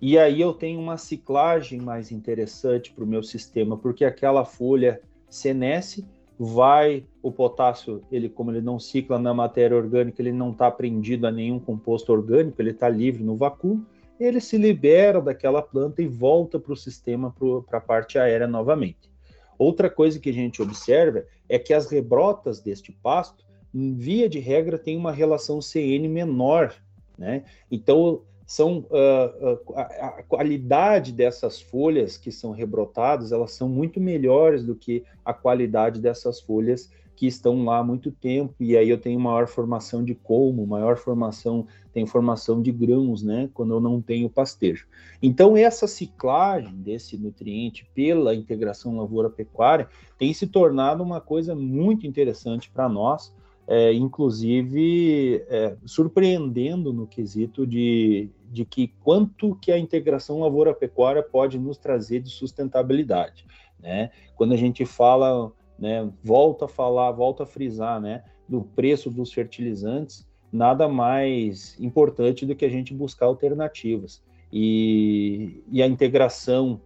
E 0.06 0.20
aí 0.20 0.42
eu 0.42 0.52
tenho 0.52 0.82
uma 0.82 0.98
ciclagem 0.98 1.80
mais 1.80 2.12
interessante 2.12 2.92
para 2.92 3.06
o 3.06 3.08
meu 3.08 3.24
sistema, 3.24 3.78
porque 3.78 4.04
aquela 4.04 4.44
folha 4.44 5.00
senesce, 5.30 6.06
vai 6.38 7.06
o 7.22 7.32
potássio, 7.32 8.02
ele 8.12 8.28
como 8.28 8.52
ele 8.52 8.60
não 8.60 8.78
cicla 8.78 9.18
na 9.18 9.34
matéria 9.34 9.78
orgânica, 9.78 10.22
ele 10.22 10.34
não 10.34 10.52
está 10.52 10.70
prendido 10.70 11.26
a 11.26 11.32
nenhum 11.32 11.58
composto 11.58 12.12
orgânico, 12.12 12.62
ele 12.62 12.72
está 12.72 12.90
livre 12.90 13.24
no 13.24 13.38
vácuo, 13.38 13.82
ele 14.20 14.42
se 14.42 14.58
libera 14.58 15.22
daquela 15.22 15.62
planta 15.62 16.02
e 16.02 16.08
volta 16.08 16.60
para 16.60 16.74
o 16.74 16.76
sistema, 16.76 17.34
para 17.70 17.78
a 17.78 17.82
parte 17.82 18.20
aérea 18.20 18.46
novamente. 18.46 19.10
Outra 19.58 19.90
coisa 19.90 20.20
que 20.20 20.32
a 20.32 20.34
gente 20.34 20.62
observa 20.62 21.24
é 21.48 21.58
que 21.58 21.74
as 21.74 21.90
rebrotas 21.90 22.60
deste 22.60 22.92
pasto, 22.92 23.46
via 23.74 24.28
de 24.28 24.40
regra, 24.40 24.78
tem 24.78 24.98
uma 24.98 25.14
relação 25.14 25.62
CN 25.62 26.10
menor, 26.10 26.76
né? 27.18 27.46
Então, 27.72 28.24
são 28.46 28.80
uh, 28.90 29.54
uh, 29.54 29.74
a, 29.76 29.82
a, 29.82 30.24
qualidade 30.24 31.12
dessas 31.12 31.62
folhas 31.62 32.18
que 32.18 32.32
são 32.32 32.52
rebrotadas, 32.52 33.32
elas 33.32 33.52
são 33.54 33.70
muito 33.70 34.00
melhores 34.00 34.64
do 34.64 34.76
que 34.76 35.04
a 35.24 35.34
qualidade 35.34 36.00
dessas 36.00 36.40
folhas 36.42 36.90
que 37.16 37.28
estão 37.28 37.64
lá 37.64 37.78
há 37.78 37.84
muito 37.84 38.12
tempo, 38.12 38.56
e 38.60 38.76
aí 38.76 38.90
eu 38.90 38.98
tenho 38.98 39.20
maior 39.20 39.48
formação 39.48 40.04
de 40.04 40.16
colmo, 40.16 40.66
maior 40.66 40.98
formação, 40.98 41.68
tem 41.94 42.06
formação 42.06 42.62
de 42.62 42.72
grãos, 42.72 43.22
né, 43.22 43.50
quando 43.54 43.74
eu 43.74 43.80
não 43.80 44.02
tenho 44.02 44.30
pastejo. 44.30 44.88
Então, 45.22 45.56
essa 45.56 45.88
ciclagem 45.88 46.76
desse 46.76 47.16
nutriente 47.18 47.88
pela 47.94 48.34
integração 48.34 48.98
lavoura-pecuária 48.98 49.88
tem 50.18 50.34
se 50.34 50.48
tornado 50.48 51.04
uma 51.04 51.22
coisa 51.22 51.56
muito 51.56 52.08
interessante 52.08 52.70
para 52.70 52.90
nós, 52.90 53.34
é, 53.68 53.94
inclusive 53.94 55.44
é, 55.48 55.76
surpreendendo 55.86 56.92
no 56.92 57.08
quesito 57.08 57.66
de, 57.66 58.30
de 58.52 58.66
que 58.66 58.94
quanto 59.04 59.56
que 59.56 59.72
a 59.72 59.78
integração 59.78 60.40
lavoura-pecuária 60.40 61.24
pode 61.24 61.58
nos 61.58 61.78
trazer 61.78 62.20
de 62.22 62.30
sustentabilidade. 62.30 63.46
Né? 63.80 64.12
Quando 64.36 64.54
a 64.54 64.58
gente 64.58 64.86
fala 64.86 65.52
né, 65.78 66.10
volta 66.24 66.66
a 66.66 66.68
falar, 66.68 67.12
volta 67.12 67.44
a 67.44 67.46
frisar, 67.46 68.00
né, 68.00 68.24
do 68.48 68.62
preço 68.62 69.10
dos 69.10 69.34
fertilizantes, 69.34 70.28
nada 70.52 70.88
mais 70.88 71.78
importante 71.80 72.46
do 72.46 72.56
que 72.56 72.66
a 72.66 72.70
gente 72.70 72.94
buscar 72.94 73.26
alternativas. 73.26 74.24
E, 74.52 75.64
e 75.72 75.82
a 75.82 75.88
integração, 75.88 76.80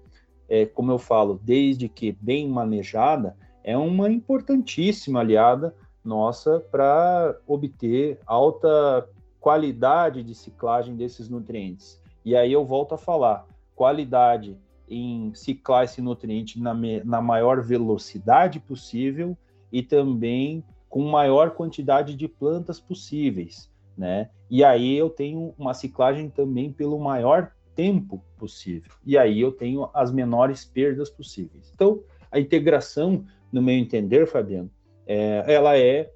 é, 0.48 0.66
como 0.66 0.92
eu 0.92 0.98
falo, 0.98 1.40
desde 1.44 1.90
que 1.90 2.12
bem 2.22 2.48
manejada, 2.48 3.36
é 3.64 3.78
uma 3.78 4.10
importantíssima 4.10 5.20
aliada 5.20 5.76
nossa 6.08 6.60
para 6.72 7.38
obter 7.46 8.20
alta 8.26 9.08
qualidade 9.40 10.24
de 10.24 10.34
ciclagem 10.34 10.96
desses 10.96 11.30
nutrientes. 11.30 12.02
E 12.26 12.36
aí 12.36 12.52
eu 12.52 12.66
volto 12.66 12.96
a 12.96 12.98
falar, 12.98 13.46
qualidade 13.76 14.58
em 14.90 15.34
ciclar 15.34 15.84
esse 15.84 16.02
nutriente 16.02 16.60
na, 16.60 16.74
na 17.04 17.22
maior 17.22 17.62
velocidade 17.62 18.60
possível 18.60 19.38
e 19.72 19.84
também 19.84 20.64
com 20.90 21.04
maior 21.04 21.52
quantidade 21.52 22.16
de 22.16 22.28
plantas 22.28 22.80
possíveis, 22.80 23.70
né? 23.98 24.30
E 24.50 24.64
aí 24.64 24.96
eu 24.96 25.10
tenho 25.10 25.54
uma 25.58 25.74
ciclagem 25.74 26.30
também 26.30 26.72
pelo 26.72 26.98
maior 26.98 27.52
tempo 27.76 28.24
possível. 28.38 28.92
E 29.06 29.18
aí 29.18 29.40
eu 29.40 29.52
tenho 29.52 29.90
as 29.94 30.12
menores 30.12 30.64
perdas 30.64 31.10
possíveis. 31.10 31.72
Então, 31.76 32.02
a 32.32 32.40
integração, 32.40 33.26
no 33.52 33.62
meu 33.62 33.76
entender, 33.76 34.26
Fabiano, 34.26 34.72
é, 35.08 35.44
ela 35.48 35.78
é 35.78 36.12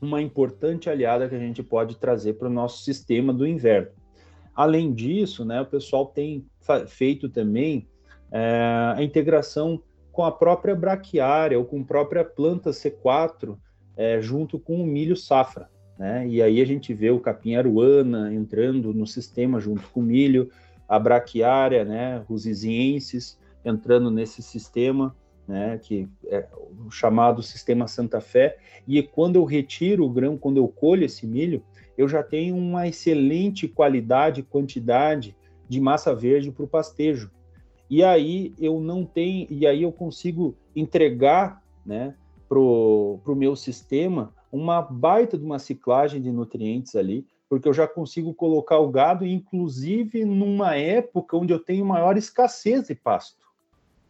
uma 0.00 0.20
importante 0.20 0.90
aliada 0.90 1.28
que 1.28 1.34
a 1.34 1.38
gente 1.38 1.62
pode 1.62 1.96
trazer 1.96 2.34
para 2.34 2.48
o 2.48 2.52
nosso 2.52 2.82
sistema 2.82 3.32
do 3.32 3.46
inverno. 3.46 3.90
Além 4.54 4.92
disso, 4.92 5.44
né, 5.44 5.60
o 5.60 5.66
pessoal 5.66 6.06
tem 6.06 6.44
feito 6.88 7.28
também 7.28 7.88
é, 8.30 8.94
a 8.96 9.02
integração 9.02 9.80
com 10.12 10.24
a 10.24 10.32
própria 10.32 10.74
braquiária 10.74 11.58
ou 11.58 11.64
com 11.64 11.80
a 11.80 11.84
própria 11.84 12.24
planta 12.24 12.70
C4 12.70 13.56
é, 13.96 14.20
junto 14.20 14.58
com 14.58 14.82
o 14.82 14.86
milho 14.86 15.16
safra. 15.16 15.70
Né? 15.98 16.26
E 16.28 16.42
aí 16.42 16.60
a 16.60 16.64
gente 16.64 16.92
vê 16.92 17.10
o 17.10 17.20
capim 17.20 17.54
aruana 17.56 18.32
entrando 18.32 18.92
no 18.92 19.06
sistema 19.06 19.60
junto 19.60 19.88
com 19.90 20.00
o 20.00 20.02
milho, 20.02 20.50
a 20.88 20.98
braquiária, 20.98 21.84
né, 21.84 22.24
os 22.28 22.46
izienses 22.46 23.38
entrando 23.64 24.10
nesse 24.10 24.40
sistema, 24.42 25.14
né, 25.48 25.80
que 25.82 26.06
é 26.26 26.46
o 26.54 26.90
chamado 26.90 27.42
sistema 27.42 27.88
Santa 27.88 28.20
Fé. 28.20 28.58
E 28.86 29.02
quando 29.02 29.36
eu 29.36 29.44
retiro 29.44 30.04
o 30.04 30.10
grão, 30.10 30.36
quando 30.36 30.58
eu 30.58 30.68
colho 30.68 31.04
esse 31.04 31.26
milho, 31.26 31.62
eu 31.96 32.06
já 32.06 32.22
tenho 32.22 32.54
uma 32.54 32.86
excelente 32.86 33.66
qualidade, 33.66 34.42
quantidade 34.42 35.34
de 35.66 35.80
massa 35.80 36.14
verde 36.14 36.52
para 36.52 36.64
o 36.64 36.68
pastejo. 36.68 37.30
E 37.90 38.04
aí 38.04 38.54
eu 38.60 38.78
não 38.78 39.04
tenho, 39.04 39.46
e 39.50 39.66
aí 39.66 39.82
eu 39.82 39.90
consigo 39.90 40.54
entregar, 40.76 41.64
né, 41.84 42.14
pro 42.46 43.20
meu 43.36 43.56
sistema 43.56 44.32
uma 44.50 44.80
baita 44.80 45.36
de 45.36 45.44
uma 45.44 45.58
ciclagem 45.58 46.20
de 46.20 46.30
nutrientes 46.30 46.94
ali, 46.94 47.26
porque 47.48 47.68
eu 47.68 47.72
já 47.72 47.86
consigo 47.86 48.32
colocar 48.34 48.78
o 48.78 48.88
gado, 48.88 49.26
inclusive 49.26 50.24
numa 50.24 50.74
época 50.74 51.36
onde 51.36 51.52
eu 51.52 51.58
tenho 51.58 51.84
maior 51.84 52.16
escassez 52.16 52.86
de 52.86 52.94
pasto, 52.94 53.47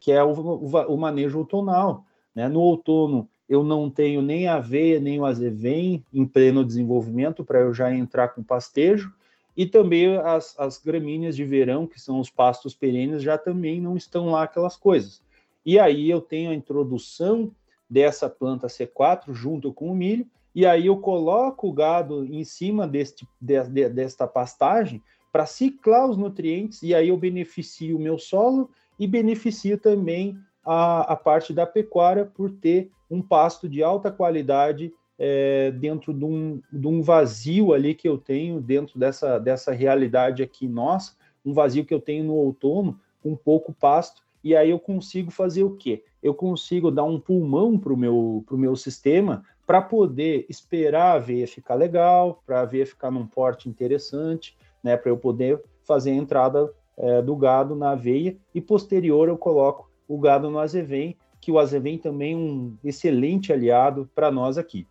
que 0.08 0.12
é 0.12 0.24
o, 0.24 0.32
o, 0.32 0.96
manejo 0.96 1.40
outonal. 1.40 2.06
Né? 2.34 2.48
No 2.48 2.60
outono, 2.60 3.28
eu 3.46 3.62
não 3.62 3.90
tenho 3.90 4.22
nem 4.22 4.48
aveia, 4.48 4.98
nem 4.98 5.20
o 5.20 5.26
azevém 5.26 6.02
em 6.10 6.24
pleno 6.24 6.64
desenvolvimento 6.64 7.44
para 7.44 7.60
eu 7.60 7.74
já 7.74 7.94
entrar 7.94 8.28
com 8.28 8.42
pastejo, 8.42 9.12
e 9.54 9.66
também 9.66 10.16
as, 10.16 10.58
as 10.58 10.78
gramíneas 10.78 11.36
de 11.36 11.44
verão, 11.44 11.86
que 11.86 12.00
são 12.00 12.20
os 12.20 12.30
pastos 12.30 12.74
perenes, 12.74 13.22
já 13.22 13.36
também 13.36 13.82
não 13.82 13.98
estão 13.98 14.30
lá 14.30 14.44
aquelas 14.44 14.78
coisas. 14.78 15.22
E 15.62 15.78
aí 15.78 16.08
eu 16.08 16.22
tenho 16.22 16.52
a 16.52 16.54
introdução 16.54 17.52
dessa 17.90 18.30
planta 18.30 18.66
C4 18.66 19.34
junto 19.34 19.74
com 19.74 19.90
o 19.90 19.94
milho, 19.94 20.26
e 20.54 20.64
aí 20.64 20.86
eu 20.86 20.96
coloco 20.96 21.68
o 21.68 21.72
gado 21.74 22.24
em 22.24 22.44
cima 22.44 22.88
deste, 22.88 23.28
de, 23.38 23.62
de, 23.64 23.90
desta 23.90 24.26
pastagem 24.26 25.02
para 25.30 25.44
ciclar 25.44 26.08
os 26.08 26.16
nutrientes, 26.16 26.82
e 26.82 26.94
aí 26.94 27.10
eu 27.10 27.16
beneficio 27.18 27.98
o 27.98 28.00
meu 28.00 28.16
solo 28.16 28.70
e 28.98 29.06
beneficio 29.06 29.78
também 29.78 30.38
a, 30.64 31.12
a 31.12 31.16
parte 31.16 31.52
da 31.52 31.66
pecuária 31.66 32.24
por 32.24 32.50
ter 32.50 32.90
um 33.10 33.22
pasto 33.22 33.68
de 33.68 33.82
alta 33.82 34.10
qualidade 34.10 34.92
é, 35.18 35.70
dentro 35.72 36.12
de 36.12 36.24
um, 36.24 36.60
de 36.72 36.86
um, 36.86 37.02
vazio 37.02 37.72
ali 37.72 37.94
que 37.94 38.08
eu 38.08 38.18
tenho 38.18 38.60
dentro 38.60 38.98
dessa, 38.98 39.38
dessa 39.38 39.72
realidade 39.72 40.42
aqui 40.42 40.68
nossa, 40.68 41.16
um 41.44 41.52
vazio 41.52 41.84
que 41.84 41.92
eu 41.92 42.00
tenho 42.00 42.24
no 42.24 42.34
outono, 42.34 43.00
com 43.22 43.34
pouco 43.34 43.72
pasto, 43.72 44.22
e 44.44 44.54
aí 44.54 44.70
eu 44.70 44.78
consigo 44.78 45.30
fazer 45.30 45.64
o 45.64 45.74
quê? 45.74 46.04
Eu 46.22 46.34
consigo 46.34 46.90
dar 46.90 47.04
um 47.04 47.18
pulmão 47.18 47.78
para 47.78 47.92
o 47.92 47.96
meu, 47.96 48.44
pro 48.46 48.56
meu 48.56 48.76
sistema 48.76 49.44
para 49.66 49.82
poder 49.82 50.46
esperar 50.48 51.12
a 51.12 51.12
aveia 51.14 51.46
ficar 51.46 51.74
legal, 51.74 52.42
para 52.46 52.60
a 52.60 52.62
aveia 52.62 52.86
ficar 52.86 53.10
num 53.10 53.26
porte 53.26 53.68
interessante, 53.68 54.56
né, 54.82 54.96
para 54.96 55.10
eu 55.10 55.16
poder 55.16 55.62
fazer 55.82 56.10
a 56.10 56.14
entrada 56.14 56.72
é, 56.98 57.22
do 57.22 57.36
gado 57.36 57.74
na 57.74 57.90
aveia, 57.90 58.36
e 58.54 58.60
posterior 58.60 59.28
eu 59.28 59.38
coloco 59.38 59.88
o 60.06 60.18
gado 60.18 60.50
no 60.50 60.58
azevém, 60.58 61.16
que 61.40 61.52
o 61.52 61.58
azevém 61.58 61.96
também 61.96 62.34
é 62.34 62.36
um 62.36 62.76
excelente 62.84 63.52
aliado 63.52 64.10
para 64.14 64.30
nós 64.30 64.58
aqui. 64.58 64.86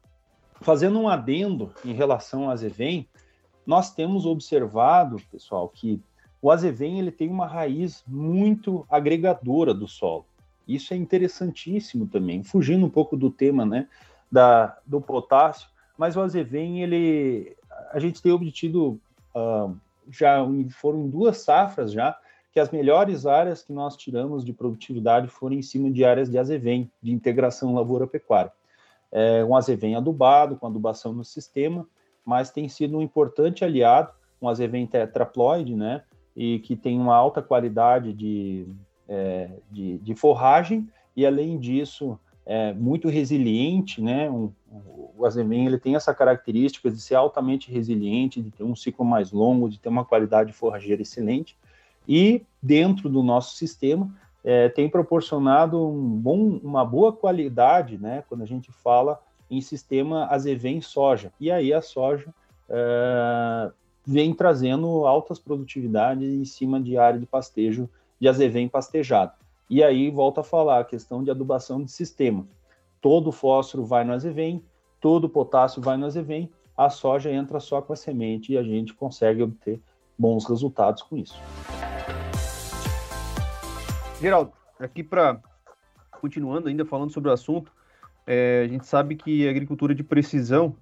Fazendo 0.62 1.00
um 1.00 1.08
adendo 1.08 1.72
em 1.84 1.94
relação 1.94 2.46
ao 2.46 2.52
azevém, 2.52 3.08
nós 3.66 3.94
temos 3.94 4.26
observado, 4.26 5.18
pessoal, 5.30 5.68
que 5.68 6.02
o 6.42 6.50
azevém 6.50 7.00
ele 7.00 7.12
tem 7.12 7.30
uma 7.30 7.46
raiz 7.46 8.04
muito 8.08 8.86
agregadora 8.90 9.74
do 9.74 9.88
solo. 9.88 10.26
Isso 10.68 10.94
é 10.94 10.98
interessantíssimo 10.98 12.08
também, 12.08 12.44
fugindo 12.44 12.86
um 12.86 12.90
pouco 12.90 13.18
do 13.18 13.30
tema, 13.30 13.66
né, 13.66 13.88
da, 14.32 14.78
do 14.86 15.02
potássio, 15.02 15.70
mas 15.98 16.16
o 16.16 16.22
azevém, 16.22 16.84
ele, 16.84 17.56
a 17.92 18.00
gente 18.00 18.22
tem 18.22 18.32
obtido, 18.32 19.00
uh, 19.36 19.76
já 20.10 20.38
foram 20.72 21.08
duas 21.08 21.38
safras 21.40 21.92
já, 21.92 22.18
que 22.52 22.60
as 22.60 22.72
melhores 22.72 23.26
áreas 23.26 23.64
que 23.64 23.72
nós 23.72 23.96
tiramos 23.96 24.44
de 24.44 24.52
produtividade 24.52 25.28
foram 25.28 25.56
em 25.56 25.62
cima 25.62 25.92
de 25.92 26.04
áreas 26.04 26.30
de 26.30 26.38
azevém, 26.38 26.92
de 27.02 27.12
integração 27.12 27.74
lavoura-pecuária. 27.74 28.52
É, 29.12 29.44
um 29.46 29.56
azevém 29.56 29.96
adubado, 29.96 30.58
com 30.58 30.68
adubação 30.68 31.14
no 31.14 31.24
sistema, 31.24 31.88
mas 32.26 32.52
tem 32.52 32.68
sido 32.68 32.98
um 32.98 33.02
importante 33.02 33.64
aliado, 33.64 34.12
um 34.42 34.50
azevém 34.50 34.86
tetraploide, 34.86 35.76
né, 35.76 36.04
e 36.36 36.60
que 36.60 36.76
tem 36.76 37.00
uma 37.00 37.16
alta 37.16 37.42
qualidade 37.42 38.12
de, 38.14 38.68
é, 39.08 39.50
de, 39.72 39.98
de, 40.00 40.16
forragem, 40.16 40.90
e 41.16 41.26
além 41.26 41.58
disso, 41.58 42.20
é 42.50 42.74
muito 42.74 43.10
resiliente, 43.10 44.02
né, 44.02 44.30
um, 44.30 44.50
o 45.18 45.26
azevém 45.26 45.66
ele 45.66 45.78
tem 45.78 45.96
essa 45.96 46.14
característica 46.14 46.90
de 46.90 47.00
ser 47.02 47.16
altamente 47.16 47.70
resiliente, 47.70 48.42
de 48.42 48.50
ter 48.50 48.64
um 48.64 48.76
ciclo 48.76 49.04
mais 49.04 49.34
longo, 49.34 49.70
de 49.70 49.78
ter 49.78 49.90
uma 49.90 50.06
qualidade 50.06 50.54
forrageira 50.54 51.02
excelente, 51.02 51.58
e 52.08 52.42
dentro 52.64 53.10
do 53.10 53.22
nosso 53.22 53.58
sistema, 53.58 54.10
é, 54.46 54.70
tem 54.70 54.90
proporcionado 54.90 55.86
um 55.86 56.10
bom, 56.10 56.58
uma 56.64 56.86
boa 56.86 57.12
qualidade, 57.12 57.98
né, 57.98 58.24
quando 58.30 58.44
a 58.44 58.48
gente 58.48 58.72
fala 58.72 59.22
em 59.52 59.60
sistema 59.60 60.28
azevém 60.28 60.80
soja. 60.80 61.34
E 61.38 61.52
aí 61.52 61.74
a 61.74 61.82
soja 61.82 62.34
é, 62.70 63.72
vem 64.06 64.34
trazendo 64.34 65.06
altas 65.06 65.38
produtividades 65.38 66.34
em 66.34 66.46
cima 66.46 66.80
de 66.80 66.98
área 66.98 67.20
de 67.20 67.26
pastejo 67.26 67.90
de 68.20 68.28
azevém 68.30 68.70
pastejado. 68.70 69.34
E 69.70 69.84
aí 69.84 70.10
volta 70.10 70.42
a 70.42 70.44
falar 70.44 70.80
a 70.80 70.86
questão 70.86 71.24
de 71.24 71.30
adubação 71.30 71.84
de 71.84 71.92
sistema. 71.92 72.48
Todo 73.02 73.34
fósforo 73.34 73.86
vai 73.86 74.06
no 74.06 74.14
azevém, 74.14 74.64
todo 75.02 75.28
potássio 75.28 75.82
vai 75.82 75.98
no 75.98 76.06
azevém, 76.06 76.50
a 76.78 76.90
soja 76.90 77.32
entra 77.32 77.60
só 77.60 77.82
com 77.82 77.92
a 77.92 77.96
semente 77.96 78.54
e 78.54 78.58
a 78.58 78.64
gente 78.64 78.94
consegue 78.94 79.44
obter 79.44 79.82
bons 80.18 80.48
resultados 80.48 81.02
com 81.02 81.18
isso. 81.18 81.38
Geraldo, 84.22 84.54
aqui 84.80 85.04
para 85.04 85.42
continuando 86.22 86.70
ainda 86.70 86.86
falando 86.86 87.12
sobre 87.12 87.30
o 87.30 87.34
assunto, 87.34 87.72
é, 88.26 88.64
a 88.66 88.68
gente 88.68 88.88
sabe 88.88 89.16
que 89.16 89.48
a 89.48 89.52
agricultura 89.52 89.94
de 89.94 90.04
precisão 90.04 90.76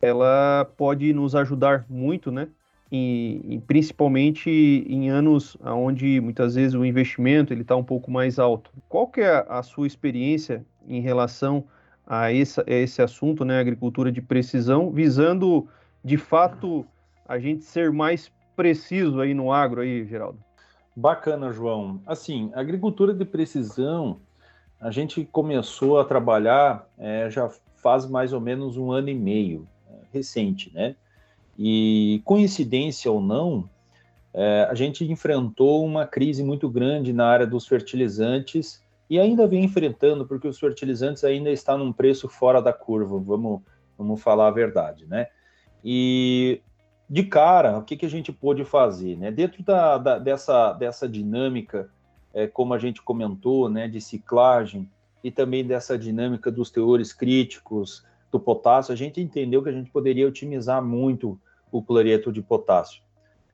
ela 0.00 0.64
pode 0.76 1.12
nos 1.12 1.34
ajudar 1.34 1.84
muito, 1.88 2.30
né? 2.30 2.48
E, 2.92 3.40
e 3.44 3.58
principalmente 3.60 4.50
em 4.50 5.10
anos 5.10 5.56
onde 5.62 6.20
muitas 6.20 6.56
vezes 6.56 6.74
o 6.74 6.84
investimento 6.84 7.52
ele 7.52 7.62
está 7.62 7.76
um 7.76 7.84
pouco 7.84 8.10
mais 8.10 8.38
alto. 8.38 8.72
Qual 8.88 9.06
que 9.06 9.20
é 9.20 9.46
a 9.48 9.62
sua 9.62 9.86
experiência 9.86 10.64
em 10.88 11.00
relação 11.00 11.64
a 12.06 12.32
esse, 12.32 12.60
a 12.60 12.64
esse 12.66 13.00
assunto, 13.00 13.44
né, 13.44 13.60
agricultura 13.60 14.10
de 14.10 14.20
precisão, 14.20 14.90
visando 14.90 15.68
de 16.04 16.16
fato 16.16 16.84
a 17.28 17.38
gente 17.38 17.64
ser 17.64 17.92
mais 17.92 18.32
preciso 18.56 19.20
aí 19.20 19.32
no 19.32 19.52
agro 19.52 19.80
aí, 19.80 20.04
Geraldo? 20.04 20.38
Bacana, 20.96 21.52
João. 21.52 22.00
Assim, 22.04 22.50
agricultura 22.52 23.14
de 23.14 23.24
precisão, 23.24 24.20
a 24.80 24.90
gente 24.90 25.24
começou 25.24 26.00
a 26.00 26.04
trabalhar 26.04 26.88
é, 26.98 27.30
já 27.30 27.48
faz 27.76 28.06
mais 28.06 28.32
ou 28.32 28.40
menos 28.40 28.76
um 28.76 28.90
ano 28.90 29.08
e 29.08 29.14
meio, 29.14 29.66
é, 29.88 29.94
recente, 30.12 30.72
né? 30.74 30.96
E 31.62 32.22
coincidência 32.24 33.12
ou 33.12 33.20
não, 33.20 33.68
é, 34.32 34.66
a 34.70 34.74
gente 34.74 35.04
enfrentou 35.04 35.84
uma 35.84 36.06
crise 36.06 36.42
muito 36.42 36.70
grande 36.70 37.12
na 37.12 37.26
área 37.26 37.46
dos 37.46 37.66
fertilizantes 37.66 38.82
e 39.10 39.20
ainda 39.20 39.46
vem 39.46 39.62
enfrentando, 39.62 40.24
porque 40.26 40.48
os 40.48 40.58
fertilizantes 40.58 41.22
ainda 41.22 41.50
estão 41.50 41.76
num 41.76 41.92
preço 41.92 42.30
fora 42.30 42.62
da 42.62 42.72
curva, 42.72 43.18
vamos, 43.18 43.60
vamos 43.98 44.22
falar 44.22 44.46
a 44.46 44.50
verdade, 44.50 45.04
né? 45.06 45.26
E 45.84 46.62
de 47.06 47.24
cara, 47.24 47.76
o 47.76 47.82
que, 47.82 47.94
que 47.94 48.06
a 48.06 48.10
gente 48.10 48.32
pôde 48.32 48.64
fazer, 48.64 49.18
né? 49.18 49.30
Dentro 49.30 49.62
da, 49.62 49.98
da 49.98 50.18
dessa, 50.18 50.72
dessa 50.72 51.06
dinâmica, 51.06 51.90
é, 52.32 52.46
como 52.46 52.72
a 52.72 52.78
gente 52.78 53.02
comentou, 53.02 53.68
né, 53.68 53.86
de 53.86 54.00
ciclagem 54.00 54.88
e 55.22 55.30
também 55.30 55.62
dessa 55.62 55.98
dinâmica 55.98 56.50
dos 56.50 56.70
teores 56.70 57.12
críticos 57.12 58.02
do 58.32 58.40
potássio, 58.40 58.94
a 58.94 58.96
gente 58.96 59.20
entendeu 59.20 59.62
que 59.62 59.68
a 59.68 59.72
gente 59.72 59.90
poderia 59.90 60.26
otimizar 60.26 60.82
muito 60.82 61.38
o 61.70 61.82
cloreto 61.82 62.32
de 62.32 62.42
potássio. 62.42 63.02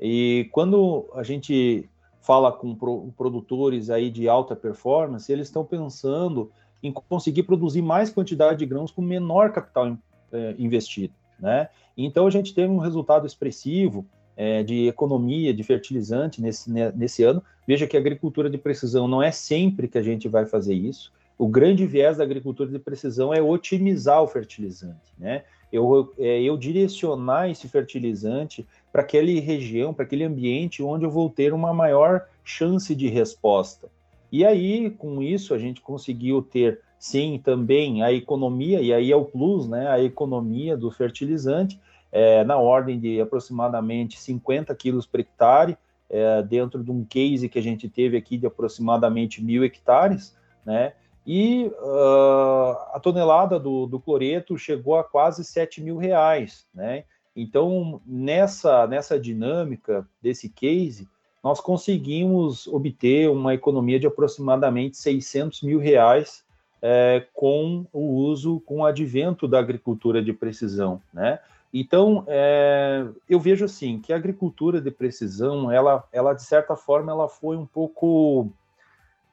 E 0.01 0.49
quando 0.53 1.09
a 1.14 1.23
gente 1.23 1.89
fala 2.21 2.51
com 2.53 2.75
produtores 3.17 3.89
aí 3.89 4.11
de 4.11 4.29
alta 4.29 4.57
performance, 4.57 5.31
eles 5.33 5.47
estão 5.47 5.64
pensando 5.64 6.51
em 6.83 6.93
conseguir 6.93 7.45
produzir 7.45 7.83
mais 7.83 8.11
quantidade 8.11 8.59
de 8.59 8.67
grãos 8.67 8.91
com 8.91 9.01
menor 9.01 9.53
capital 9.53 9.97
é, 10.33 10.55
investido, 10.59 11.14
né? 11.39 11.69
Então 11.97 12.27
a 12.27 12.31
gente 12.31 12.53
teve 12.53 12.71
um 12.71 12.79
resultado 12.79 13.27
expressivo 13.27 14.05
é, 14.37 14.62
de 14.62 14.87
economia 14.87 15.55
de 15.55 15.62
fertilizante 15.62 16.43
nesse, 16.43 16.71
né, 16.71 16.93
nesse 16.95 17.23
ano. 17.23 17.43
Veja 17.67 17.87
que 17.87 17.97
a 17.97 18.01
agricultura 18.01 18.51
de 18.51 18.59
precisão 18.59 19.09
não 19.09 19.23
é 19.23 19.31
sempre 19.31 19.89
que 19.89 19.97
a 19.97 20.03
gente 20.03 20.29
vai 20.29 20.45
fazer 20.45 20.75
isso. 20.75 21.12
O 21.39 21.49
grande 21.49 21.87
viés 21.87 22.19
da 22.19 22.25
agricultura 22.25 22.71
de 22.71 22.79
precisão 22.79 23.33
é 23.33 23.41
otimizar 23.41 24.23
o 24.23 24.27
fertilizante, 24.27 25.12
né? 25.19 25.45
Eu, 25.73 26.12
é, 26.19 26.41
eu 26.43 26.57
direcionar 26.57 27.51
esse 27.51 27.69
fertilizante 27.69 28.67
para 28.93 29.03
aquela 29.03 29.29
região, 29.41 29.93
para 29.93 30.05
aquele 30.05 30.25
ambiente 30.25 30.83
onde 30.83 31.05
eu 31.05 31.11
vou 31.11 31.29
ter 31.29 31.53
uma 31.53 31.75
maior 31.75 32.27
chance 32.45 32.95
de 32.95 33.09
resposta. 33.09 33.89
E 34.31 34.45
aí, 34.45 34.91
com 34.91 35.23
isso, 35.23 35.55
a 35.55 35.59
gente 35.59 35.81
conseguiu 35.81 36.43
ter, 36.43 36.81
sim, 36.99 37.41
também 37.43 38.03
a 38.03 38.12
economia, 38.12 38.81
e 38.81 38.93
aí 38.93 39.12
é 39.12 39.17
o 39.17 39.25
plus, 39.25 39.69
né? 39.69 39.89
A 39.89 40.03
economia 40.03 40.77
do 40.77 40.91
fertilizante, 40.91 41.81
é, 42.11 42.45
na 42.45 42.57
ordem 42.57 42.99
de 42.99 43.21
aproximadamente 43.21 44.19
50 44.19 44.75
quilos 44.75 45.07
por 45.07 45.21
hectare, 45.21 45.77
é, 46.09 46.43
dentro 46.43 46.83
de 46.83 46.91
um 46.91 47.05
case 47.05 47.49
que 47.49 47.59
a 47.59 47.62
gente 47.62 47.89
teve 47.89 48.17
aqui 48.17 48.37
de 48.37 48.47
aproximadamente 48.47 49.43
mil 49.43 49.64
hectares, 49.64 50.37
né? 50.64 50.93
E 51.27 51.72
uh, 51.81 52.77
a 52.93 53.01
tonelada 53.03 53.59
do, 53.59 53.87
do 53.87 53.99
cloreto 53.99 54.57
chegou 54.57 54.97
a 54.97 55.03
quase 55.03 55.45
7 55.45 55.83
mil 55.83 55.97
reais, 55.97 56.66
né? 56.72 57.05
Então, 57.35 58.01
nessa, 58.07 58.87
nessa 58.87 59.18
dinâmica 59.18 60.09
desse 60.22 60.49
case, 60.49 61.09
nós 61.43 61.61
conseguimos 61.61 62.66
obter 62.66 63.29
uma 63.29 63.55
economia 63.55 64.01
de 64.01 64.07
aproximadamente 64.07 64.97
600 64.97 65.62
mil 65.62 65.79
reais 65.79 66.45
é, 66.81 67.27
com 67.35 67.85
o 67.93 68.14
uso, 68.14 68.61
com 68.61 68.79
o 68.79 68.87
advento 68.87 69.49
da 69.49 69.59
agricultura 69.59 70.22
de 70.22 70.33
precisão, 70.33 71.03
né? 71.12 71.41
Então, 71.74 72.24
é, 72.27 73.07
eu 73.29 73.39
vejo 73.39 73.64
assim 73.64 74.01
que 74.01 74.12
a 74.12 74.16
agricultura 74.16 74.81
de 74.81 74.91
precisão, 74.91 75.70
ela, 75.70 76.05
ela 76.12 76.33
de 76.33 76.43
certa 76.43 76.74
forma, 76.74 77.12
ela 77.12 77.29
foi 77.29 77.57
um 77.57 77.66
pouco 77.66 78.49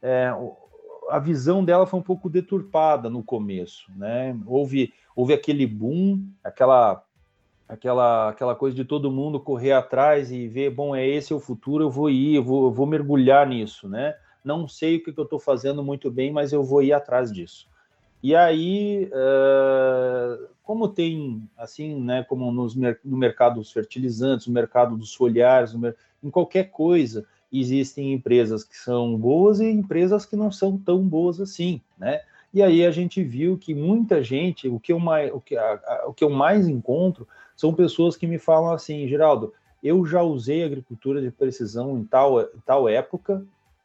é, 0.02 0.34
a 1.14 1.20
visão 1.20 1.64
dela 1.64 1.86
foi 1.86 2.00
um 2.00 2.04
pouco 2.04 2.28
deturpada 2.28 3.08
no 3.08 3.22
começo, 3.22 3.92
né? 3.96 4.36
Houve, 4.48 4.92
houve 5.16 5.32
aquele 5.32 5.68
boom, 5.68 6.26
aquela 6.44 7.06
aquela, 7.70 8.30
aquela 8.30 8.56
coisa 8.56 8.76
de 8.76 8.84
todo 8.84 9.12
mundo 9.12 9.40
correr 9.40 9.74
atrás 9.74 10.32
e 10.32 10.48
ver, 10.48 10.72
bom, 10.72 10.96
é 10.96 11.08
esse 11.08 11.32
é 11.32 11.36
o 11.36 11.40
futuro, 11.40 11.84
eu 11.84 11.90
vou 11.92 12.10
ir, 12.10 12.36
eu 12.36 12.44
vou, 12.44 12.66
eu 12.66 12.72
vou 12.72 12.88
mergulhar 12.88 13.48
nisso, 13.48 13.88
né? 13.88 14.16
Não 14.44 14.68
sei 14.68 14.96
o 14.96 15.04
que, 15.04 15.14
que 15.14 15.20
eu 15.20 15.24
estou 15.24 15.40
fazendo 15.40 15.84
muito 15.84 16.10
bem, 16.10 16.32
mas 16.32 16.52
eu 16.52 16.64
vou 16.64 16.82
ir 16.82 16.94
atrás 16.94 17.32
disso. 17.32 17.68
E 18.24 18.36
aí, 18.36 19.08
uh, 19.14 20.48
como 20.64 20.88
tem, 20.88 21.48
assim, 21.56 22.02
né, 22.02 22.24
como 22.24 22.52
nos, 22.52 22.76
no 22.76 23.18
mercado 23.18 23.56
dos 23.60 23.72
fertilizantes, 23.72 24.48
no 24.48 24.54
mercado 24.54 24.98
dos 24.98 25.14
foliares, 25.14 25.76
em 26.24 26.30
qualquer 26.32 26.72
coisa, 26.72 27.24
existem 27.62 28.14
empresas 28.14 28.64
que 28.64 28.78
são 28.78 29.18
boas 29.18 29.60
e 29.60 29.70
empresas 29.70 30.26
que 30.26 30.36
não 30.36 30.52
são 30.52 30.78
tão 30.78 31.00
boas 31.08 31.40
assim, 31.40 31.82
né? 31.98 32.22
E 32.54 32.62
aí 32.62 32.86
a 32.86 32.92
gente 32.92 33.24
viu 33.24 33.58
que 33.58 33.74
muita 33.74 34.24
gente, 34.24 34.68
o 34.68 34.80
que 34.80 34.94
eu 34.94 35.00
mais, 35.00 35.34
o 35.34 35.42
que, 35.42 35.58
a, 35.58 35.82
a, 35.86 36.06
o 36.08 36.14
que 36.14 36.24
eu 36.24 36.30
mais 36.30 36.68
encontro 36.68 37.28
são 37.56 37.74
pessoas 37.74 38.16
que 38.16 38.28
me 38.28 38.38
falam 38.38 38.72
assim, 38.72 39.08
Geraldo, 39.08 39.54
eu 39.84 40.06
já 40.06 40.22
usei 40.22 40.64
agricultura 40.64 41.22
de 41.22 41.32
precisão 41.32 41.98
em 41.98 42.04
tal, 42.04 42.42
em 42.42 42.60
tal 42.66 42.88
época 42.88 43.44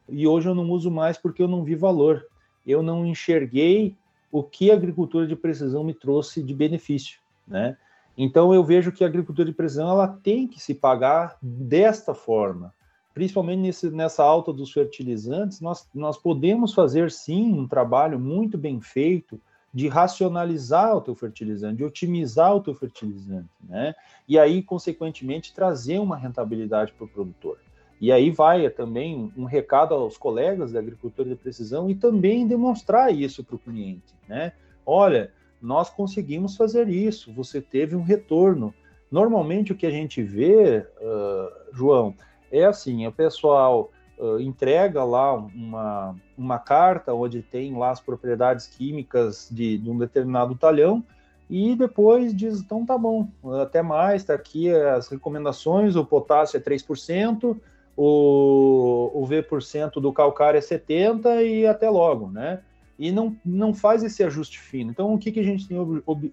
e 0.08 0.26
hoje 0.26 0.48
eu 0.48 0.54
não 0.54 0.70
uso 0.70 0.90
mais 0.90 1.18
porque 1.18 1.42
eu 1.42 1.48
não 1.48 1.62
vi 1.62 1.74
valor. 1.74 2.26
Eu 2.66 2.82
não 2.82 3.04
enxerguei 3.04 3.94
o 4.32 4.42
que 4.42 4.70
a 4.70 4.74
agricultura 4.74 5.26
de 5.26 5.36
precisão 5.36 5.84
me 5.84 5.94
trouxe 5.94 6.42
de 6.42 6.54
benefício, 6.54 7.18
né? 7.46 7.76
Então 8.16 8.52
eu 8.52 8.64
vejo 8.64 8.90
que 8.90 9.04
a 9.04 9.06
agricultura 9.06 9.46
de 9.46 9.54
precisão 9.54 9.88
ela 9.88 10.08
tem 10.08 10.46
que 10.46 10.60
se 10.60 10.74
pagar 10.74 11.36
desta 11.40 12.14
forma, 12.14 12.74
principalmente 13.18 13.58
nesse, 13.58 13.90
nessa 13.90 14.22
alta 14.22 14.52
dos 14.52 14.72
fertilizantes. 14.72 15.60
Nós, 15.60 15.88
nós 15.92 16.16
podemos 16.16 16.72
fazer 16.72 17.10
sim 17.10 17.52
um 17.52 17.66
trabalho 17.66 18.16
muito 18.16 18.56
bem 18.56 18.80
feito 18.80 19.40
de 19.74 19.88
racionalizar 19.88 20.96
o 20.96 21.00
teu 21.00 21.16
fertilizante, 21.16 21.78
de 21.78 21.84
otimizar 21.84 22.54
o 22.54 22.60
teu 22.60 22.76
fertilizante, 22.76 23.48
né? 23.68 23.92
E 24.28 24.38
aí, 24.38 24.62
consequentemente, 24.62 25.52
trazer 25.52 25.98
uma 25.98 26.16
rentabilidade 26.16 26.92
para 26.92 27.06
o 27.06 27.08
produtor. 27.08 27.58
E 28.00 28.12
aí 28.12 28.30
vai 28.30 28.70
também 28.70 29.32
um 29.36 29.44
recado 29.44 29.94
aos 29.94 30.16
colegas 30.16 30.70
da 30.70 30.78
agricultura 30.78 31.28
de 31.28 31.34
precisão 31.34 31.90
e 31.90 31.96
também 31.96 32.46
demonstrar 32.46 33.12
isso 33.12 33.42
para 33.42 33.56
o 33.56 33.58
cliente, 33.58 34.14
né? 34.28 34.52
Olha, 34.86 35.32
nós 35.60 35.90
conseguimos 35.90 36.56
fazer 36.56 36.88
isso, 36.88 37.32
você 37.32 37.60
teve 37.60 37.96
um 37.96 38.02
retorno. 38.02 38.72
Normalmente 39.10 39.72
o 39.72 39.76
que 39.76 39.86
a 39.86 39.90
gente 39.90 40.22
vê, 40.22 40.86
uh, 41.00 41.74
João, 41.74 42.14
é 42.50 42.64
assim, 42.64 43.06
o 43.06 43.12
pessoal 43.12 43.90
uh, 44.18 44.40
entrega 44.40 45.04
lá 45.04 45.34
uma, 45.34 46.14
uma 46.36 46.58
carta 46.58 47.14
onde 47.14 47.42
tem 47.42 47.76
lá 47.76 47.90
as 47.90 48.00
propriedades 48.00 48.66
químicas 48.66 49.48
de, 49.50 49.78
de 49.78 49.90
um 49.90 49.98
determinado 49.98 50.54
talhão 50.54 51.04
e 51.50 51.74
depois 51.74 52.34
diz, 52.36 52.60
então 52.60 52.84
tá 52.84 52.98
bom, 52.98 53.28
até 53.62 53.80
mais, 53.80 54.22
tá 54.22 54.34
aqui 54.34 54.70
as 54.70 55.08
recomendações, 55.08 55.96
o 55.96 56.04
potássio 56.04 56.58
é 56.58 56.60
3%, 56.60 57.58
o, 57.96 59.10
o 59.14 59.26
V% 59.26 59.98
do 60.00 60.12
calcário 60.12 60.58
é 60.58 60.60
70% 60.60 61.44
e 61.44 61.66
até 61.66 61.88
logo, 61.88 62.28
né? 62.30 62.60
E 62.98 63.10
não, 63.10 63.36
não 63.44 63.72
faz 63.72 64.02
esse 64.02 64.22
ajuste 64.22 64.58
fino. 64.58 64.90
Então, 64.90 65.14
o 65.14 65.18
que, 65.18 65.32
que 65.32 65.40
a 65.40 65.44
gente 65.44 65.66
tem 65.66 65.78
ob, 65.78 66.02
ob, 66.04 66.32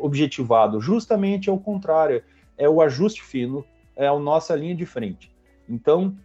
objetivado? 0.00 0.80
Justamente 0.80 1.48
é 1.48 1.52
o 1.52 1.58
contrário, 1.58 2.22
é 2.58 2.68
o 2.68 2.82
ajuste 2.82 3.22
fino, 3.22 3.64
é 3.96 4.06
a 4.06 4.18
nossa 4.18 4.54
linha 4.54 4.74
de 4.74 4.84
frente. 4.84 5.32
Então, 5.68 6.16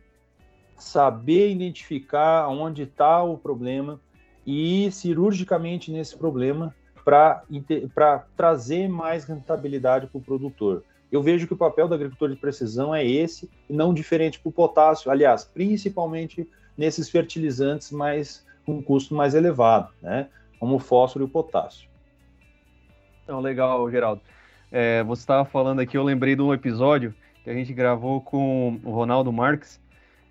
saber 0.78 1.52
identificar 1.52 2.48
onde 2.48 2.84
está 2.84 3.24
o 3.24 3.38
problema 3.38 4.00
e 4.46 4.86
ir 4.86 4.92
cirurgicamente 4.92 5.92
nesse 5.92 6.18
problema 6.18 6.74
para 7.04 8.26
trazer 8.36 8.88
mais 8.88 9.24
rentabilidade 9.24 10.08
para 10.08 10.18
o 10.18 10.22
produtor. 10.22 10.84
Eu 11.12 11.24
vejo 11.24 11.48
que 11.48 11.54
o 11.54 11.58
papel 11.58 11.88
do 11.88 11.96
agricultor 11.96 12.30
de 12.30 12.36
precisão 12.36 12.94
é 12.94 13.06
esse, 13.06 13.50
e 13.70 13.74
não 13.74 13.94
diferente 13.94 14.40
para 14.40 14.50
o 14.50 14.52
potássio, 14.52 15.10
aliás, 15.10 15.46
principalmente 15.46 16.48
nesses 16.78 17.10
fertilizantes 17.10 17.92
mais 17.92 18.46
com 18.66 18.74
um 18.74 18.82
custo 18.82 19.16
mais 19.16 19.34
elevado, 19.34 19.90
né? 20.02 20.28
Como 20.60 20.76
o 20.76 20.80
fósforo 20.80 21.24
e 21.24 21.28
o 21.28 21.30
potássio. 21.30 21.90
Então, 23.24 23.40
legal, 23.40 23.90
Geraldo. 23.90 24.22
É, 24.70 25.02
você 25.04 25.22
estava 25.22 25.46
falando 25.46 25.80
aqui, 25.80 25.98
eu 25.98 26.04
lembrei 26.04 26.36
de 26.36 26.42
um 26.42 26.54
episódio 26.54 27.16
que 27.48 27.52
a 27.52 27.54
gente 27.54 27.72
gravou 27.74 28.20
com 28.20 28.78
o 28.84 28.92
Ronaldo 28.92 29.32
Marques, 29.32 29.80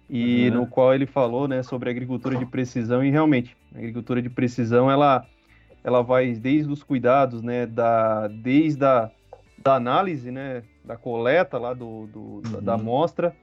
e 0.09 0.51
uhum. 0.51 0.57
no 0.57 0.67
qual 0.67 0.95
ele 0.95 1.07
falou 1.07 1.49
né, 1.49 1.63
sobre 1.63 1.89
agricultura 1.89 2.37
de 2.37 2.45
precisão, 2.45 3.03
e 3.03 3.11
realmente, 3.11 3.57
a 3.75 3.79
agricultura 3.79 4.21
de 4.21 4.29
precisão, 4.29 4.91
ela, 4.91 5.27
ela 5.83 6.03
vai 6.03 6.35
desde 6.35 6.71
os 6.71 6.83
cuidados, 6.83 7.41
né, 7.41 7.65
da, 7.65 8.29
desde 8.29 8.85
a 8.85 9.11
da 9.57 9.77
análise, 9.77 10.31
né, 10.31 10.63
da 10.85 10.95
coleta 10.95 11.57
lá 11.57 11.73
do, 11.73 12.07
do 12.09 12.21
uhum. 12.21 12.63
da 12.63 12.75
amostra, 12.75 13.35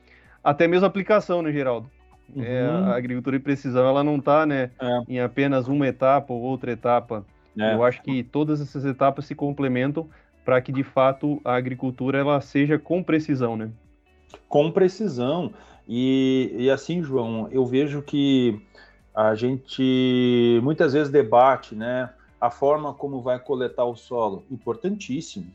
até 0.44 0.68
mesmo 0.68 0.86
a 0.86 0.88
aplicação, 0.88 1.42
né, 1.42 1.52
Geraldo? 1.52 1.90
Uhum. 2.30 2.44
É, 2.44 2.68
a 2.68 2.96
agricultura 2.96 3.40
de 3.40 3.44
precisão, 3.44 3.88
ela 3.88 4.04
não 4.04 4.18
está 4.18 4.46
né, 4.46 4.70
é. 4.80 5.00
em 5.08 5.20
apenas 5.20 5.68
uma 5.68 5.88
etapa 5.88 6.32
ou 6.32 6.42
outra 6.42 6.72
etapa. 6.72 7.26
É. 7.58 7.74
Eu 7.74 7.84
acho 7.84 8.04
que 8.04 8.22
todas 8.22 8.62
essas 8.62 8.86
etapas 8.86 9.26
se 9.26 9.34
complementam 9.34 10.08
para 10.44 10.62
que, 10.62 10.72
de 10.72 10.84
fato, 10.84 11.42
a 11.44 11.56
agricultura 11.56 12.18
ela 12.18 12.40
seja 12.42 12.78
com 12.78 13.04
precisão, 13.04 13.56
né? 13.56 13.72
Com 14.48 14.72
precisão. 14.72 15.54
E, 15.88 16.54
e 16.58 16.70
assim, 16.70 17.02
João, 17.02 17.48
eu 17.52 17.66
vejo 17.66 18.02
que 18.02 18.62
a 19.14 19.36
gente 19.36 20.60
muitas 20.64 20.94
vezes 20.94 21.12
debate, 21.12 21.76
né, 21.76 22.10
a 22.42 22.50
forma 22.50 22.94
como 22.94 23.22
vai 23.22 23.40
coletar 23.40 23.86
o 23.86 23.96
solo, 23.96 24.44
importantíssimo, 24.50 25.54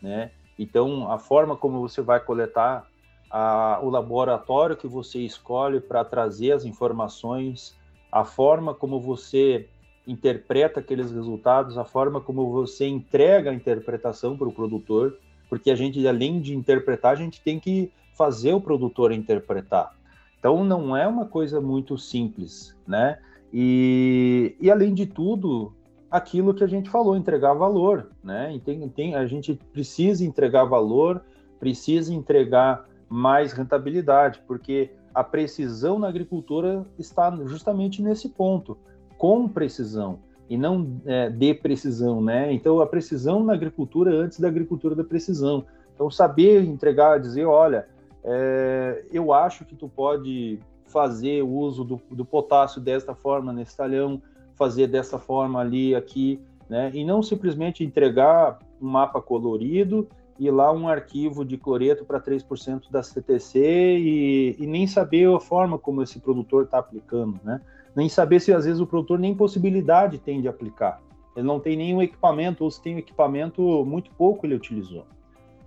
né? 0.00 0.30
Então, 0.58 1.10
a 1.10 1.18
forma 1.18 1.56
como 1.56 1.80
você 1.80 2.02
vai 2.02 2.20
coletar 2.20 2.86
a, 3.30 3.78
o 3.82 3.88
laboratório 3.88 4.76
que 4.76 4.86
você 4.86 5.20
escolhe 5.20 5.80
para 5.80 6.04
trazer 6.04 6.52
as 6.52 6.64
informações, 6.64 7.76
a 8.10 8.24
forma 8.24 8.74
como 8.74 9.00
você 9.00 9.68
interpreta 10.08 10.80
aqueles 10.80 11.12
resultados, 11.12 11.76
a 11.76 11.84
forma 11.84 12.20
como 12.20 12.50
você 12.50 12.86
entrega 12.86 13.50
a 13.50 13.54
interpretação 13.54 14.36
para 14.36 14.48
o 14.48 14.52
produtor, 14.52 15.18
porque 15.48 15.70
a 15.70 15.74
gente, 15.74 16.06
além 16.08 16.40
de 16.40 16.56
interpretar, 16.56 17.12
a 17.12 17.16
gente 17.16 17.40
tem 17.42 17.60
que 17.60 17.92
fazer 18.16 18.52
o 18.52 18.60
produtor 18.60 19.12
interpretar. 19.12 19.94
Então 20.38 20.64
não 20.64 20.96
é 20.96 21.06
uma 21.06 21.26
coisa 21.26 21.60
muito 21.60 21.98
simples, 21.98 22.74
né? 22.86 23.18
E, 23.52 24.56
e 24.60 24.70
além 24.70 24.94
de 24.94 25.06
tudo, 25.06 25.72
aquilo 26.10 26.54
que 26.54 26.64
a 26.64 26.66
gente 26.66 26.88
falou, 26.88 27.16
entregar 27.16 27.54
valor, 27.54 28.10
né? 28.22 28.58
Tem, 28.64 28.88
tem, 28.88 29.14
a 29.14 29.26
gente 29.26 29.54
precisa 29.72 30.24
entregar 30.24 30.64
valor, 30.64 31.22
precisa 31.60 32.12
entregar 32.14 32.86
mais 33.08 33.52
rentabilidade, 33.52 34.40
porque 34.46 34.90
a 35.14 35.24
precisão 35.24 35.98
na 35.98 36.08
agricultura 36.08 36.86
está 36.98 37.34
justamente 37.46 38.02
nesse 38.02 38.28
ponto, 38.28 38.76
com 39.18 39.48
precisão 39.48 40.20
e 40.48 40.56
não 40.56 41.00
é, 41.04 41.28
de 41.28 41.52
precisão, 41.52 42.22
né? 42.22 42.50
Então 42.52 42.80
a 42.80 42.86
precisão 42.86 43.44
na 43.44 43.52
agricultura 43.52 44.14
antes 44.14 44.40
da 44.40 44.48
agricultura 44.48 44.94
da 44.94 45.04
precisão. 45.04 45.66
Então 45.94 46.10
saber 46.10 46.62
entregar, 46.62 47.20
dizer, 47.20 47.44
olha, 47.44 47.86
é, 48.24 49.04
eu 49.12 49.32
acho 49.32 49.64
que 49.64 49.74
tu 49.74 49.88
pode 49.88 50.58
fazer 50.86 51.42
o 51.42 51.48
uso 51.48 51.84
do, 51.84 52.00
do, 52.10 52.24
potássio 52.24 52.80
desta 52.80 53.14
forma 53.14 53.52
nesse 53.52 53.76
talhão, 53.76 54.22
fazer 54.54 54.86
dessa 54.86 55.18
forma 55.18 55.60
ali, 55.60 55.94
aqui, 55.94 56.40
né? 56.68 56.90
E 56.94 57.04
não 57.04 57.22
simplesmente 57.22 57.84
entregar 57.84 58.58
um 58.80 58.88
mapa 58.88 59.20
colorido 59.20 60.08
e 60.38 60.50
lá 60.50 60.72
um 60.72 60.88
arquivo 60.88 61.44
de 61.44 61.58
cloreto 61.58 62.04
para 62.04 62.20
3% 62.20 62.90
da 62.90 63.02
CTC 63.02 63.58
e, 63.58 64.56
e, 64.58 64.66
nem 64.66 64.86
saber 64.86 65.28
a 65.28 65.40
forma 65.40 65.78
como 65.78 66.02
esse 66.02 66.20
produtor 66.20 66.64
está 66.64 66.78
aplicando, 66.78 67.38
né? 67.44 67.60
Nem 67.94 68.08
saber 68.08 68.40
se 68.40 68.52
às 68.52 68.64
vezes 68.64 68.80
o 68.80 68.86
produtor 68.86 69.18
nem 69.18 69.34
possibilidade 69.34 70.18
tem 70.18 70.40
de 70.40 70.48
aplicar. 70.48 71.00
Ele 71.36 71.46
não 71.46 71.60
tem 71.60 71.76
nenhum 71.76 72.02
equipamento, 72.02 72.64
ou 72.64 72.70
se 72.70 72.82
tem 72.82 72.96
um 72.96 72.98
equipamento, 72.98 73.62
muito 73.84 74.10
pouco 74.12 74.46
ele 74.46 74.54
utilizou. 74.54 75.06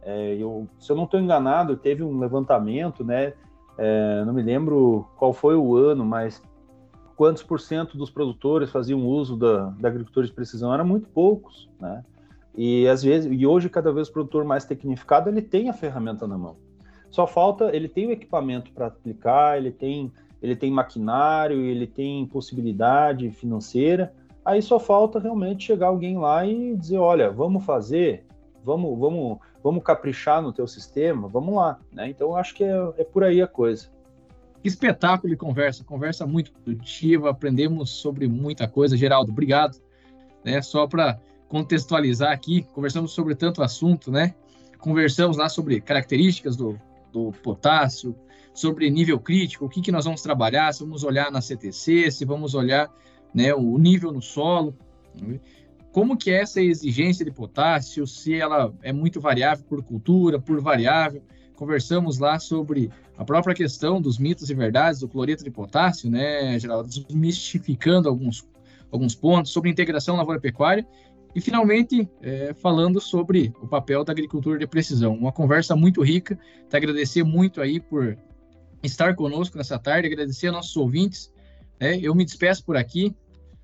É, 0.02 0.36
eu, 0.36 0.68
se 0.80 0.92
eu 0.92 0.96
não 0.96 1.04
estou 1.04 1.20
enganado, 1.20 1.76
teve 1.78 2.04
um 2.04 2.20
levantamento, 2.20 3.04
né? 3.04 3.34
É, 3.78 4.24
não 4.26 4.34
me 4.34 4.42
lembro 4.42 5.08
qual 5.18 5.32
foi 5.32 5.56
o 5.56 5.76
ano, 5.76 6.04
mas 6.04 6.42
quantos 7.16 7.44
por 7.44 7.60
cento 7.60 7.98
dos 7.98 8.10
produtores 8.10 8.70
faziam 8.72 9.06
uso 9.06 9.38
da, 9.38 9.70
da 9.80 9.88
agricultura 9.88 10.26
de 10.26 10.34
precisão? 10.34 10.74
Eram 10.74 10.86
muito 10.86 11.08
poucos, 11.10 11.70
né? 11.80 12.04
E 12.56 12.88
às 12.88 13.02
vezes, 13.02 13.32
e 13.32 13.46
hoje 13.46 13.70
cada 13.70 13.94
vez 13.94 14.10
o 14.10 14.12
produtor 14.12 14.44
mais 14.44 14.66
tecnificado 14.66 15.30
ele 15.30 15.42
tem 15.42 15.70
a 15.70 15.74
ferramenta 15.74 16.28
na 16.28 16.38
mão. 16.38 16.58
Só 17.10 17.26
falta, 17.28 17.76
ele 17.76 17.88
tem 17.88 18.08
o 18.08 18.12
equipamento 18.12 18.72
para 18.72 18.88
aplicar, 18.88 19.58
ele 19.58 19.72
tem, 19.72 20.12
ele 20.42 20.56
tem 20.56 20.72
maquinário, 20.72 21.62
ele 21.62 21.86
tem 21.86 22.26
possibilidade 22.26 23.30
financeira. 23.32 24.14
Aí 24.44 24.62
só 24.62 24.80
falta 24.80 25.20
realmente 25.20 25.66
chegar 25.66 25.88
alguém 25.88 26.18
lá 26.18 26.46
e 26.46 26.76
dizer, 26.76 26.98
olha, 26.98 27.30
vamos 27.30 27.64
fazer, 27.64 28.26
vamos, 28.64 28.98
vamos, 28.98 29.38
vamos 29.64 29.84
caprichar 29.84 30.42
no 30.42 30.52
teu 30.52 30.68
sistema, 30.68 31.28
vamos 31.28 31.56
lá, 31.56 31.80
né? 31.92 32.10
Então 32.10 32.36
acho 32.36 32.56
que 32.56 32.64
é, 32.64 32.94
é 32.98 33.04
por 33.04 33.24
aí 33.24 33.42
a 33.42 33.48
coisa. 33.48 33.90
Que 34.62 34.68
espetáculo 34.68 35.30
de 35.30 35.38
conversa, 35.38 35.84
conversa 35.84 36.26
muito 36.26 36.52
produtiva, 36.52 37.30
aprendemos 37.30 37.90
sobre 37.90 38.28
muita 38.28 38.68
coisa. 38.68 38.98
Geraldo, 38.98 39.32
obrigado. 39.32 39.78
Né? 40.44 40.62
Só 40.62 40.88
para 40.88 41.20
contextualizar 41.48 42.32
aqui, 42.32 42.64
conversamos 42.74 43.12
sobre 43.12 43.36
tanto 43.36 43.62
assunto, 43.62 44.12
né? 44.12 44.34
Conversamos 44.78 45.38
lá 45.38 45.50
sobre 45.50 45.82
características 45.82 46.56
do, 46.56 46.80
do 47.12 47.32
potássio, 47.44 48.16
sobre 48.54 48.90
nível 48.90 49.20
crítico, 49.20 49.66
o 49.66 49.70
que, 49.70 49.82
que 49.82 49.92
nós 49.92 50.06
vamos 50.06 50.22
trabalhar, 50.22 50.74
se 50.74 50.84
vamos 50.84 51.04
olhar 51.04 51.32
na 51.32 51.42
CTC, 51.42 52.12
se 52.12 52.26
vamos 52.26 52.54
olhar 52.54 52.92
né, 53.34 53.54
o 53.54 53.78
nível 53.78 54.12
no 54.12 54.22
solo. 54.22 54.76
Né? 55.22 55.40
como 55.92 56.18
que 56.18 56.32
é 56.32 56.42
essa 56.42 56.62
exigência 56.62 57.26
de 57.26 57.32
potássio, 57.32 58.08
se 58.08 58.34
ela 58.34 58.74
é 58.82 58.94
muito 58.94 59.20
variável 59.20 59.64
por 59.66 59.84
cultura, 59.84 60.40
por 60.40 60.60
variável. 60.62 61.22
Conversamos 61.56 62.18
lá 62.18 62.40
sobre 62.40 62.90
a 63.18 63.26
própria 63.26 63.54
questão 63.54 64.02
dos 64.02 64.18
mitos 64.18 64.50
e 64.50 64.54
verdades 64.54 65.02
do 65.02 65.08
cloreto 65.08 65.44
de 65.44 65.52
potássio, 65.52 66.10
né, 66.10 66.58
desmistificando 66.86 68.10
alguns, 68.10 68.48
alguns 68.90 69.14
pontos 69.14 69.52
sobre 69.52 69.70
integração 69.70 70.16
lavoura-pecuária 70.16 70.88
e, 71.36 71.42
finalmente, 71.42 72.10
é, 72.22 72.54
falando 72.54 73.00
sobre 73.00 73.54
o 73.62 73.68
papel 73.68 74.04
da 74.04 74.12
agricultura 74.12 74.58
de 74.58 74.66
precisão. 74.66 75.14
Uma 75.14 75.32
conversa 75.32 75.76
muito 75.76 76.02
rica. 76.02 76.38
Te 76.70 76.76
agradecer 76.76 77.24
muito 77.24 77.62
aí 77.62 77.80
por 77.80 78.18
estar 78.84 79.16
conosco 79.16 79.58
nessa 79.58 79.78
tarde, 79.78 80.08
agradecer 80.08 80.48
a 80.48 80.52
nossos 80.52 80.76
ouvintes. 80.76 81.32
Né? 81.80 81.98
Eu 82.02 82.16
me 82.16 82.26
despeço 82.26 82.64
por 82.64 82.78
aqui 82.78 83.16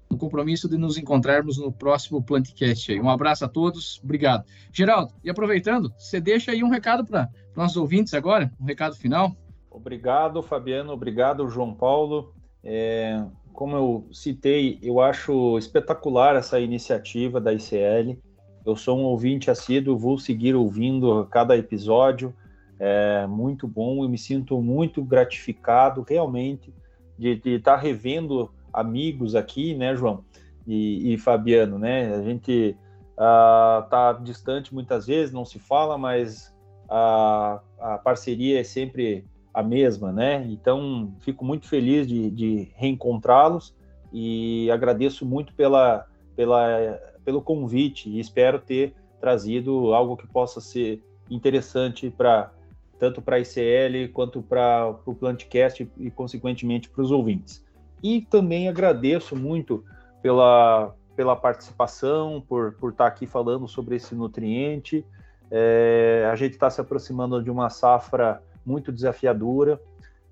no 0.10 0.18
compromisso 0.18 0.70
de 0.70 0.78
nos 0.78 0.98
encontrarmos 0.98 1.58
no 1.58 1.72
próximo 1.72 2.24
Plantcast. 2.24 3.00
Um 3.00 3.10
abraço 3.10 3.46
a 3.46 3.48
todos, 3.48 4.00
obrigado. 4.04 4.46
Geraldo, 4.72 5.14
e 5.24 5.30
aproveitando, 5.30 5.94
você 5.98 6.20
deixa 6.20 6.52
aí 6.52 6.64
um 6.64 6.70
recado 6.70 7.06
para 7.06 7.30
nossos 7.56 7.78
ouvintes 7.78 8.14
agora, 8.14 8.52
um 8.60 8.66
recado 8.66 8.96
final. 8.96 9.36
Obrigado, 9.70 10.42
Fabiano, 10.42 10.94
obrigado, 10.94 11.48
João 11.50 11.74
Paulo. 11.74 12.34
É, 12.64 13.24
como 13.54 13.76
eu 13.76 14.08
citei, 14.12 14.80
eu 14.82 15.00
acho 15.00 15.58
espetacular 15.58 16.36
essa 16.36 16.60
iniciativa 16.60 17.40
da 17.40 17.54
ICL. 17.54 18.18
Eu 18.66 18.76
sou 18.76 18.98
um 18.98 19.04
ouvinte 19.04 19.50
assíduo, 19.50 19.98
vou 19.98 20.18
seguir 20.18 20.56
ouvindo 20.56 21.26
cada 21.28 21.56
episódio. 21.56 22.34
É 22.80 23.26
muito 23.26 23.68
bom, 23.68 24.04
eu 24.04 24.10
me 24.10 24.18
sinto 24.18 24.62
muito 24.62 25.04
gratificado 25.04 26.06
realmente 26.08 26.74
de 27.18 27.40
estar 27.46 27.76
tá 27.76 27.78
revendo 27.78 28.52
amigos 28.72 29.34
aqui, 29.34 29.74
né, 29.74 29.96
João 29.96 30.24
e, 30.68 31.14
e 31.14 31.18
Fabiano, 31.18 31.80
né? 31.80 32.14
A 32.14 32.22
gente 32.22 32.78
uh, 33.18 34.24
distante 34.24 34.74
muitas 34.74 35.08
vezes, 35.08 35.34
não 35.34 35.46
se 35.46 35.58
fala, 35.58 35.98
mas 35.98 36.54
a, 36.90 37.62
a, 37.80 37.98
parceria 37.98 38.60
é 38.60 38.64
sempre 38.64 39.26
a 39.54 39.64
mesma, 39.64 40.12
né? 40.12 40.46
Então, 40.50 41.14
fico 41.22 41.44
muito 41.44 41.68
feliz 41.68 42.06
de, 42.08 42.30
de 42.30 42.72
reencontrá-los 42.76 43.76
e 44.14 44.70
agradeço 44.72 45.26
muito 45.26 45.54
pela, 45.54 46.06
pela, 46.36 47.00
pelo 47.26 47.42
convite 47.42 48.10
e 48.10 48.20
espero 48.20 48.60
ter 48.60 48.94
trazido 49.20 49.94
algo 49.94 50.16
que 50.16 50.28
possa 50.28 50.62
ser 50.62 51.02
interessante 51.30 52.10
para 52.10 52.52
tanto 53.00 53.22
para 53.22 53.38
a 53.38 53.40
ICL 53.40 54.12
quanto 54.14 54.42
para 54.42 54.96
o 55.06 55.14
Plantcast 55.14 55.90
e, 55.98 56.12
consequentemente, 56.12 56.90
para 56.90 57.02
os 57.02 57.12
ouvintes. 57.12 57.64
E 58.04 58.22
também 58.22 58.68
agradeço 58.68 59.36
muito 59.36 59.84
pela, 60.22 60.94
pela 61.16 61.36
participação, 61.36 62.44
por, 62.48 62.74
por 62.74 62.92
estar 62.92 63.08
aqui 63.08 63.26
falando 63.26 63.68
sobre 63.68 63.96
esse 63.96 64.14
nutriente. 64.16 65.06
É, 65.50 66.28
a 66.32 66.36
gente 66.36 66.54
está 66.54 66.70
se 66.70 66.82
aproximando 66.82 67.42
de 67.42 67.50
uma 67.50 67.70
safra 67.70 68.42
muito 68.66 68.92
desafiadora. 68.92 69.80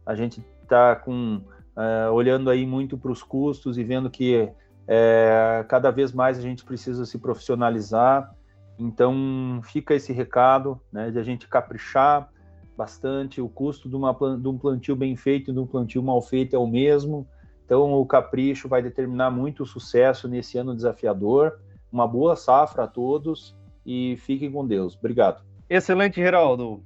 A 0.05 0.13
gente 0.15 0.43
está 0.63 0.95
com 0.95 1.41
é, 1.77 2.09
olhando 2.09 2.49
aí 2.49 2.65
muito 2.65 2.97
para 2.97 3.11
os 3.11 3.21
custos 3.21 3.77
e 3.77 3.83
vendo 3.83 4.09
que 4.09 4.49
é, 4.87 5.65
cada 5.67 5.91
vez 5.91 6.11
mais 6.11 6.37
a 6.37 6.41
gente 6.41 6.63
precisa 6.63 7.05
se 7.05 7.17
profissionalizar 7.17 8.33
Então 8.77 9.59
fica 9.63 9.95
esse 9.95 10.13
recado 10.13 10.79
né, 10.91 11.09
de 11.11 11.17
a 11.17 11.23
gente 11.23 11.47
caprichar 11.47 12.29
bastante. 12.75 13.41
O 13.41 13.49
custo 13.49 13.89
de, 13.89 13.95
uma, 13.95 14.13
de 14.13 14.47
um 14.47 14.57
plantio 14.57 14.95
bem 14.95 15.15
feito 15.15 15.51
e 15.51 15.53
de 15.53 15.59
um 15.59 15.65
plantio 15.65 16.01
mal 16.03 16.21
feito 16.21 16.55
é 16.55 16.59
o 16.59 16.67
mesmo. 16.67 17.27
Então 17.65 17.93
o 17.93 18.05
capricho 18.05 18.67
vai 18.67 18.81
determinar 18.81 19.31
muito 19.31 19.63
o 19.63 19.65
sucesso 19.65 20.27
nesse 20.27 20.57
ano 20.57 20.75
desafiador. 20.75 21.59
Uma 21.91 22.07
boa 22.07 22.35
safra 22.35 22.83
a 22.83 22.87
todos 22.87 23.55
e 23.85 24.17
fiquem 24.17 24.51
com 24.51 24.65
Deus. 24.65 24.95
Obrigado. 24.95 25.43
Excelente, 25.69 26.15
Geraldo. 26.15 26.83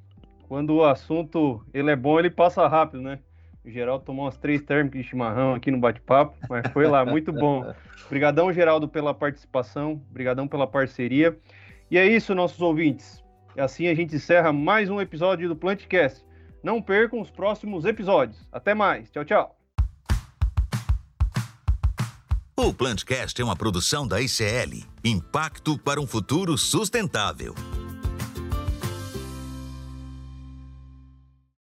Quando 0.48 0.76
o 0.76 0.84
assunto 0.84 1.64
ele 1.74 1.92
é 1.92 1.96
bom, 1.96 2.18
ele 2.18 2.30
passa 2.30 2.68
rápido, 2.68 3.02
né? 3.02 3.20
O 3.64 3.70
Geraldo 3.70 4.06
tomou 4.06 4.26
umas 4.26 4.38
três 4.38 4.62
térmicas 4.62 5.02
de 5.02 5.08
chimarrão 5.08 5.54
aqui 5.54 5.70
no 5.70 5.80
bate-papo, 5.80 6.36
mas 6.50 6.66
foi 6.72 6.88
lá, 6.88 7.06
muito 7.06 7.32
bom. 7.34 7.72
Obrigadão, 8.08 8.52
Geraldo, 8.52 8.88
pela 8.88 9.14
participação, 9.14 10.02
obrigadão 10.10 10.48
pela 10.48 10.66
parceria. 10.66 11.38
E 11.92 11.98
é 11.98 12.08
isso, 12.08 12.34
nossos 12.34 12.62
ouvintes. 12.62 13.24
Assim 13.60 13.88
a 13.88 13.94
gente 13.94 14.16
encerra 14.16 14.54
mais 14.54 14.90
um 14.90 15.02
episódio 15.02 15.50
do 15.50 15.56
Plantcast. 15.56 16.24
Não 16.64 16.82
percam 16.82 17.20
os 17.20 17.30
próximos 17.30 17.86
episódios. 17.86 18.38
Até 18.52 18.74
mais. 18.74 19.10
Tchau, 19.12 19.26
tchau. 19.26 19.56
O 22.56 22.74
Plantcast 22.74 23.42
é 23.42 23.46
uma 23.46 23.56
produção 23.56 24.08
da 24.08 24.20
ICL 24.20 24.84
Impacto 25.04 25.78
para 25.78 26.00
um 26.02 26.08
Futuro 26.08 26.58
Sustentável. 26.58 27.56